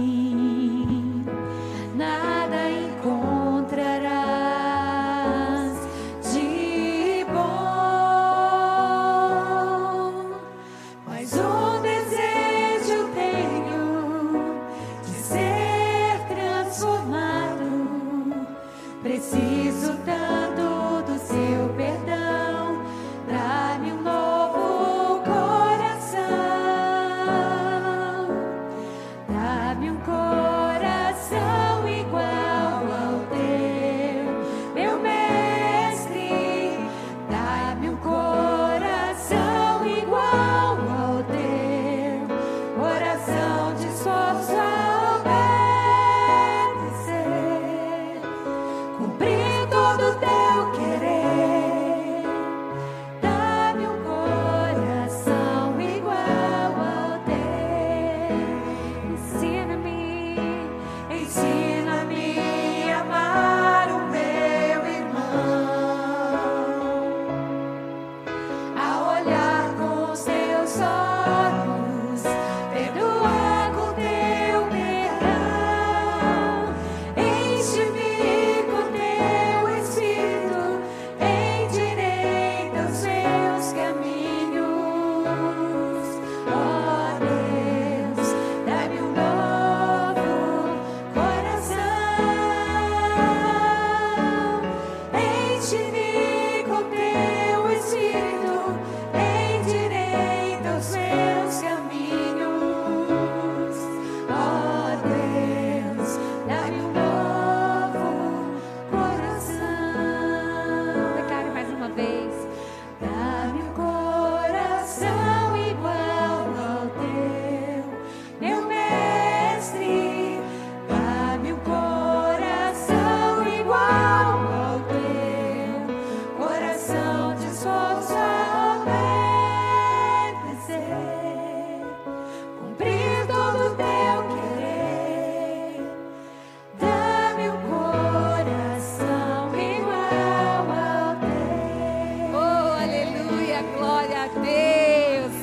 glória 143.77 144.23
a 144.23 144.27
Deus. 144.27 145.33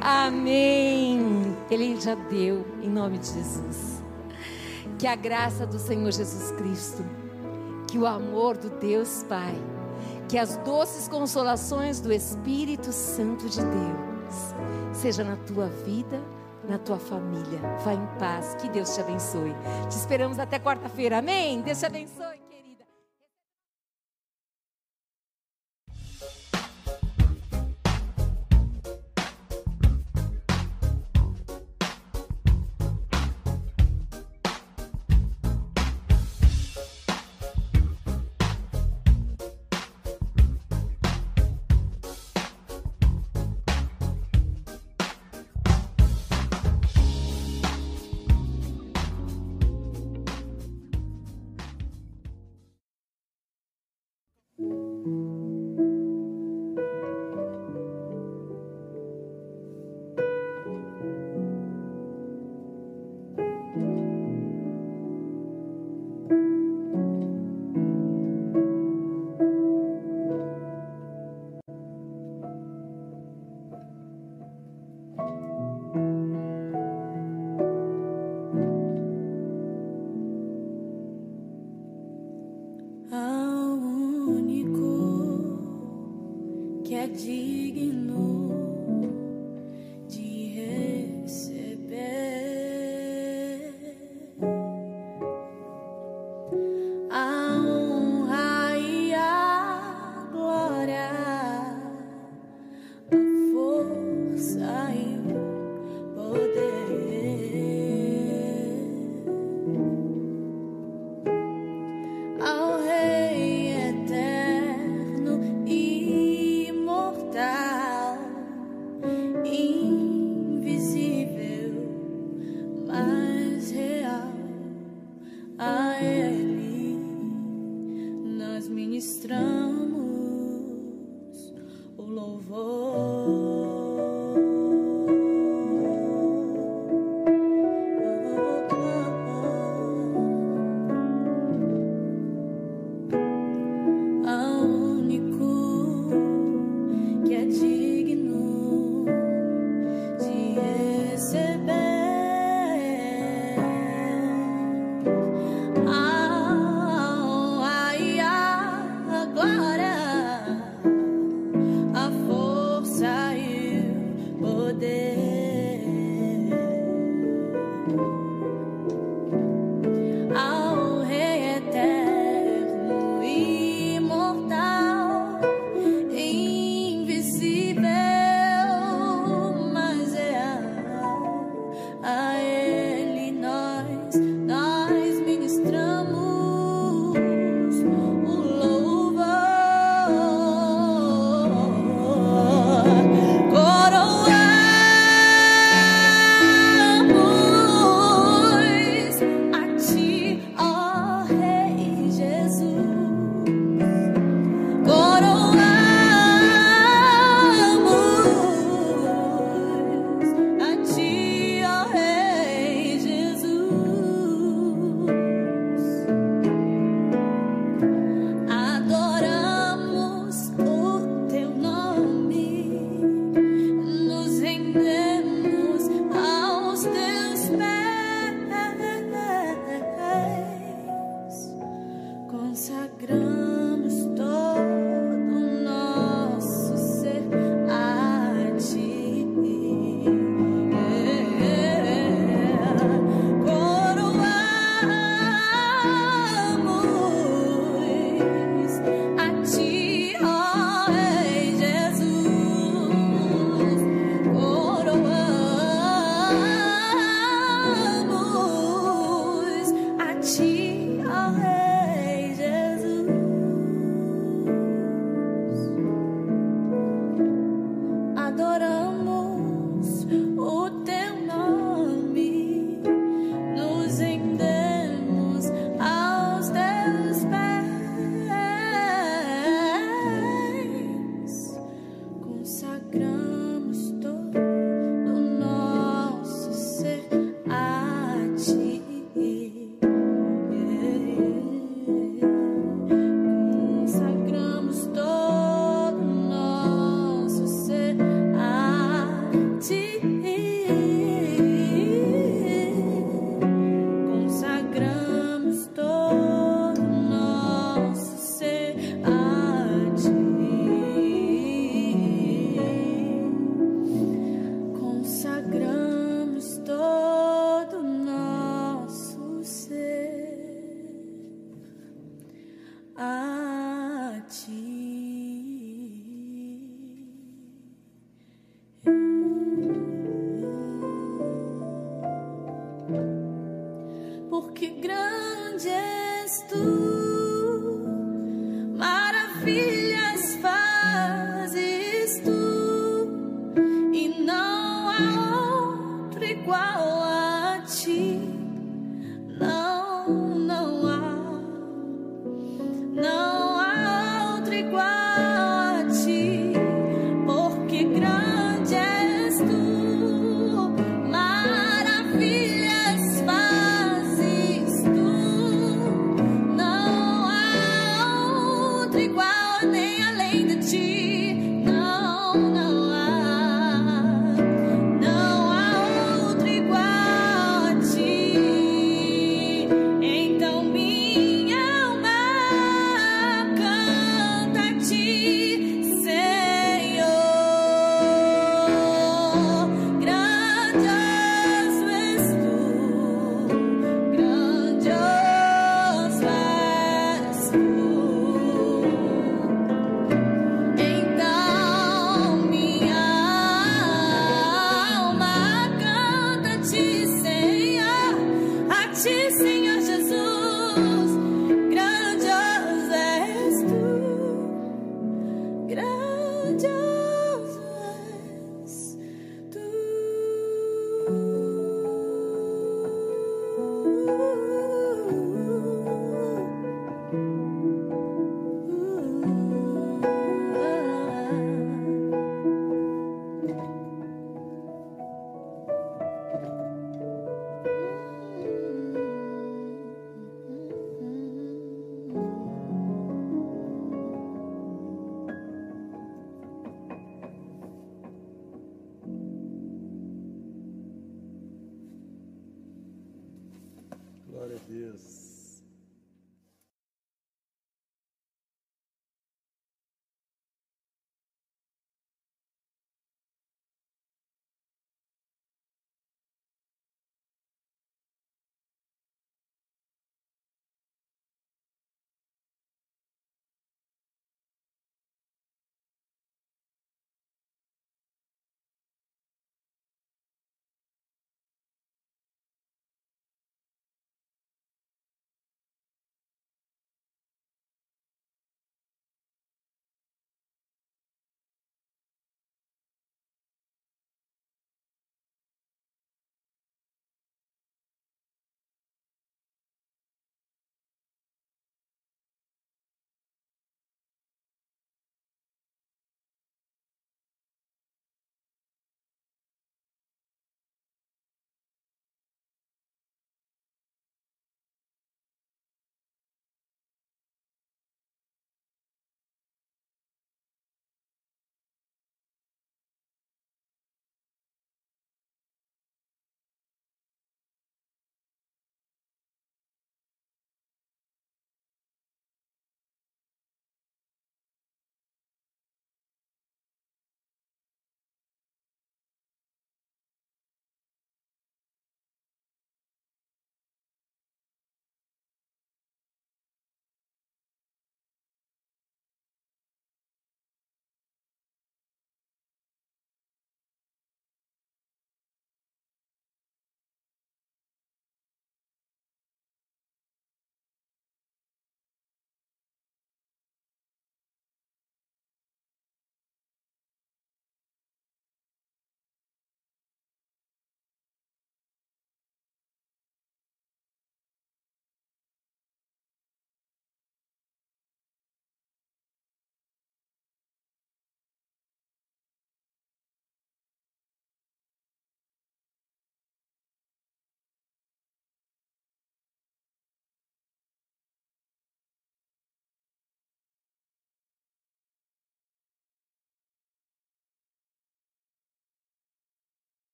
Amém. 0.00 1.56
Ele 1.70 2.00
já 2.00 2.14
deu, 2.14 2.66
em 2.82 2.88
nome 2.88 3.18
de 3.18 3.26
Jesus. 3.26 4.02
Que 4.98 5.06
a 5.06 5.14
graça 5.14 5.66
do 5.66 5.78
Senhor 5.78 6.10
Jesus 6.10 6.50
Cristo, 6.52 7.04
que 7.88 7.98
o 7.98 8.06
amor 8.06 8.56
do 8.56 8.70
Deus 8.70 9.24
Pai, 9.28 9.54
que 10.28 10.38
as 10.38 10.56
doces 10.58 11.08
consolações 11.08 12.00
do 12.00 12.12
Espírito 12.12 12.92
Santo 12.92 13.48
de 13.48 13.60
Deus, 13.60 14.54
seja 14.92 15.24
na 15.24 15.36
tua 15.36 15.66
vida, 15.66 16.20
na 16.68 16.78
tua 16.78 16.98
família. 16.98 17.60
Vá 17.84 17.94
em 17.94 18.06
paz, 18.18 18.54
que 18.60 18.68
Deus 18.68 18.94
te 18.94 19.00
abençoe. 19.00 19.54
Te 19.88 19.96
esperamos 19.96 20.38
até 20.38 20.58
quarta-feira, 20.58 21.18
amém? 21.18 21.60
Deus 21.62 21.78
te 21.78 21.86
abençoe, 21.86 22.39